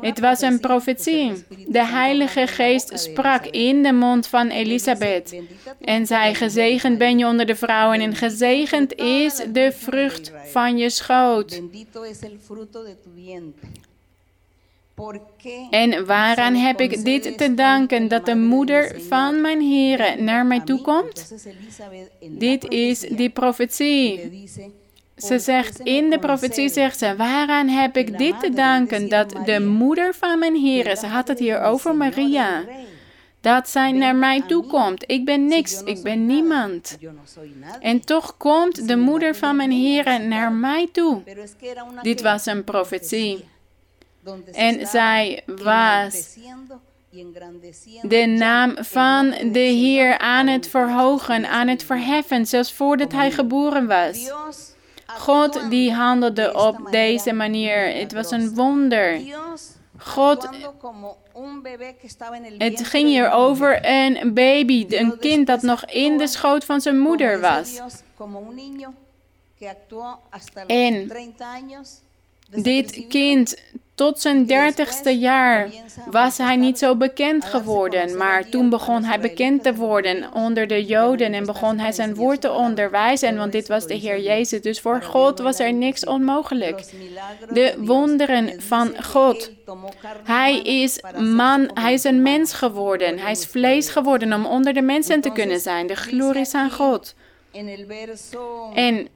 Het 0.00 0.20
was 0.20 0.40
een 0.40 0.60
profetie. 0.60 1.32
De 1.66 1.84
Heilige 1.84 2.46
Geest 2.46 2.98
sprak 2.98 3.46
in 3.46 3.82
de 3.82 3.92
mond 3.92 4.26
van 4.26 4.48
Elisabeth. 4.48 5.42
En 5.80 6.06
zei: 6.06 6.34
Gezegend 6.34 6.98
ben 6.98 7.18
je 7.18 7.26
onder 7.26 7.46
de 7.46 7.56
vrouwen, 7.56 8.00
en 8.00 8.14
gezegend 8.14 8.94
is 8.94 9.42
de 9.52 9.72
vrucht 9.72 10.32
van 10.44 10.78
je 10.78 10.90
schoot. 10.90 11.62
En 15.70 16.06
waaraan 16.06 16.54
heb 16.54 16.80
ik 16.80 17.04
dit 17.04 17.38
te 17.38 17.54
danken 17.54 18.08
dat 18.08 18.26
de 18.26 18.36
moeder 18.36 19.00
van 19.08 19.40
mijn 19.40 19.60
Heer 19.60 20.22
naar 20.22 20.46
mij 20.46 20.60
toe 20.60 20.80
komt? 20.80 21.34
Dit 22.20 22.68
is 22.68 23.00
die 23.00 23.30
profetie. 23.30 24.20
Ze 25.18 25.38
zegt 25.38 25.78
in 25.78 26.10
de 26.10 26.18
profetie, 26.18 26.68
zegt 26.68 26.98
ze, 26.98 27.16
waaraan 27.16 27.68
heb 27.68 27.96
ik 27.96 28.18
dit 28.18 28.40
te 28.40 28.50
danken 28.50 29.08
dat 29.08 29.34
de 29.44 29.60
moeder 29.60 30.14
van 30.14 30.38
mijn 30.38 30.54
Heer, 30.54 30.96
ze 30.96 31.06
had 31.06 31.28
het 31.28 31.38
hier 31.38 31.60
over 31.60 31.94
Maria, 31.94 32.64
dat 33.40 33.68
zij 33.68 33.92
naar 33.92 34.16
mij 34.16 34.42
toe 34.46 34.66
komt. 34.66 35.04
Ik 35.06 35.24
ben 35.24 35.46
niks, 35.46 35.82
ik 35.82 36.02
ben 36.02 36.26
niemand. 36.26 36.98
En 37.80 38.00
toch 38.04 38.36
komt 38.36 38.88
de 38.88 38.96
moeder 38.96 39.34
van 39.34 39.56
mijn 39.56 39.70
Heer 39.70 40.20
naar 40.20 40.52
mij 40.52 40.88
toe. 40.92 41.22
Dit 42.02 42.20
was 42.22 42.46
een 42.46 42.64
profetie. 42.64 43.44
En 44.52 44.86
zij 44.86 45.42
was 45.46 46.36
de 48.02 48.26
naam 48.26 48.76
van 48.84 49.30
de 49.52 49.58
Heer 49.58 50.18
aan 50.18 50.46
het 50.46 50.68
verhogen, 50.68 51.48
aan 51.48 51.68
het 51.68 51.82
verheffen, 51.82 52.46
zelfs 52.46 52.72
voordat 52.72 53.12
hij 53.12 53.30
geboren 53.30 53.86
was. 53.86 54.32
God 55.18 55.70
die 55.70 55.92
handelde 55.92 56.54
op 56.54 56.88
deze 56.90 57.32
manier. 57.32 57.96
Het 57.96 58.12
was 58.12 58.30
een 58.30 58.54
wonder. 58.54 59.20
God, 59.98 60.48
het 62.58 62.86
ging 62.86 63.08
hier 63.08 63.30
over 63.30 63.78
een 63.82 64.34
baby, 64.34 64.86
een 64.88 65.18
kind 65.18 65.46
dat 65.46 65.62
nog 65.62 65.84
in 65.84 66.18
de 66.18 66.26
schoot 66.26 66.64
van 66.64 66.80
zijn 66.80 66.98
moeder 66.98 67.40
was. 67.40 67.80
En 70.66 71.10
dit 72.50 73.04
kind 73.08 73.56
tot 73.98 74.20
zijn 74.20 74.46
dertigste 74.46 75.18
jaar 75.18 75.70
was 76.10 76.38
hij 76.38 76.56
niet 76.56 76.78
zo 76.78 76.96
bekend 76.96 77.44
geworden, 77.44 78.16
maar 78.16 78.48
toen 78.48 78.68
begon 78.68 79.04
hij 79.04 79.20
bekend 79.20 79.62
te 79.62 79.74
worden 79.74 80.32
onder 80.32 80.66
de 80.66 80.84
Joden 80.84 81.32
en 81.32 81.46
begon 81.46 81.78
hij 81.78 81.92
zijn 81.92 82.14
woord 82.14 82.40
te 82.40 82.52
onderwijzen, 82.52 83.36
want 83.36 83.52
dit 83.52 83.68
was 83.68 83.86
de 83.86 83.94
Heer 83.94 84.20
Jezus. 84.20 84.60
Dus 84.60 84.80
voor 84.80 85.02
God 85.02 85.38
was 85.38 85.58
er 85.58 85.72
niks 85.72 86.04
onmogelijk. 86.04 86.84
De 87.52 87.74
wonderen 87.78 88.62
van 88.62 89.04
God. 89.04 89.52
Hij 90.24 90.60
is 90.60 91.02
man, 91.16 91.70
hij 91.74 91.92
is 91.92 92.04
een 92.04 92.22
mens 92.22 92.52
geworden, 92.52 93.18
hij 93.18 93.32
is 93.32 93.46
vlees 93.46 93.88
geworden 93.90 94.32
om 94.32 94.46
onder 94.46 94.74
de 94.74 94.82
mensen 94.82 95.20
te 95.20 95.32
kunnen 95.32 95.60
zijn. 95.60 95.86
De 95.86 95.96
glorie 95.96 96.40
is 96.40 96.54
aan 96.54 96.70
God. 96.70 97.14
En 98.74 99.08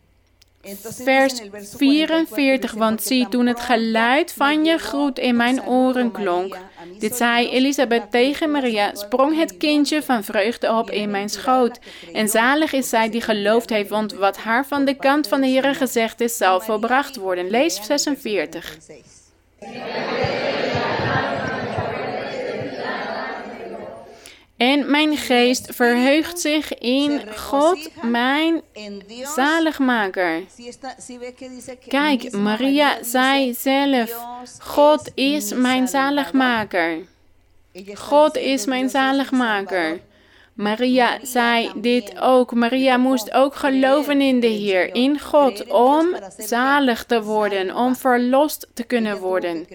vers 1.05 1.41
44, 1.77 2.73
want 2.73 3.03
zie, 3.03 3.29
toen 3.29 3.47
het 3.47 3.61
geluid 3.61 4.33
van 4.33 4.65
je 4.65 4.79
groet 4.79 5.19
in 5.19 5.37
mijn 5.37 5.67
oren 5.67 6.13
klonk, 6.13 6.59
dit 6.99 7.15
zei 7.15 7.49
Elisabeth 7.49 8.11
tegen 8.11 8.51
Maria, 8.51 8.95
sprong 8.95 9.37
het 9.37 9.57
kindje 9.57 10.03
van 10.03 10.25
vreugde 10.25 10.73
op 10.73 10.91
in 10.91 11.11
mijn 11.11 11.29
schoot. 11.29 11.79
En 12.13 12.29
zalig 12.29 12.73
is 12.73 12.89
zij 12.89 13.11
die 13.11 13.21
geloofd 13.21 13.71
heeft, 13.71 13.89
want 13.89 14.13
wat 14.13 14.37
haar 14.37 14.67
van 14.67 14.85
de 14.85 14.95
kant 14.95 15.29
van 15.29 15.41
de 15.41 15.47
Heer 15.47 15.75
gezegd 15.75 16.21
is, 16.21 16.37
zal 16.37 16.61
volbracht 16.61 17.17
worden. 17.17 17.51
Lees 17.51 17.81
46. 17.83 18.77
En 24.63 24.91
mijn 24.91 25.17
geest 25.17 25.75
verheugt 25.75 26.41
zich 26.41 26.75
in 26.79 27.21
God, 27.37 27.91
mijn 28.03 28.63
zaligmaker. 29.35 30.43
Kijk, 31.89 32.33
Maria 32.33 33.03
zei 33.03 33.55
zelf, 33.55 34.27
God 34.59 35.11
is 35.15 35.53
mijn 35.53 35.89
zaligmaker. 35.89 36.99
God 37.95 38.37
is 38.37 38.65
mijn 38.65 38.89
zaligmaker. 38.89 40.01
Maria 40.55 41.19
zei 41.23 41.71
dit 41.77 42.21
ook. 42.21 42.55
Maria 42.55 42.97
moest 42.97 43.33
ook 43.33 43.55
geloven 43.55 44.21
in 44.21 44.41
de 44.41 44.47
Heer, 44.47 44.95
in 44.95 45.21
God, 45.21 45.67
om 45.67 46.17
zalig 46.39 47.05
te 47.05 47.23
worden, 47.23 47.77
om 47.77 47.97
verlost 47.97 48.67
te 48.75 48.85
kunnen 48.85 49.19
worden. 49.19 49.67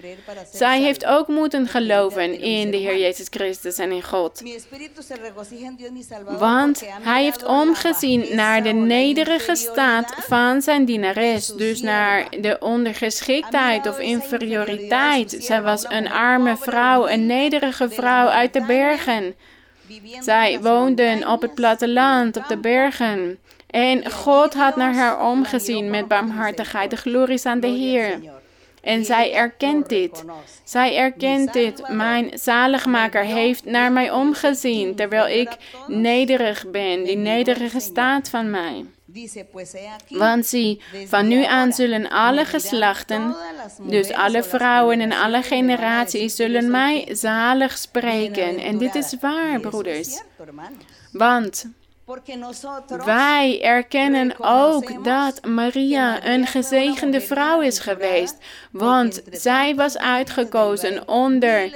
Zij 0.52 0.80
heeft 0.80 1.04
ook 1.06 1.28
moeten 1.28 1.66
geloven 1.66 2.40
in 2.40 2.70
de 2.70 2.76
Heer 2.76 2.98
Jezus 2.98 3.26
Christus 3.30 3.78
en 3.78 3.92
in 3.92 4.02
God. 4.02 4.42
Want 6.38 6.84
hij 7.02 7.22
heeft 7.22 7.44
omgezien 7.44 8.26
naar 8.34 8.62
de 8.62 8.72
nederige 8.72 9.56
staat 9.56 10.14
van 10.18 10.62
zijn 10.62 10.84
dienares, 10.84 11.46
dus 11.46 11.80
naar 11.80 12.28
de 12.40 12.56
ondergeschiktheid 12.60 13.86
of 13.86 13.98
inferioriteit. 13.98 15.36
Zij 15.38 15.62
was 15.62 15.84
een 15.88 16.10
arme 16.10 16.56
vrouw, 16.56 17.08
een 17.08 17.26
nederige 17.26 17.90
vrouw 17.90 18.26
uit 18.26 18.52
de 18.52 18.64
bergen. 18.66 19.34
Zij 20.20 20.60
woonden 20.60 21.28
op 21.28 21.42
het 21.42 21.54
platteland, 21.54 22.36
op 22.36 22.48
de 22.48 22.56
bergen. 22.56 23.38
En 23.70 24.10
God 24.10 24.54
had 24.54 24.76
naar 24.76 24.94
haar 24.94 25.26
omgezien 25.26 25.90
met 25.90 26.08
barmhartigheid. 26.08 26.90
De 26.90 26.96
glorie 26.96 27.34
is 27.34 27.46
aan 27.46 27.60
de 27.60 27.66
Heer. 27.66 28.20
En 28.82 29.04
zij 29.04 29.34
erkent 29.34 29.88
dit. 29.88 30.24
Zij 30.64 30.96
erkent 30.96 31.52
dit. 31.52 31.88
Mijn 31.88 32.30
zaligmaker 32.34 33.24
heeft 33.24 33.64
naar 33.64 33.92
mij 33.92 34.10
omgezien, 34.10 34.94
terwijl 34.94 35.40
ik 35.40 35.56
nederig 35.86 36.70
ben, 36.70 37.04
die 37.04 37.16
nederige 37.16 37.80
staat 37.80 38.30
van 38.30 38.50
mij. 38.50 38.84
Want 40.08 40.46
zie, 40.46 40.82
van 41.06 41.28
nu 41.28 41.44
aan 41.44 41.72
zullen 41.72 42.08
alle 42.08 42.44
geslachten, 42.44 43.36
dus 43.82 44.12
alle 44.12 44.42
vrouwen 44.42 45.00
en 45.00 45.12
alle 45.12 45.42
generaties, 45.42 46.36
zullen 46.36 46.70
mij 46.70 47.08
zalig 47.10 47.78
spreken. 47.78 48.58
En 48.58 48.78
dit 48.78 48.94
is 48.94 49.16
waar, 49.20 49.60
broeders. 49.60 50.22
Want 51.12 51.66
wij 53.04 53.62
erkennen 53.62 54.34
ook 54.38 55.04
dat 55.04 55.44
Maria 55.44 56.26
een 56.26 56.46
gezegende 56.46 57.20
vrouw 57.20 57.60
is 57.60 57.78
geweest, 57.78 58.36
want 58.70 59.22
zij 59.30 59.74
was 59.74 59.98
uitgekozen 59.98 61.08
onder 61.08 61.72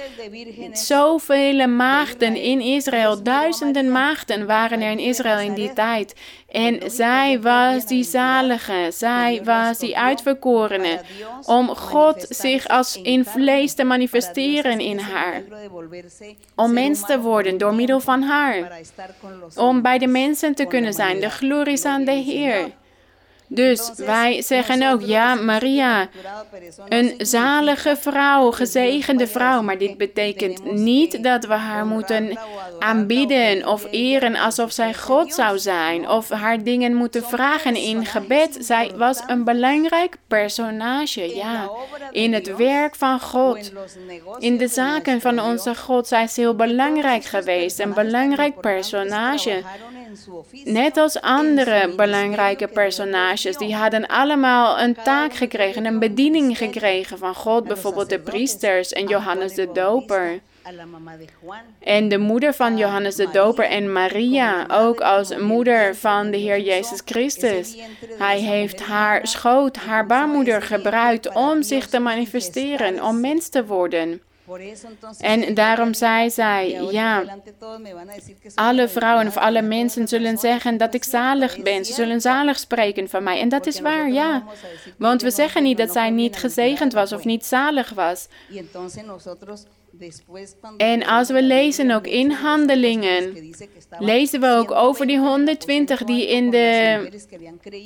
zoveel 0.71 1.67
maagden 1.67 2.35
in 2.35 2.61
Israël. 2.61 3.23
Duizenden 3.23 3.91
maagden 3.91 4.45
waren 4.45 4.81
er 4.81 4.91
in 4.91 4.99
Israël 4.99 5.39
in 5.39 5.53
die 5.53 5.73
tijd. 5.73 6.15
En 6.53 6.91
zij 6.91 7.41
was 7.41 7.85
die 7.85 8.03
zalige, 8.03 8.89
zij 8.91 9.41
was 9.43 9.77
die 9.77 9.97
uitverkorene, 9.97 11.01
om 11.45 11.67
God 11.67 12.25
zich 12.29 12.67
als 12.67 13.01
in 13.01 13.25
vlees 13.25 13.73
te 13.73 13.83
manifesteren 13.83 14.79
in 14.79 14.99
haar. 14.99 15.43
Om 16.55 16.73
mens 16.73 17.05
te 17.05 17.19
worden 17.19 17.57
door 17.57 17.73
middel 17.73 17.99
van 17.99 18.21
haar. 18.21 18.79
Om 19.55 19.81
bij 19.81 19.97
de 19.97 20.07
mensen 20.07 20.55
te 20.55 20.65
kunnen 20.65 20.93
zijn. 20.93 21.19
De 21.19 21.29
glorie 21.29 21.73
is 21.73 21.85
aan 21.85 22.03
de 22.03 22.11
Heer. 22.11 22.71
Dus 23.53 23.91
wij 23.95 24.41
zeggen 24.41 24.91
ook, 24.91 25.01
ja, 25.01 25.35
Maria, 25.35 26.07
een 26.89 27.13
zalige 27.17 27.95
vrouw, 27.99 28.51
gezegende 28.51 29.27
vrouw. 29.27 29.61
Maar 29.61 29.77
dit 29.77 29.97
betekent 29.97 30.73
niet 30.73 31.23
dat 31.23 31.45
we 31.45 31.53
haar 31.53 31.85
moeten 31.85 32.37
aanbieden 32.79 33.67
of 33.67 33.87
eren 33.91 34.35
alsof 34.35 34.71
zij 34.71 34.93
God 34.93 35.33
zou 35.33 35.59
zijn. 35.59 36.09
Of 36.09 36.29
haar 36.29 36.63
dingen 36.63 36.93
moeten 36.93 37.23
vragen 37.23 37.75
in 37.75 38.05
gebed. 38.05 38.57
Zij 38.59 38.91
was 38.95 39.23
een 39.27 39.43
belangrijk 39.43 40.17
personage, 40.27 41.35
ja. 41.35 41.69
In 42.11 42.33
het 42.33 42.55
werk 42.55 42.95
van 42.95 43.19
God. 43.19 43.71
In 44.39 44.57
de 44.57 44.67
zaken 44.67 45.21
van 45.21 45.39
onze 45.39 45.75
God. 45.75 46.07
Zij 46.07 46.23
is 46.23 46.35
heel 46.35 46.55
belangrijk 46.55 47.23
geweest. 47.23 47.79
Een 47.79 47.93
belangrijk 47.93 48.61
personage. 48.61 49.61
Net 50.63 50.97
als 50.97 51.21
andere 51.21 51.93
belangrijke 51.95 52.67
personages, 52.67 53.57
die 53.57 53.75
hadden 53.75 54.07
allemaal 54.07 54.79
een 54.79 54.95
taak 55.03 55.33
gekregen, 55.33 55.85
een 55.85 55.99
bediening 55.99 56.57
gekregen 56.57 57.17
van 57.17 57.35
God, 57.35 57.63
bijvoorbeeld 57.63 58.09
de 58.09 58.19
priesters 58.19 58.91
en 58.91 59.07
Johannes 59.07 59.53
de 59.53 59.71
Doper. 59.73 60.39
En 61.79 62.09
de 62.09 62.17
moeder 62.17 62.53
van 62.53 62.77
Johannes 62.77 63.15
de 63.15 63.29
Doper 63.31 63.65
en 63.65 63.91
Maria, 63.91 64.65
ook 64.71 65.01
als 65.01 65.37
moeder 65.37 65.95
van 65.95 66.31
de 66.31 66.37
Heer 66.37 66.59
Jezus 66.59 67.01
Christus. 67.05 67.77
Hij 68.17 68.39
heeft 68.39 68.81
haar 68.81 69.27
schoot, 69.27 69.75
haar 69.75 70.05
baarmoeder 70.05 70.61
gebruikt 70.61 71.33
om 71.33 71.63
zich 71.63 71.87
te 71.87 71.99
manifesteren, 71.99 73.03
om 73.03 73.19
mens 73.19 73.49
te 73.49 73.65
worden. 73.65 74.21
En 75.19 75.53
daarom 75.53 75.93
zei 75.93 76.29
zij, 76.29 76.69
ja, 76.91 77.23
alle 78.55 78.87
vrouwen 78.87 79.27
of 79.27 79.37
alle 79.37 79.61
mensen 79.61 80.07
zullen 80.07 80.37
zeggen 80.37 80.77
dat 80.77 80.93
ik 80.93 81.03
zalig 81.03 81.61
ben. 81.61 81.85
Ze 81.85 81.93
zullen 81.93 82.21
zalig 82.21 82.59
spreken 82.59 83.09
van 83.09 83.23
mij. 83.23 83.39
En 83.39 83.49
dat 83.49 83.65
is 83.65 83.79
waar, 83.79 84.11
ja. 84.11 84.43
Want 84.97 85.21
we 85.21 85.31
zeggen 85.31 85.63
niet 85.63 85.77
dat 85.77 85.91
zij 85.91 86.09
niet 86.09 86.35
gezegend 86.37 86.93
was 86.93 87.13
of 87.13 87.25
niet 87.25 87.45
zalig 87.45 87.89
was. 87.89 88.27
En 90.77 91.05
als 91.05 91.29
we 91.29 91.43
lezen 91.43 91.91
ook 91.91 92.07
in 92.07 92.31
handelingen, 92.31 93.53
lezen 93.99 94.41
we 94.41 94.47
ook 94.47 94.71
over 94.71 95.07
die 95.07 95.19
120 95.19 96.03
die 96.03 96.29
in 96.29 96.49
de 96.49 96.99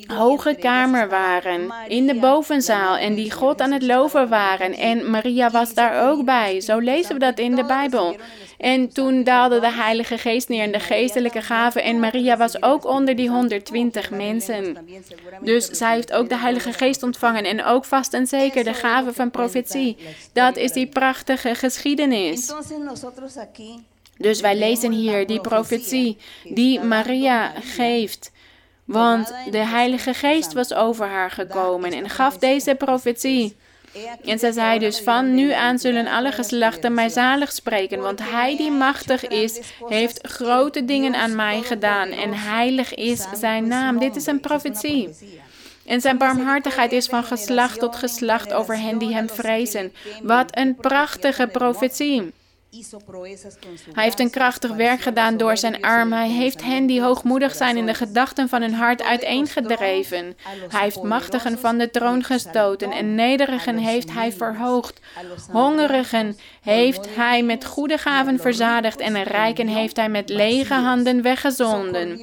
hoge 0.06 0.54
kamer 0.54 1.08
waren, 1.08 1.72
in 1.88 2.06
de 2.06 2.14
bovenzaal 2.14 2.96
en 2.96 3.14
die 3.14 3.32
God 3.32 3.60
aan 3.60 3.72
het 3.72 3.82
loven 3.82 4.28
waren. 4.28 4.76
En 4.76 5.10
Maria 5.10 5.50
was 5.50 5.74
daar 5.74 6.10
ook 6.10 6.24
bij. 6.24 6.60
Zo 6.60 6.78
lezen 6.78 7.12
we 7.12 7.18
dat 7.18 7.38
in 7.38 7.54
de 7.54 7.64
Bijbel. 7.64 8.16
En 8.58 8.88
toen 8.88 9.24
daalde 9.24 9.60
de 9.60 9.72
Heilige 9.72 10.18
Geest 10.18 10.48
neer 10.48 10.62
in 10.62 10.72
de 10.72 10.80
geestelijke 10.80 11.42
gaven. 11.42 11.82
En 11.82 12.00
Maria 12.00 12.36
was 12.36 12.62
ook 12.62 12.86
onder 12.86 13.16
die 13.16 13.28
120 13.28 14.10
mensen. 14.10 14.76
Dus 15.42 15.66
zij 15.66 15.94
heeft 15.94 16.12
ook 16.12 16.28
de 16.28 16.38
Heilige 16.38 16.72
Geest 16.72 17.02
ontvangen. 17.02 17.44
En 17.44 17.64
ook 17.64 17.84
vast 17.84 18.14
en 18.14 18.26
zeker 18.26 18.64
de 18.64 18.74
gave 18.74 19.12
van 19.12 19.30
profetie. 19.30 19.96
Dat 20.32 20.56
is 20.56 20.72
die 20.72 20.86
prachtige 20.86 21.54
geschiedenis. 21.54 21.97
Dus 24.16 24.40
wij 24.40 24.56
lezen 24.56 24.92
hier 24.92 25.26
die 25.26 25.40
profetie 25.40 26.16
die 26.44 26.80
Maria 26.80 27.52
geeft. 27.60 28.30
Want 28.84 29.34
de 29.50 29.66
Heilige 29.66 30.14
Geest 30.14 30.52
was 30.52 30.74
over 30.74 31.06
haar 31.06 31.30
gekomen 31.30 31.92
en 31.92 32.08
gaf 32.08 32.38
deze 32.38 32.74
profetie. 32.74 33.56
En 34.24 34.38
zij 34.38 34.52
zei 34.52 34.78
dus, 34.78 35.00
van 35.00 35.34
nu 35.34 35.52
aan 35.52 35.78
zullen 35.78 36.06
alle 36.06 36.32
geslachten 36.32 36.94
mij 36.94 37.08
zalig 37.08 37.52
spreken, 37.52 38.00
want 38.00 38.30
hij 38.30 38.56
die 38.56 38.70
machtig 38.70 39.28
is, 39.28 39.60
heeft 39.88 40.26
grote 40.26 40.84
dingen 40.84 41.14
aan 41.14 41.36
mij 41.36 41.62
gedaan 41.62 42.08
en 42.08 42.32
heilig 42.32 42.94
is 42.94 43.26
zijn 43.34 43.68
naam. 43.68 43.98
Dit 43.98 44.16
is 44.16 44.26
een 44.26 44.40
profetie. 44.40 45.08
En 45.88 46.00
zijn 46.00 46.18
barmhartigheid 46.18 46.92
is 46.92 47.06
van 47.06 47.24
geslacht 47.24 47.78
tot 47.78 47.96
geslacht 47.96 48.52
over 48.52 48.78
hen 48.78 48.98
die 48.98 49.14
hem 49.14 49.28
vrezen. 49.28 49.92
Wat 50.22 50.56
een 50.56 50.76
prachtige 50.76 51.46
profetie. 51.46 52.32
Hij 53.92 54.04
heeft 54.04 54.20
een 54.20 54.30
krachtig 54.30 54.74
werk 54.74 55.00
gedaan 55.00 55.36
door 55.36 55.56
zijn 55.56 55.82
arm. 55.82 56.12
Hij 56.12 56.28
heeft 56.28 56.64
hen 56.64 56.86
die 56.86 57.02
hoogmoedig 57.02 57.54
zijn 57.54 57.76
in 57.76 57.86
de 57.86 57.94
gedachten 57.94 58.48
van 58.48 58.60
hun 58.60 58.74
hart 58.74 59.02
uiteengedreven. 59.02 60.36
Hij 60.68 60.82
heeft 60.82 61.02
machtigen 61.02 61.58
van 61.58 61.78
de 61.78 61.90
troon 61.90 62.24
gestoten 62.24 62.90
en 62.90 63.14
nederigen 63.14 63.76
heeft 63.76 64.12
hij 64.12 64.32
verhoogd. 64.32 65.00
Hongerigen 65.50 66.36
heeft 66.62 67.08
hij 67.14 67.42
met 67.42 67.64
goede 67.64 67.98
gaven 67.98 68.38
verzadigd 68.38 69.00
en 69.00 69.22
rijken 69.22 69.68
heeft 69.68 69.96
hij 69.96 70.08
met 70.08 70.28
lege 70.28 70.74
handen 70.74 71.22
weggezonden. 71.22 72.20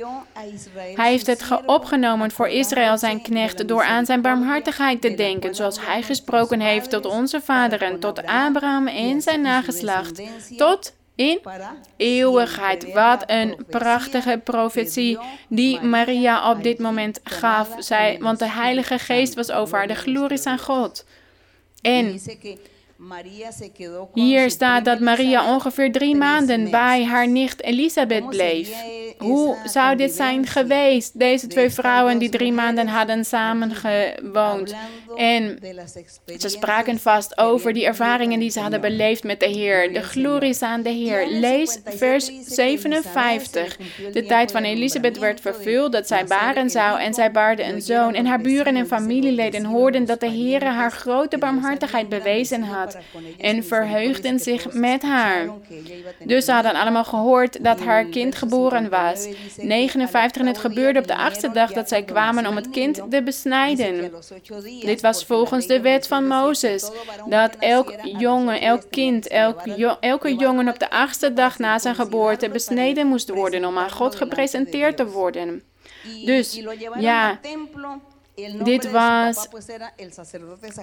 Hij 0.95 1.09
heeft 1.09 1.27
het 1.27 1.43
opgenomen 1.65 2.31
voor 2.31 2.47
Israël 2.47 2.97
zijn 2.97 3.21
knecht 3.21 3.67
door 3.67 3.83
aan 3.83 4.05
zijn 4.05 4.21
barmhartigheid 4.21 5.01
te 5.01 5.13
denken, 5.13 5.55
zoals 5.55 5.85
hij 5.85 6.01
gesproken 6.01 6.59
heeft 6.59 6.89
tot 6.89 7.05
onze 7.05 7.41
vaderen, 7.41 7.99
tot 7.99 8.25
Abraham 8.25 8.87
en 8.87 9.21
zijn 9.21 9.41
nageslacht 9.41 10.21
tot 10.57 10.93
in 11.15 11.39
eeuwigheid. 11.97 12.93
Wat 12.93 13.23
een 13.27 13.65
prachtige 13.69 14.41
profetie 14.43 15.19
die 15.49 15.81
Maria 15.81 16.51
op 16.51 16.63
dit 16.63 16.79
moment 16.79 17.19
gaf. 17.23 17.75
Zij, 17.79 18.17
want 18.19 18.39
de 18.39 18.49
Heilige 18.49 18.99
Geest 18.99 19.33
was 19.33 19.51
over 19.51 19.77
haar. 19.77 19.87
De 19.87 19.95
glorie 19.95 20.37
is 20.37 20.45
aan 20.45 20.59
God. 20.59 21.05
En 21.81 22.19
hier 24.13 24.49
staat 24.49 24.85
dat 24.85 24.99
Maria 24.99 25.53
ongeveer 25.53 25.91
drie 25.91 26.15
maanden 26.15 26.69
bij 26.71 27.03
haar 27.03 27.27
nicht 27.27 27.61
Elisabeth 27.61 28.29
bleef. 28.29 28.73
Hoe 29.17 29.57
zou 29.65 29.95
dit 29.95 30.11
zijn 30.11 30.47
geweest? 30.47 31.19
Deze 31.19 31.47
twee 31.47 31.69
vrouwen 31.69 32.17
die 32.17 32.29
drie 32.29 32.51
maanden 32.51 32.87
hadden 32.87 33.25
samengewoond. 33.25 34.75
En 35.15 35.59
ze 36.37 36.49
spraken 36.49 36.99
vast 36.99 37.37
over 37.37 37.73
die 37.73 37.85
ervaringen 37.85 38.39
die 38.39 38.49
ze 38.49 38.59
hadden 38.59 38.81
beleefd 38.81 39.23
met 39.23 39.39
de 39.39 39.45
Heer. 39.45 39.93
De 39.93 40.01
glorie 40.01 40.49
is 40.49 40.61
aan 40.61 40.81
de 40.81 40.89
Heer. 40.89 41.27
Lees 41.27 41.79
vers 41.85 42.31
57. 42.41 43.77
De 44.13 44.25
tijd 44.25 44.51
van 44.51 44.63
Elisabeth 44.63 45.17
werd 45.17 45.41
vervuld 45.41 45.91
dat 45.91 46.07
zij 46.07 46.25
baren 46.25 46.69
zou 46.69 46.99
en 46.99 47.13
zij 47.13 47.31
baarde 47.31 47.63
een 47.63 47.81
zoon. 47.81 48.13
En 48.13 48.25
haar 48.25 48.41
buren 48.41 48.75
en 48.75 48.87
familieleden 48.87 49.65
hoorden 49.65 50.05
dat 50.05 50.19
de 50.19 50.29
Heer 50.29 50.65
haar 50.65 50.91
grote 50.91 51.37
barmhartigheid 51.37 52.09
bewezen 52.09 52.63
had 52.63 52.84
en 53.37 53.63
verheugden 53.63 54.39
zich 54.39 54.73
met 54.73 55.01
haar. 55.01 55.49
Dus 56.23 56.45
ze 56.45 56.51
hadden 56.51 56.73
allemaal 56.73 57.03
gehoord 57.03 57.63
dat 57.63 57.79
haar 57.79 58.05
kind 58.05 58.35
geboren 58.35 58.89
was. 58.89 59.27
59 59.57 60.41
en 60.41 60.47
het 60.47 60.57
gebeurde 60.57 60.99
op 60.99 61.07
de 61.07 61.15
achtste 61.15 61.51
dag 61.51 61.73
dat 61.73 61.87
zij 61.87 62.03
kwamen 62.03 62.47
om 62.47 62.55
het 62.55 62.69
kind 62.69 63.01
te 63.09 63.23
besnijden. 63.23 64.11
Dit 64.81 65.01
was 65.01 65.25
volgens 65.25 65.67
de 65.67 65.81
wet 65.81 66.07
van 66.07 66.27
Mozes, 66.27 66.91
dat 67.29 67.55
elk 67.59 67.93
jongen, 68.01 68.61
elk 68.61 68.83
kind, 68.89 69.27
elk 69.27 69.61
elke 69.99 70.35
jongen 70.35 70.67
op 70.67 70.79
de 70.79 70.89
achtste 70.89 71.33
dag 71.33 71.59
na 71.59 71.79
zijn 71.79 71.95
geboorte 71.95 72.49
besneden 72.49 73.07
moest 73.07 73.29
worden 73.29 73.65
om 73.65 73.77
aan 73.77 73.91
God 73.91 74.15
gepresenteerd 74.15 74.97
te 74.97 75.05
worden. 75.05 75.63
Dus 76.25 76.61
ja, 76.99 77.39
dit 78.63 78.91
was, 78.91 79.47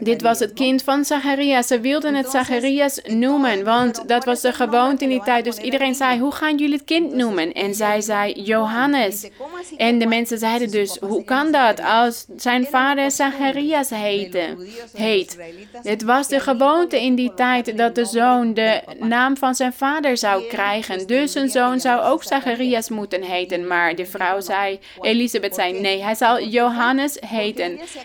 dit 0.00 0.22
was 0.22 0.38
het 0.38 0.52
kind 0.52 0.82
van 0.82 1.04
Zacharias. 1.04 1.66
Ze 1.66 1.80
wilden 1.80 2.14
het 2.14 2.30
Zacharias 2.30 3.00
noemen, 3.06 3.64
want 3.64 4.08
dat 4.08 4.24
was 4.24 4.40
de 4.40 4.52
gewoonte 4.52 5.04
in 5.04 5.10
die 5.10 5.22
tijd. 5.22 5.44
Dus 5.44 5.56
iedereen 5.56 5.94
zei, 5.94 6.20
hoe 6.20 6.32
gaan 6.32 6.56
jullie 6.56 6.74
het 6.74 6.84
kind 6.84 7.14
noemen? 7.14 7.52
En 7.52 7.74
zij 7.74 8.00
zei, 8.00 8.32
Johannes. 8.32 9.30
En 9.76 9.98
de 9.98 10.06
mensen 10.06 10.38
zeiden 10.38 10.70
dus, 10.70 10.96
hoe 11.00 11.24
kan 11.24 11.52
dat 11.52 11.82
als 11.82 12.26
zijn 12.36 12.66
vader 12.66 13.10
Zacharias 13.10 13.90
heette, 13.90 14.56
heet? 14.92 15.38
Het 15.82 16.02
was 16.02 16.28
de 16.28 16.40
gewoonte 16.40 17.02
in 17.02 17.14
die 17.14 17.34
tijd 17.34 17.76
dat 17.76 17.94
de 17.94 18.04
zoon 18.04 18.54
de 18.54 18.82
naam 18.98 19.36
van 19.36 19.54
zijn 19.54 19.72
vader 19.72 20.16
zou 20.16 20.46
krijgen. 20.46 21.06
Dus 21.06 21.34
een 21.34 21.48
zoon 21.48 21.80
zou 21.80 22.02
ook 22.02 22.22
Zacharias 22.22 22.88
moeten 22.88 23.22
heten. 23.22 23.66
Maar 23.66 23.94
de 23.94 24.06
vrouw 24.06 24.40
zei, 24.40 24.78
Elisabeth 25.00 25.54
zei, 25.54 25.80
nee, 25.80 26.02
hij 26.02 26.14
zal 26.14 26.42
Johannes 26.42 27.16
heten. 27.20 27.41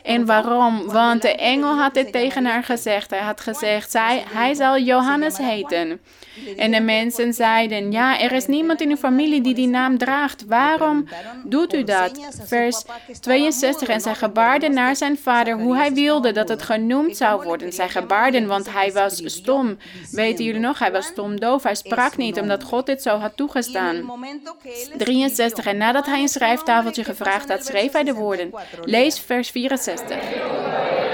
En 0.04 0.26
waarom? 0.26 0.86
Want 0.86 1.22
de 1.22 1.36
engel 1.36 1.76
had 1.78 1.94
dit 1.94 2.12
tegen 2.12 2.46
haar 2.46 2.64
gezegd. 2.64 3.10
Hij 3.10 3.20
had 3.20 3.42
gezegd, 3.42 3.92
zij, 3.92 4.24
hij 4.34 4.54
zal 4.54 4.80
Johannes 4.80 5.38
heten. 5.38 6.00
En 6.58 6.72
de 6.72 6.82
mensen 6.82 7.34
zeiden, 7.34 7.92
ja, 7.92 8.20
er 8.20 8.32
is 8.32 8.46
niemand 8.46 8.82
in 8.82 8.90
uw 8.90 8.96
familie 8.96 9.42
die 9.42 9.54
die 9.54 9.68
naam 9.68 9.98
draagt. 9.98 10.46
Waarom 10.46 11.08
doet 11.44 11.74
u 11.74 11.84
dat? 11.84 12.20
Vers 12.46 12.84
62. 13.20 13.88
En 13.88 14.02
zij 14.02 14.16
gebaarden 14.16 14.74
naar 14.74 14.96
zijn 14.96 15.18
vader 15.18 15.60
hoe 15.60 15.76
hij 15.76 15.94
wilde 15.94 16.32
dat 16.32 16.50
het 16.50 16.62
genoemd 16.62 17.18
zou 17.18 17.44
worden. 17.44 17.74
Zij 17.74 17.90
gebaarden, 17.90 18.48
want 18.48 18.72
hij 18.74 18.92
was 18.92 19.22
stom. 19.26 19.78
Weten 20.12 20.46
jullie 20.46 20.60
nog? 20.60 20.80
Hij 20.80 20.92
was 20.92 21.06
stomdoof. 21.06 21.64
Hij 21.64 21.76
sprak 21.76 22.18
niet, 22.18 22.40
omdat 22.40 22.64
God 22.64 22.86
dit 22.86 23.02
zo 23.02 23.18
had 23.18 23.38
toegestaan. 23.38 24.12
63. 24.98 25.66
En 25.66 25.78
nadat 25.78 26.06
hij 26.06 26.22
een 26.22 26.28
schrijftafeltje 26.28 27.04
gevraagd 27.04 27.50
had, 27.50 27.66
schreef 27.66 27.92
hij 27.92 28.04
de 28.04 28.14
woorden. 28.14 28.54
Lees 28.82 29.20
vers 29.28 29.52
64. 29.52 31.07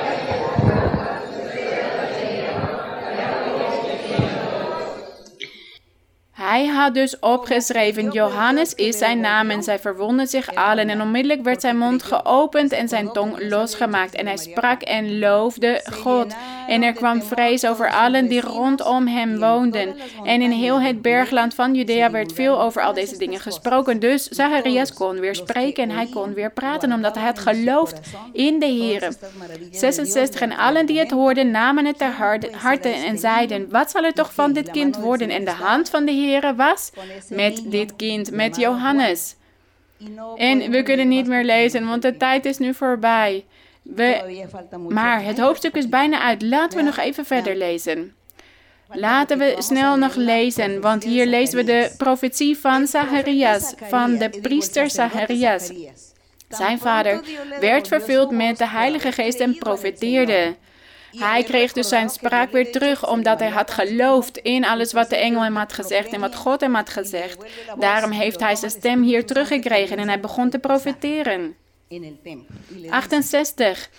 Hij 6.43 6.65
had 6.65 6.93
dus 6.93 7.19
opgeschreven, 7.19 8.11
Johannes 8.11 8.73
is 8.73 8.97
zijn 8.97 9.19
naam 9.19 9.49
en 9.49 9.63
zij 9.63 9.79
verwonden 9.79 10.27
zich 10.27 10.55
allen. 10.55 10.89
En 10.89 11.01
onmiddellijk 11.01 11.43
werd 11.43 11.61
zijn 11.61 11.77
mond 11.77 12.03
geopend 12.03 12.71
en 12.71 12.87
zijn 12.87 13.11
tong 13.11 13.49
losgemaakt. 13.49 14.15
En 14.15 14.25
hij 14.25 14.37
sprak 14.37 14.81
en 14.81 15.19
loofde 15.19 15.81
God. 15.91 16.35
En 16.67 16.83
er 16.83 16.93
kwam 16.93 17.21
vrees 17.21 17.65
over 17.65 17.91
allen 17.91 18.27
die 18.27 18.41
rondom 18.41 19.07
hem 19.07 19.39
woonden. 19.39 19.95
En 20.23 20.41
in 20.41 20.51
heel 20.51 20.81
het 20.81 21.01
bergland 21.01 21.53
van 21.55 21.75
Judea 21.75 22.11
werd 22.11 22.33
veel 22.33 22.61
over 22.61 22.81
al 22.81 22.93
deze 22.93 23.17
dingen 23.17 23.39
gesproken. 23.39 23.99
Dus 23.99 24.27
Zacharias 24.27 24.93
kon 24.93 25.19
weer 25.19 25.35
spreken 25.35 25.83
en 25.83 25.95
hij 25.95 26.07
kon 26.13 26.33
weer 26.33 26.51
praten, 26.51 26.93
omdat 26.93 27.15
hij 27.15 27.25
had 27.25 27.39
geloofd 27.39 27.99
in 28.33 28.59
de 28.59 28.65
Heer. 28.65 29.13
66 29.71 30.41
en 30.41 30.57
allen 30.57 30.85
die 30.85 30.99
het 30.99 31.11
hoorden 31.11 31.51
namen 31.51 31.85
het 31.85 31.97
ter 31.97 32.13
harte 32.51 32.89
en 32.89 33.17
zeiden, 33.17 33.69
wat 33.69 33.91
zal 33.91 34.03
er 34.03 34.13
toch 34.13 34.33
van 34.33 34.53
dit 34.53 34.71
kind 34.71 34.97
worden? 34.97 35.29
En 35.29 35.45
de 35.45 35.51
hand 35.51 35.89
van 35.89 36.05
de 36.05 36.11
Heer 36.11 36.32
was 36.41 36.91
met 37.29 37.63
dit 37.65 37.95
kind, 37.95 38.31
met 38.31 38.55
Johannes. 38.55 39.35
En 40.35 40.71
we 40.71 40.83
kunnen 40.83 41.07
niet 41.07 41.27
meer 41.27 41.43
lezen, 41.43 41.87
want 41.87 42.01
de 42.01 42.17
tijd 42.17 42.45
is 42.45 42.57
nu 42.57 42.73
voorbij. 42.73 43.45
We, 43.81 44.45
maar 44.89 45.23
het 45.23 45.39
hoofdstuk 45.39 45.75
is 45.75 45.89
bijna 45.89 46.21
uit. 46.21 46.41
Laten 46.41 46.77
we 46.77 46.83
nog 46.83 46.97
even 46.97 47.25
verder 47.25 47.55
lezen. 47.55 48.13
Laten 48.87 49.37
we 49.37 49.55
snel 49.57 49.97
nog 49.97 50.15
lezen, 50.15 50.81
want 50.81 51.03
hier 51.03 51.25
lezen 51.25 51.57
we 51.57 51.63
de 51.63 51.93
profetie 51.97 52.57
van 52.57 52.87
Zacharias, 52.87 53.73
van 53.89 54.17
de 54.17 54.29
priester 54.41 54.89
Zacharias. 54.89 55.71
Zijn 56.49 56.79
vader 56.79 57.21
werd 57.59 57.87
vervuld 57.87 58.31
met 58.31 58.57
de 58.57 58.67
Heilige 58.67 59.11
Geest 59.11 59.39
en 59.39 59.57
profeteerde. 59.57 60.55
Hij 61.17 61.43
kreeg 61.43 61.71
dus 61.73 61.87
zijn 61.87 62.09
spraak 62.09 62.51
weer 62.51 62.71
terug, 62.71 63.09
omdat 63.09 63.39
hij 63.39 63.49
had 63.49 63.71
geloofd 63.71 64.37
in 64.37 64.65
alles 64.65 64.93
wat 64.93 65.09
de 65.09 65.15
engel 65.15 65.43
hem 65.43 65.55
had 65.55 65.73
gezegd 65.73 66.13
en 66.13 66.19
wat 66.19 66.35
God 66.35 66.61
hem 66.61 66.75
had 66.75 66.89
gezegd. 66.89 67.45
Daarom 67.79 68.11
heeft 68.11 68.39
hij 68.39 68.55
zijn 68.55 68.71
stem 68.71 69.03
hier 69.03 69.25
teruggekregen 69.25 69.97
en 69.97 70.07
hij 70.07 70.19
begon 70.19 70.49
te 70.49 70.59
profiteren. 70.59 71.55
68. 72.89 73.89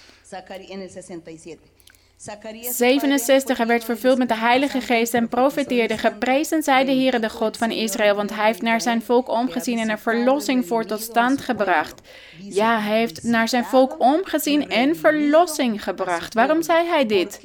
67. 2.17 3.57
Hij 3.57 3.67
werd 3.67 3.85
vervuld 3.85 4.19
met 4.19 4.29
de 4.29 4.37
Heilige 4.37 4.81
Geest 4.81 5.15
en 5.15 5.29
profeteerde. 5.29 5.99
Geprezen 5.99 6.63
zij 6.63 6.85
de 6.85 6.93
Heere, 6.93 7.19
de 7.19 7.31
God 7.31 7.57
van 7.57 7.71
Israël, 7.71 8.15
want 8.15 8.35
hij 8.35 8.47
heeft 8.47 8.63
naar 8.63 8.81
zijn 8.81 9.03
volk 9.03 9.29
omgezien 9.29 9.79
en 9.79 9.89
er 9.89 9.99
verlossing 9.99 10.67
voor 10.67 10.85
tot 10.85 11.01
stand 11.01 11.41
gebracht. 11.41 12.01
Ja, 12.39 12.81
hij 12.81 12.99
heeft 12.99 13.23
naar 13.23 13.49
zijn 13.49 13.65
volk 13.65 13.95
omgezien 13.99 14.69
en 14.69 14.97
verlossing 14.97 15.83
gebracht. 15.83 16.35
Waarom 16.35 16.63
zei 16.63 16.87
hij 16.87 17.07
dit? 17.07 17.41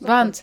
Want 0.00 0.42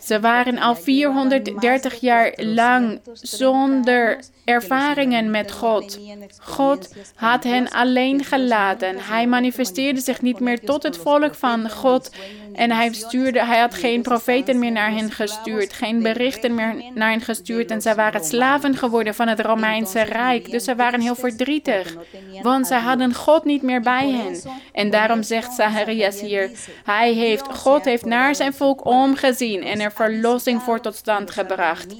ze 0.00 0.20
waren 0.20 0.58
al 0.58 0.76
430 0.76 2.00
jaar 2.00 2.32
lang 2.36 3.00
zonder 3.12 4.20
ervaringen 4.44 5.30
met 5.30 5.52
God. 5.52 5.98
God 6.40 6.94
had 7.14 7.44
hen 7.44 7.70
alleen 7.70 8.24
gelaten. 8.24 8.96
Hij 8.98 9.26
manifesteerde 9.26 10.00
zich 10.00 10.22
niet 10.22 10.40
meer 10.40 10.60
tot 10.60 10.82
het 10.82 10.96
volk 10.96 11.34
van 11.34 11.70
God. 11.70 12.10
En 12.54 12.70
hij, 12.70 12.92
stuurde, 12.92 13.44
hij 13.44 13.58
had 13.58 13.74
geen 13.74 14.02
profeten 14.02 14.58
meer 14.58 14.72
naar 14.72 14.90
hen 14.90 15.10
gestuurd, 15.10 15.72
geen 15.72 16.02
berichten 16.02 16.54
meer 16.54 16.74
naar 16.94 17.10
hen 17.10 17.20
gestuurd. 17.20 17.70
En 17.70 17.82
zij 17.82 17.94
waren 17.94 18.24
slaven 18.24 18.76
geworden 18.76 19.14
van 19.14 19.28
het 19.28 19.40
Romeinse 19.40 20.02
Rijk. 20.02 20.50
Dus 20.50 20.64
ze 20.64 20.74
waren 20.74 21.00
heel 21.00 21.14
verdrietig, 21.14 21.94
want 22.42 22.66
zij 22.66 22.78
hadden 22.78 23.14
God 23.14 23.44
niet 23.44 23.62
meer 23.62 23.80
bij 23.80 24.10
hen. 24.10 24.40
En 24.72 24.90
daarom 24.90 25.22
zegt 25.22 25.52
Zacharias 25.52 26.20
hier, 26.20 26.50
hij 26.84 27.12
heeft, 27.12 27.44
God 27.52 27.84
heeft 27.84 28.04
naar 28.04 28.34
zijn 28.34 28.54
volk 28.54 28.84
omgezien 28.86 29.62
en 29.62 29.80
er 29.80 29.92
verlossing 29.92 30.62
voor 30.62 30.80
tot 30.80 30.94
stand 30.94 31.30
gebracht. 31.30 31.94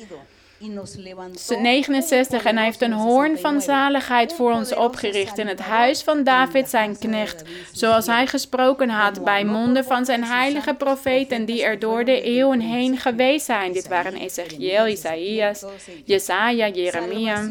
69 0.72 2.44
en 2.44 2.56
hij 2.56 2.64
heeft 2.64 2.82
een 2.82 2.92
hoorn 2.92 3.38
van 3.38 3.60
zaligheid 3.60 4.32
voor 4.32 4.52
ons 4.52 4.74
opgericht 4.74 5.38
in 5.38 5.46
het 5.46 5.60
huis 5.60 6.02
van 6.02 6.24
David 6.24 6.68
zijn 6.68 6.98
knecht, 6.98 7.42
zoals 7.72 8.06
hij 8.06 8.26
gesproken 8.26 8.88
had 8.88 9.24
bij 9.24 9.44
monden 9.44 9.84
van 9.84 10.04
zijn 10.04 10.24
heilige 10.24 10.74
profeten 10.74 11.44
die 11.44 11.64
er 11.64 11.78
door 11.78 12.04
de 12.04 12.22
eeuwen 12.22 12.60
heen 12.60 12.98
geweest 12.98 13.46
zijn. 13.46 13.72
Dit 13.72 13.88
waren 13.88 14.16
Ezekiel, 14.16 14.86
Isaïas, 14.86 15.64
Jesaja, 16.04 16.68
Jeremia. 16.68 17.50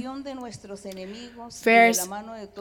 Vers 1.49 2.07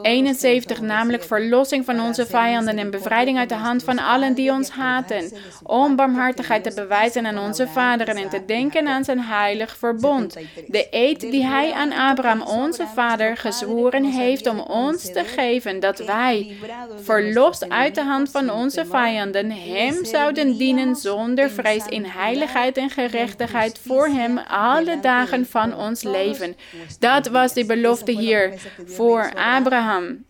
71, 0.01 0.81
namelijk 0.81 1.23
verlossing 1.23 1.85
van 1.85 2.01
onze 2.01 2.25
vijanden 2.25 2.77
en 2.77 2.91
bevrijding 2.91 3.37
uit 3.37 3.49
de 3.49 3.55
hand 3.55 3.83
van 3.83 3.99
allen 3.99 4.33
die 4.33 4.51
ons 4.51 4.69
haten, 4.69 5.31
om 5.63 5.95
barmhartigheid 5.95 6.63
te 6.63 6.73
bewijzen 6.75 7.25
aan 7.25 7.37
onze 7.37 7.67
vaderen 7.67 8.15
en 8.15 8.29
te 8.29 8.45
denken 8.45 8.87
aan 8.87 9.03
zijn 9.03 9.19
heilig 9.19 9.77
verbond 9.77 10.37
de 10.67 10.87
eed 10.89 11.19
die 11.19 11.45
hij 11.45 11.71
aan 11.71 11.91
Abraham, 11.91 12.41
onze 12.41 12.87
vader, 12.95 13.37
gezworen 13.37 14.03
heeft 14.03 14.47
om 14.47 14.59
ons 14.59 15.11
te 15.11 15.23
geven, 15.23 15.79
dat 15.79 15.99
wij, 15.99 16.57
verlost 17.01 17.69
uit 17.69 17.95
de 17.95 18.03
hand 18.03 18.31
van 18.31 18.51
onze 18.51 18.85
vijanden, 18.85 19.51
hem 19.51 20.05
zouden 20.05 20.57
dienen 20.57 20.95
zonder 20.95 21.49
vrees 21.49 21.85
in 21.87 22.05
heiligheid 22.05 22.77
en 22.77 22.89
gerechtigheid 22.89 23.79
voor 23.85 24.07
hem 24.07 24.37
alle 24.37 24.99
dagen 24.99 25.45
van 25.45 25.75
ons 25.75 26.03
leven. 26.03 26.55
Dat 26.99 27.27
was 27.27 27.53
de 27.53 27.65
belofte 27.65 28.11
hier 28.11 28.53
voor 28.85 29.31
Abraham. 29.35 30.25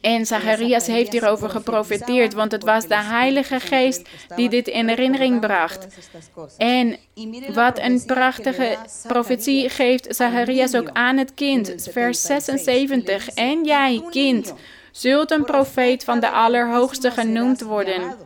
En 0.00 0.26
Zacharias 0.26 0.86
heeft 0.86 1.12
hierover 1.12 1.50
geprofiteerd, 1.50 2.34
want 2.34 2.52
het 2.52 2.64
was 2.64 2.86
de 2.86 2.96
Heilige 2.96 3.60
Geest 3.60 4.08
die 4.36 4.48
dit 4.48 4.68
in 4.68 4.88
herinnering 4.88 5.40
bracht. 5.40 5.86
En 6.56 6.96
wat 7.54 7.78
een 7.78 8.02
prachtige 8.06 8.76
profetie 9.06 9.68
geeft 9.68 10.16
Zacharias 10.16 10.74
ook 10.74 10.90
aan 10.92 11.16
het 11.16 11.34
kind. 11.34 11.88
Vers 11.90 12.22
76. 12.22 13.28
En 13.28 13.64
jij, 13.64 14.02
kind, 14.10 14.54
zult 14.92 15.30
een 15.30 15.44
profeet 15.44 16.04
van 16.04 16.20
de 16.20 16.30
Allerhoogste 16.30 17.10
genoemd 17.10 17.60
worden. 17.60 18.16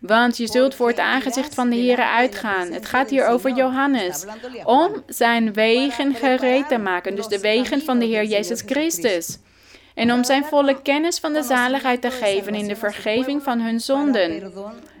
Want 0.00 0.36
je 0.36 0.46
zult 0.46 0.74
voor 0.74 0.88
het 0.88 0.98
aangezicht 0.98 1.54
van 1.54 1.70
de 1.70 1.76
Heer 1.76 1.98
uitgaan. 1.98 2.72
Het 2.72 2.86
gaat 2.86 3.10
hier 3.10 3.26
over 3.26 3.54
Johannes. 3.54 4.24
Om 4.64 5.02
zijn 5.06 5.52
wegen 5.52 6.14
gereed 6.14 6.68
te 6.68 6.78
maken. 6.78 7.16
Dus 7.16 7.26
de 7.26 7.40
wegen 7.40 7.80
van 7.80 7.98
de 7.98 8.04
Heer 8.04 8.24
Jezus 8.24 8.62
Christus 8.66 9.38
en 10.00 10.12
om 10.12 10.24
zijn 10.24 10.44
volle 10.44 10.82
kennis 10.82 11.18
van 11.18 11.32
de 11.32 11.42
zaligheid 11.42 12.00
te 12.00 12.10
geven 12.10 12.54
in 12.54 12.68
de 12.68 12.76
vergeving 12.76 13.42
van 13.42 13.60
hun 13.60 13.80
zonden. 13.80 14.52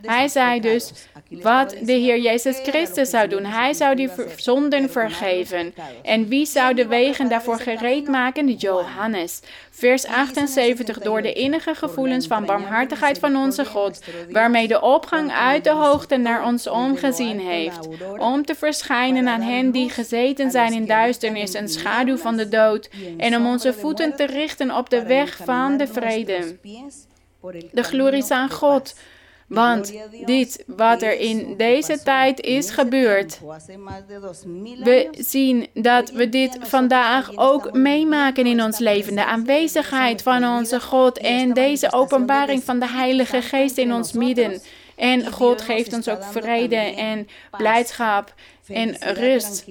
Hij 0.02 0.28
zei 0.28 0.60
dus 0.60 0.92
wat 1.28 1.76
de 1.82 1.92
Heer 1.92 2.18
Jezus 2.18 2.58
Christus 2.62 3.10
zou 3.10 3.28
doen. 3.28 3.44
Hij 3.44 3.72
zou 3.72 3.94
die 3.94 4.10
zonden 4.36 4.90
vergeven. 4.90 5.74
En 6.02 6.28
wie 6.28 6.46
zou 6.46 6.74
de 6.74 6.86
wegen 6.86 7.28
daarvoor 7.28 7.58
gereed 7.58 8.08
maken? 8.08 8.52
Johannes. 8.52 9.40
Vers 9.70 10.06
78. 10.06 10.98
Door 10.98 11.22
de 11.22 11.32
innige 11.32 11.74
gevoelens 11.74 12.26
van 12.26 12.44
barmhartigheid 12.44 13.18
van 13.18 13.36
onze 13.36 13.64
God, 13.64 14.00
waarmee 14.30 14.68
de 14.68 14.80
opgang 14.80 15.32
uit 15.32 15.64
de 15.64 15.70
hoogte 15.70 16.16
naar 16.16 16.44
ons 16.44 16.68
omgezien 16.68 17.40
heeft, 17.40 17.88
om 18.18 18.44
te 18.44 18.54
verschijnen 18.54 19.28
aan 19.28 19.40
hen 19.40 19.70
die 19.70 19.90
gezeten 19.90 20.50
zijn 20.50 20.72
in 20.72 20.86
duisternis 20.86 21.54
en 21.54 21.68
schaduw 21.68 22.16
van 22.16 22.36
de 22.36 22.48
dood, 22.48 22.88
en 23.16 23.36
om 23.36 23.46
onze 23.46 23.72
voeten 23.72 24.16
te 24.16 24.26
richten 24.26 24.76
op 24.76 24.89
de 24.90 25.02
weg 25.02 25.36
van 25.44 25.76
de 25.76 25.86
vrede. 25.86 26.56
De 27.72 27.82
glorie 27.82 28.22
is 28.22 28.30
aan 28.30 28.50
God. 28.50 28.94
Want 29.50 29.92
dit 30.24 30.64
wat 30.66 31.02
er 31.02 31.18
in 31.18 31.56
deze 31.56 32.02
tijd 32.02 32.40
is 32.40 32.70
gebeurd, 32.70 33.40
we 34.82 35.08
zien 35.18 35.66
dat 35.74 36.10
we 36.10 36.28
dit 36.28 36.58
vandaag 36.60 37.36
ook 37.36 37.72
meemaken 37.72 38.46
in 38.46 38.62
ons 38.62 38.78
leven. 38.78 39.14
De 39.14 39.24
aanwezigheid 39.24 40.22
van 40.22 40.44
onze 40.44 40.80
God 40.80 41.18
en 41.18 41.52
deze 41.52 41.92
openbaring 41.92 42.64
van 42.64 42.78
de 42.78 42.88
Heilige 42.88 43.42
Geest 43.42 43.78
in 43.78 43.92
ons 43.92 44.12
midden. 44.12 44.60
En 45.00 45.32
God 45.32 45.62
geeft 45.62 45.92
ons 45.92 46.08
ook 46.08 46.24
vrede 46.24 46.76
en 46.76 47.28
blijdschap 47.50 48.34
en 48.68 48.96
rust. 49.14 49.64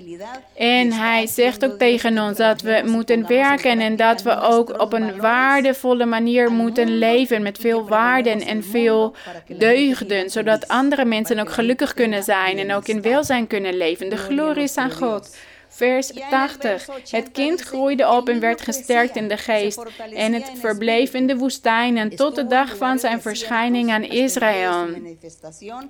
En 0.55 0.91
hij 0.91 1.27
zegt 1.27 1.65
ook 1.65 1.77
tegen 1.77 2.19
ons 2.19 2.37
dat 2.37 2.61
we 2.61 2.81
moeten 2.85 3.27
werken 3.27 3.79
en 3.79 3.95
dat 3.95 4.21
we 4.21 4.39
ook 4.39 4.81
op 4.81 4.93
een 4.93 5.17
waardevolle 5.17 6.05
manier 6.05 6.51
moeten 6.51 6.97
leven 6.97 7.41
met 7.41 7.57
veel 7.57 7.87
waarden 7.87 8.41
en 8.41 8.63
veel 8.63 9.15
deugden, 9.47 10.29
zodat 10.29 10.67
andere 10.67 11.05
mensen 11.05 11.39
ook 11.39 11.51
gelukkig 11.51 11.93
kunnen 11.93 12.23
zijn 12.23 12.57
en 12.57 12.73
ook 12.73 12.87
in 12.87 13.01
welzijn 13.01 13.47
kunnen 13.47 13.77
leven. 13.77 14.09
De 14.09 14.17
glorie 14.17 14.63
is 14.63 14.77
aan 14.77 14.91
God. 14.91 15.37
Vers 15.79 16.11
80. 16.29 16.87
Het 17.09 17.31
kind 17.31 17.61
groeide 17.61 18.09
op 18.09 18.29
en 18.29 18.39
werd 18.39 18.61
gesterkt 18.61 19.15
in 19.15 19.27
de 19.27 19.37
geest. 19.37 19.83
En 20.13 20.33
het 20.33 20.51
verbleef 20.55 21.13
in 21.13 21.27
de 21.27 21.37
woestijnen 21.37 22.15
tot 22.15 22.35
de 22.35 22.47
dag 22.47 22.77
van 22.77 22.99
zijn 22.99 23.21
verschijning 23.21 23.91
aan 23.91 24.03
Israël. 24.03 24.87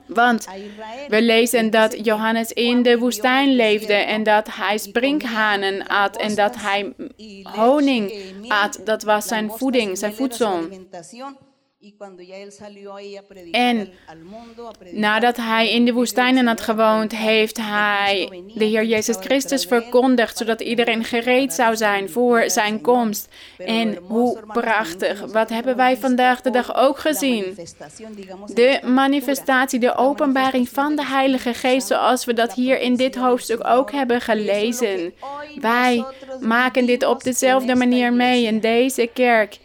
Want 0.07 0.47
we 1.07 1.21
lezen 1.21 1.69
dat 1.69 2.05
Johannes 2.05 2.51
in 2.51 2.83
de 2.83 2.97
woestijn 2.97 3.55
leefde 3.55 3.93
en 3.93 4.23
dat 4.23 4.47
hij 4.51 4.77
sprinkhanen 4.77 5.87
at 5.87 6.17
en 6.17 6.35
dat 6.35 6.55
hij 6.55 6.93
honing 7.43 8.13
at. 8.47 8.81
Dat 8.83 9.03
was 9.03 9.27
zijn 9.27 9.51
voeding, 9.51 9.97
zijn 9.97 10.13
voedsel. 10.13 10.59
En 13.51 13.89
nadat 14.91 15.37
hij 15.37 15.71
in 15.71 15.85
de 15.85 15.93
woestijnen 15.93 16.47
had 16.47 16.61
gewoond, 16.61 17.15
heeft 17.15 17.57
hij 17.57 18.43
de 18.53 18.65
Heer 18.65 18.85
Jezus 18.85 19.15
Christus 19.19 19.65
verkondigd, 19.65 20.37
zodat 20.37 20.61
iedereen 20.61 21.03
gereed 21.03 21.53
zou 21.53 21.75
zijn 21.75 22.09
voor 22.09 22.49
zijn 22.49 22.81
komst. 22.81 23.29
En 23.57 23.95
hoe 23.95 24.39
prachtig, 24.47 25.19
wat 25.31 25.49
hebben 25.49 25.75
wij 25.75 25.97
vandaag 25.97 26.41
de 26.41 26.49
dag 26.49 26.75
ook 26.75 26.99
gezien? 26.99 27.57
De 28.53 28.79
manifestatie, 28.85 29.79
de 29.79 29.95
openbaring 29.95 30.69
van 30.69 30.95
de 30.95 31.05
Heilige 31.05 31.53
Geest, 31.53 31.87
zoals 31.87 32.25
we 32.25 32.33
dat 32.33 32.53
hier 32.53 32.79
in 32.79 32.95
dit 32.95 33.15
hoofdstuk 33.15 33.67
ook 33.67 33.91
hebben 33.91 34.21
gelezen. 34.21 35.13
Wij 35.55 36.05
maken 36.39 36.85
dit 36.85 37.05
op 37.05 37.23
dezelfde 37.23 37.75
manier 37.75 38.13
mee 38.13 38.43
in 38.45 38.59
deze 38.59 39.09
kerk. 39.13 39.59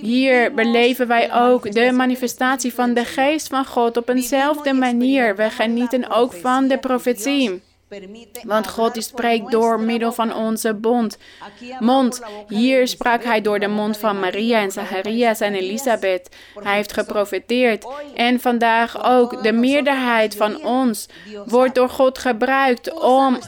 Hier 0.00 0.54
beleven 0.54 1.06
wij 1.06 1.34
ook 1.34 1.72
de 1.72 1.92
manifestatie 1.92 2.74
van 2.74 2.94
de 2.94 3.04
geest 3.04 3.48
van 3.48 3.66
God 3.66 3.96
op 3.96 4.08
eenzelfde 4.08 4.72
manier. 4.72 5.36
We 5.36 5.50
genieten 5.50 6.10
ook 6.10 6.32
van 6.32 6.68
de 6.68 6.78
profetie. 6.78 7.62
Want 8.42 8.68
God 8.68 9.04
spreekt 9.04 9.50
door 9.50 9.80
middel 9.80 10.12
van 10.12 10.34
onze 10.34 10.74
bond. 10.74 11.18
Mond. 11.78 12.22
Hier 12.48 12.88
sprak 12.88 13.24
hij 13.24 13.40
door 13.40 13.58
de 13.58 13.68
mond 13.68 13.96
van 13.96 14.20
Maria 14.20 14.60
en 14.60 14.70
Zacharias 14.70 15.40
en 15.40 15.54
Elisabeth. 15.54 16.28
Hij 16.54 16.74
heeft 16.74 16.92
geprofeteerd. 16.92 17.86
En 18.14 18.40
vandaag 18.40 19.04
ook 19.04 19.42
de 19.42 19.52
meerderheid 19.52 20.36
van 20.36 20.64
ons 20.64 21.08
wordt 21.46 21.74
door 21.74 21.88
God 21.88 22.18
gebruikt 22.18 22.92
om 23.02 23.38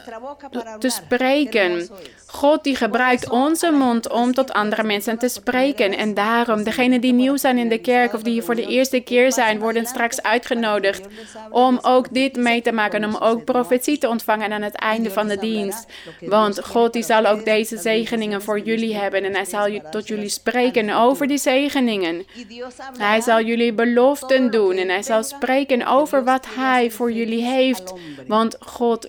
te 0.79 0.89
spreken. 0.89 1.89
God 2.31 2.63
die 2.63 2.75
gebruikt 2.75 3.29
onze 3.29 3.71
mond 3.71 4.09
om 4.09 4.33
tot 4.33 4.53
andere 4.53 4.83
mensen 4.83 5.17
te 5.17 5.27
spreken. 5.27 5.97
En 5.97 6.13
daarom, 6.13 6.63
degenen 6.63 7.01
die 7.01 7.13
nieuw 7.13 7.37
zijn 7.37 7.57
in 7.57 7.69
de 7.69 7.77
kerk 7.77 8.13
of 8.13 8.23
die 8.23 8.33
hier 8.33 8.43
voor 8.43 8.55
de 8.55 8.65
eerste 8.65 8.99
keer 8.99 9.31
zijn, 9.33 9.59
worden 9.59 9.85
straks 9.85 10.21
uitgenodigd 10.21 11.07
om 11.49 11.79
ook 11.81 12.13
dit 12.13 12.35
mee 12.35 12.61
te 12.61 12.71
maken, 12.71 13.05
om 13.05 13.15
ook 13.15 13.43
profetie 13.43 13.97
te 13.97 14.07
ontvangen 14.07 14.51
aan 14.51 14.61
het 14.61 14.75
einde 14.75 15.11
van 15.11 15.27
de 15.27 15.37
dienst. 15.37 15.85
Want 16.19 16.65
God 16.65 16.93
die 16.93 17.03
zal 17.03 17.25
ook 17.25 17.45
deze 17.45 17.77
zegeningen 17.77 18.41
voor 18.41 18.59
jullie 18.59 18.95
hebben 18.95 19.23
en 19.23 19.33
hij 19.33 19.45
zal 19.45 19.81
tot 19.91 20.07
jullie 20.07 20.29
spreken 20.29 20.89
over 20.89 21.27
die 21.27 21.37
zegeningen. 21.37 22.25
Hij 22.97 23.21
zal 23.21 23.41
jullie 23.41 23.73
beloften 23.73 24.51
doen 24.51 24.75
en 24.77 24.89
hij 24.89 25.03
zal 25.03 25.23
spreken 25.23 25.87
over 25.87 26.23
wat 26.23 26.47
hij 26.55 26.91
voor 26.91 27.11
jullie 27.11 27.43
heeft. 27.43 27.93
Want 28.27 28.57
God 28.59 29.07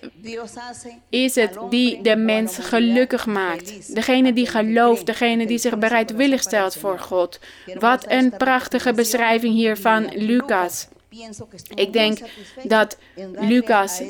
is 1.11 1.35
het 1.35 1.59
die 1.71 2.03
de 2.03 2.17
mens 2.17 2.59
gelukkig 2.59 3.10
maakt. 3.27 3.95
Degene 3.95 4.33
die 4.33 4.47
gelooft, 4.47 5.07
degene 5.07 5.47
die 5.47 5.59
zich 5.59 5.79
bereidwillig 5.79 6.43
stelt 6.43 6.77
voor 6.77 6.99
God. 6.99 7.39
Wat 7.79 8.05
een 8.09 8.37
prachtige 8.37 8.93
beschrijving 8.93 9.55
hier 9.55 9.77
van 9.77 10.11
Lucas. 10.15 10.89
Ik 11.75 11.93
denk 11.93 12.19
dat 12.63 12.97
Lucas 13.41 14.03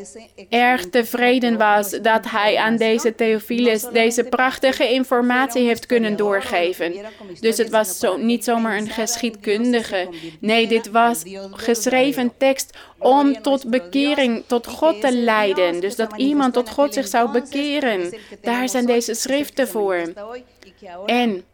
erg 0.48 0.88
tevreden 0.90 1.58
was 1.58 1.90
dat 1.90 2.30
hij 2.30 2.56
aan 2.56 2.76
deze 2.76 3.14
Theophilus 3.14 3.86
deze 3.92 4.24
prachtige 4.24 4.92
informatie 4.92 5.66
heeft 5.66 5.86
kunnen 5.86 6.16
doorgeven. 6.16 6.94
Dus 7.40 7.56
het 7.56 7.70
was 7.70 7.98
zo, 7.98 8.16
niet 8.16 8.44
zomaar 8.44 8.76
een 8.76 8.90
geschiedkundige. 8.90 10.08
Nee, 10.40 10.66
dit 10.66 10.90
was 10.90 11.22
geschreven 11.50 12.32
tekst 12.36 12.78
om 13.00 13.42
tot 13.42 13.70
bekering, 13.70 14.42
tot 14.46 14.66
God 14.66 15.00
te 15.00 15.12
leiden. 15.12 15.80
Dus 15.80 15.96
dat 15.96 16.12
iemand 16.16 16.52
tot 16.52 16.70
God 16.70 16.94
zich 16.94 17.06
zou 17.06 17.30
bekeren. 17.30 18.14
Daar 18.42 18.68
zijn 18.68 18.86
deze 18.86 19.14
schriften 19.14 19.68
voor. 19.68 20.12
En 21.06 21.44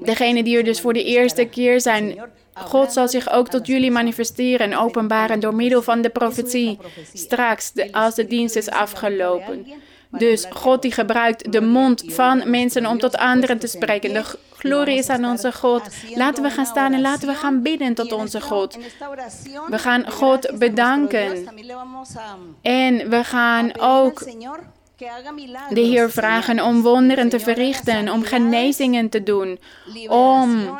degene 0.00 0.42
die 0.42 0.56
er 0.56 0.64
dus 0.64 0.80
voor 0.80 0.92
de 0.92 1.04
eerste 1.04 1.44
keer 1.44 1.80
zijn, 1.80 2.20
God 2.54 2.92
zal 2.92 3.08
zich 3.08 3.30
ook 3.30 3.48
tot 3.48 3.66
jullie 3.66 3.90
manifesteren 3.90 4.72
en 4.72 4.78
openbaren 4.78 5.40
door 5.40 5.54
middel 5.54 5.82
van 5.82 6.00
de 6.00 6.08
profetie. 6.10 6.78
Straks, 7.12 7.72
als 7.90 8.14
de 8.14 8.26
dienst 8.26 8.56
is 8.56 8.70
afgelopen. 8.70 9.66
Dus 10.10 10.46
God 10.50 10.82
die 10.82 10.92
gebruikt 10.92 11.52
de 11.52 11.60
mond 11.60 12.02
van 12.06 12.50
mensen 12.50 12.86
om 12.86 12.98
tot 12.98 13.16
anderen 13.16 13.58
te 13.58 13.66
spreken. 13.66 14.24
Glorie 14.58 14.98
is 14.98 15.08
aan 15.08 15.24
onze 15.24 15.52
God. 15.52 15.82
Laten 16.14 16.42
we 16.42 16.50
gaan 16.50 16.66
staan 16.66 16.92
en 16.92 17.00
laten 17.00 17.28
we 17.28 17.34
gaan 17.34 17.62
bidden 17.62 17.94
tot 17.94 18.12
onze 18.12 18.40
God. 18.40 18.78
We 19.68 19.78
gaan 19.78 20.10
God 20.10 20.58
bedanken. 20.58 21.48
En 22.62 23.10
we 23.10 23.24
gaan 23.24 23.70
ook 23.78 24.24
de 25.68 25.80
Heer 25.80 26.10
vragen 26.10 26.64
om 26.64 26.82
wonderen 26.82 27.28
te 27.28 27.40
verrichten, 27.40 28.08
om 28.08 28.22
genezingen 28.22 29.08
te 29.08 29.22
doen, 29.22 29.58
om 30.08 30.78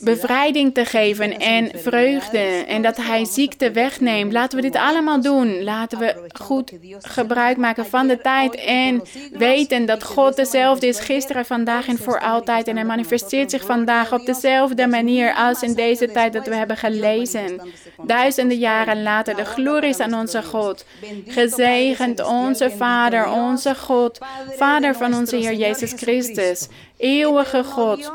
bevrijding 0.00 0.74
te 0.74 0.84
geven 0.84 1.38
en 1.38 1.70
vreugde 1.74 2.38
en 2.68 2.82
dat 2.82 2.96
Hij 2.96 3.24
ziekte 3.24 3.70
wegneemt. 3.70 4.32
Laten 4.32 4.56
we 4.56 4.62
dit 4.62 4.76
allemaal 4.76 5.20
doen. 5.20 5.62
Laten 5.62 5.98
we 5.98 6.28
goed 6.40 6.72
gebruik 6.98 7.56
maken 7.56 7.86
van 7.86 8.06
de 8.06 8.20
tijd 8.20 8.54
en 8.54 9.02
weten 9.32 9.86
dat 9.86 10.04
God 10.04 10.36
dezelfde 10.36 10.86
is 10.86 11.00
gisteren, 11.00 11.46
vandaag 11.46 11.88
en 11.88 11.98
voor 11.98 12.20
altijd. 12.20 12.68
En 12.68 12.76
Hij 12.76 12.84
manifesteert 12.84 13.50
zich 13.50 13.64
vandaag 13.64 14.12
op 14.12 14.26
dezelfde 14.26 14.86
manier 14.86 15.34
als 15.34 15.62
in 15.62 15.74
deze 15.74 16.10
tijd 16.10 16.32
dat 16.32 16.46
we 16.46 16.54
hebben 16.54 16.76
gelezen. 16.76 17.60
Duizenden 18.02 18.58
jaren 18.58 19.02
later, 19.02 19.36
de 19.36 19.44
glorie 19.44 19.88
is 19.88 20.00
aan 20.00 20.14
onze 20.14 20.42
God. 20.42 20.84
Gezegend 21.26 22.24
onze 22.24 22.64
Vader, 22.70 23.28
onze 23.28 23.74
God, 23.74 24.18
Vader 24.56 24.94
van 24.94 25.14
onze 25.14 25.36
Heer 25.36 25.54
Jezus 25.54 25.92
Christus, 25.92 26.68
eeuwige 26.96 27.64
God. 27.64 28.12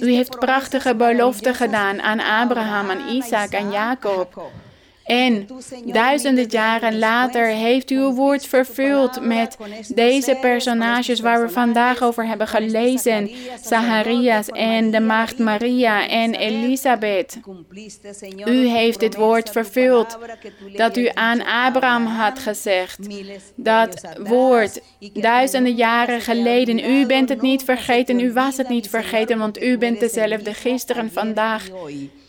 U 0.00 0.12
heeft 0.12 0.38
prachtige 0.38 0.94
beloften 0.94 1.54
gedaan 1.54 2.00
aan 2.00 2.20
Abraham, 2.20 2.90
aan 2.90 3.08
Isaac 3.08 3.50
en 3.50 3.70
Jacob. 3.70 4.42
En 5.10 5.46
duizenden 5.84 6.46
jaren 6.48 6.98
later 6.98 7.46
heeft 7.46 7.90
u 7.90 7.96
uw 7.96 8.12
woord 8.12 8.46
vervuld 8.46 9.20
met 9.20 9.56
deze 9.94 10.38
personages 10.40 11.20
waar 11.20 11.42
we 11.42 11.48
vandaag 11.48 12.02
over 12.02 12.26
hebben 12.26 12.46
gelezen. 12.46 13.30
Zacharias 13.62 14.48
en 14.48 14.90
de 14.90 15.00
maagd 15.00 15.38
Maria 15.38 16.08
en 16.08 16.34
Elisabeth. 16.34 17.38
U 18.44 18.66
heeft 18.66 19.00
dit 19.00 19.16
woord 19.16 19.50
vervuld 19.50 20.18
dat 20.76 20.96
u 20.96 21.08
aan 21.14 21.44
Abraham 21.44 22.06
had 22.06 22.38
gezegd. 22.38 22.98
Dat 23.54 24.00
woord 24.24 24.80
duizenden 25.12 25.74
jaren 25.74 26.20
geleden. 26.20 26.78
U 26.78 27.06
bent 27.06 27.28
het 27.28 27.42
niet 27.42 27.64
vergeten, 27.64 28.20
u 28.20 28.32
was 28.32 28.56
het 28.56 28.68
niet 28.68 28.88
vergeten, 28.88 29.38
want 29.38 29.62
u 29.62 29.78
bent 29.78 30.00
dezelfde 30.00 30.54
gisteren, 30.54 31.12
vandaag 31.12 31.68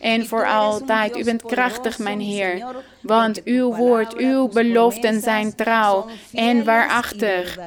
en 0.01 0.27
voor 0.27 0.47
altijd. 0.47 1.17
U 1.17 1.23
bent 1.23 1.41
krachtig, 1.41 1.99
mijn 1.99 2.19
Heer, 2.19 2.65
want 3.01 3.43
uw 3.43 3.75
woord, 3.75 4.15
uw 4.15 4.47
beloften 4.47 5.21
zijn 5.21 5.55
trouw 5.55 6.05
en 6.33 6.63
waarachtig. 6.63 7.57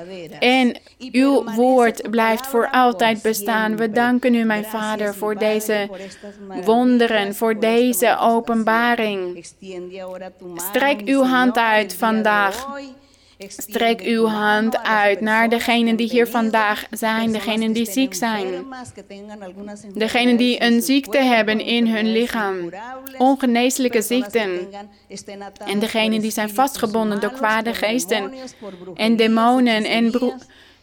En 0.40 0.76
uw 1.12 1.44
woord 1.44 2.10
blijft 2.10 2.46
voor 2.46 2.70
altijd 2.70 3.22
bestaan. 3.22 3.76
We 3.76 3.90
danken 3.90 4.34
u, 4.34 4.44
mijn 4.44 4.64
Vader, 4.64 5.14
voor 5.14 5.38
deze 5.38 5.88
wonderen, 6.64 7.34
voor 7.34 7.58
deze 7.58 8.16
openbaring. 8.20 9.46
Strek 10.56 11.00
uw 11.04 11.22
hand 11.22 11.56
uit 11.56 11.94
vandaag. 11.94 12.66
Strek 13.38 14.00
uw 14.00 14.26
hand 14.26 14.82
uit 14.82 15.20
naar 15.20 15.48
degenen 15.48 15.96
die 15.96 16.08
hier 16.08 16.26
vandaag 16.26 16.86
zijn, 16.90 17.32
degenen 17.32 17.72
die 17.72 17.90
ziek 17.90 18.14
zijn, 18.14 18.48
degenen 19.94 20.36
die 20.36 20.62
een 20.62 20.82
ziekte 20.82 21.18
hebben 21.18 21.60
in 21.60 21.86
hun 21.86 22.12
lichaam, 22.12 22.70
ongeneeslijke 23.18 24.02
ziekten, 24.02 24.68
en 25.66 25.78
degenen 25.78 26.20
die 26.20 26.30
zijn 26.30 26.50
vastgebonden 26.50 27.20
door 27.20 27.32
kwade 27.32 27.74
geesten 27.74 28.32
en 28.94 29.16
demonen 29.16 29.84
en 29.84 30.10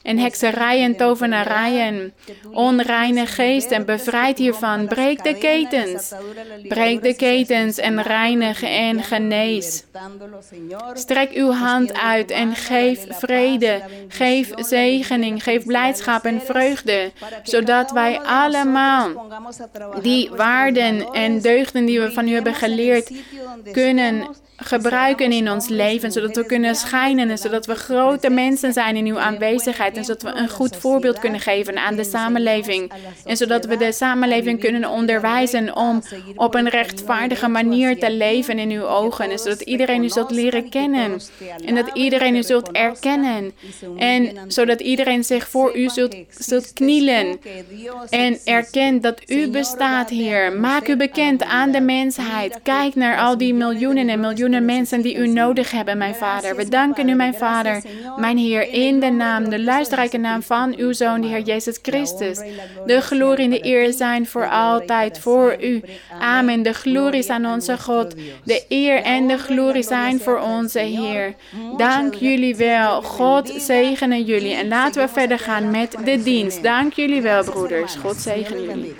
en 0.03 0.17
hekserij 0.17 0.83
en 0.83 0.95
tovenarijen, 0.95 2.13
onreine 2.51 3.25
geesten, 3.25 3.85
bevrijd 3.85 4.37
hiervan. 4.37 4.87
Breek 4.87 5.23
de 5.23 5.37
ketens. 5.37 6.13
Breek 6.67 7.01
de 7.01 7.15
ketens 7.15 7.77
en 7.77 8.01
reinig 8.01 8.63
en 8.63 9.03
genees. 9.03 9.83
Strek 10.93 11.31
uw 11.31 11.51
hand 11.51 11.93
uit 11.93 12.31
en 12.31 12.55
geef 12.55 13.05
vrede, 13.09 13.81
geef 14.07 14.51
zegening, 14.55 15.43
geef 15.43 15.65
blijdschap 15.65 16.25
en 16.25 16.41
vreugde, 16.41 17.11
zodat 17.43 17.91
wij 17.91 18.19
allemaal 18.19 19.27
die 20.01 20.29
waarden 20.29 21.11
en 21.11 21.41
deugden 21.41 21.85
die 21.85 21.99
we 22.01 22.11
van 22.11 22.27
u 22.27 22.33
hebben 22.33 22.53
geleerd 22.53 23.11
kunnen 23.71 24.27
gebruiken 24.63 25.31
in 25.31 25.51
ons 25.51 25.67
leven, 25.67 26.11
zodat 26.11 26.35
we 26.35 26.45
kunnen 26.45 26.75
schijnen 26.75 27.29
en 27.29 27.37
zodat 27.37 27.65
we 27.65 27.75
grote 27.75 28.29
mensen 28.29 28.73
zijn 28.73 28.95
in 28.95 29.05
uw 29.05 29.19
aanwezigheid 29.19 29.90
en 29.97 30.05
zodat 30.05 30.21
we 30.21 30.39
een 30.39 30.49
goed 30.49 30.75
voorbeeld 30.75 31.19
kunnen 31.19 31.39
geven 31.39 31.77
aan 31.77 31.95
de 31.95 32.03
samenleving 32.03 32.91
en 33.25 33.37
zodat 33.37 33.65
we 33.65 33.77
de 33.77 33.91
samenleving 33.91 34.59
kunnen 34.59 34.89
onderwijzen 34.89 35.75
om 35.75 36.01
op 36.35 36.55
een 36.55 36.69
rechtvaardige 36.69 37.47
manier 37.47 37.99
te 37.99 38.11
leven 38.11 38.59
in 38.59 38.69
uw 38.69 38.85
ogen 38.85 39.31
en 39.31 39.39
zodat 39.39 39.61
iedereen 39.61 40.03
u 40.03 40.09
zult 40.09 40.31
leren 40.31 40.69
kennen 40.69 41.19
en 41.65 41.75
dat 41.75 41.89
iedereen 41.93 42.35
u 42.35 42.43
zult 42.43 42.71
erkennen 42.71 43.51
en 43.97 44.37
zodat 44.47 44.79
iedereen 44.79 45.23
zich 45.23 45.47
voor 45.47 45.77
u 45.77 45.89
zult, 45.89 46.15
zult 46.29 46.73
knielen 46.73 47.39
en 48.09 48.37
erkent 48.45 49.03
dat 49.03 49.29
u 49.29 49.49
bestaat, 49.49 50.09
Heer. 50.09 50.59
Maak 50.59 50.87
u 50.87 50.95
bekend 50.95 51.43
aan 51.43 51.71
de 51.71 51.81
mensheid. 51.81 52.59
Kijk 52.63 52.95
naar 52.95 53.17
al 53.17 53.37
die 53.37 53.53
miljoenen 53.53 54.09
en 54.09 54.19
miljoenen 54.19 54.65
mensen 54.65 55.01
die 55.01 55.15
u 55.15 55.27
nodig 55.27 55.71
hebben, 55.71 55.97
mijn 55.97 56.15
Vader. 56.15 56.55
We 56.55 56.69
danken 56.69 57.09
u, 57.09 57.13
mijn 57.13 57.33
Vader, 57.33 57.83
mijn 58.17 58.37
Heer, 58.37 58.73
in 58.73 58.99
de 58.99 59.09
naam, 59.09 59.49
de 59.49 59.59
luisterrijke 59.81 60.17
naam 60.17 60.43
van 60.43 60.75
uw 60.77 60.93
Zoon, 60.93 61.21
de 61.21 61.27
Heer 61.27 61.41
Jezus 61.41 61.79
Christus. 61.81 62.39
De 62.85 63.01
glorie 63.01 63.43
en 63.43 63.49
de 63.49 63.65
eer 63.65 63.93
zijn 63.93 64.27
voor 64.27 64.49
altijd 64.49 65.19
voor 65.19 65.55
u. 65.61 65.81
Amen. 66.19 66.63
De 66.63 66.73
glorie 66.73 67.19
is 67.19 67.29
aan 67.29 67.45
onze 67.45 67.77
God. 67.77 68.15
De 68.43 68.65
eer 68.69 69.01
en 69.01 69.27
de 69.27 69.37
glorie 69.37 69.83
zijn 69.83 70.19
voor 70.19 70.39
onze 70.39 70.79
Heer. 70.79 71.35
Dank 71.77 72.13
jullie 72.13 72.55
wel. 72.55 73.01
God 73.01 73.53
zegene 73.57 74.23
jullie. 74.23 74.53
En 74.53 74.67
laten 74.67 75.01
we 75.01 75.09
verder 75.09 75.39
gaan 75.39 75.71
met 75.71 75.95
de 76.05 76.23
dienst. 76.23 76.63
Dank 76.63 76.93
jullie 76.93 77.21
wel, 77.21 77.43
broeders. 77.43 77.95
God 77.95 78.15
zegene 78.15 78.61
jullie. 78.61 78.95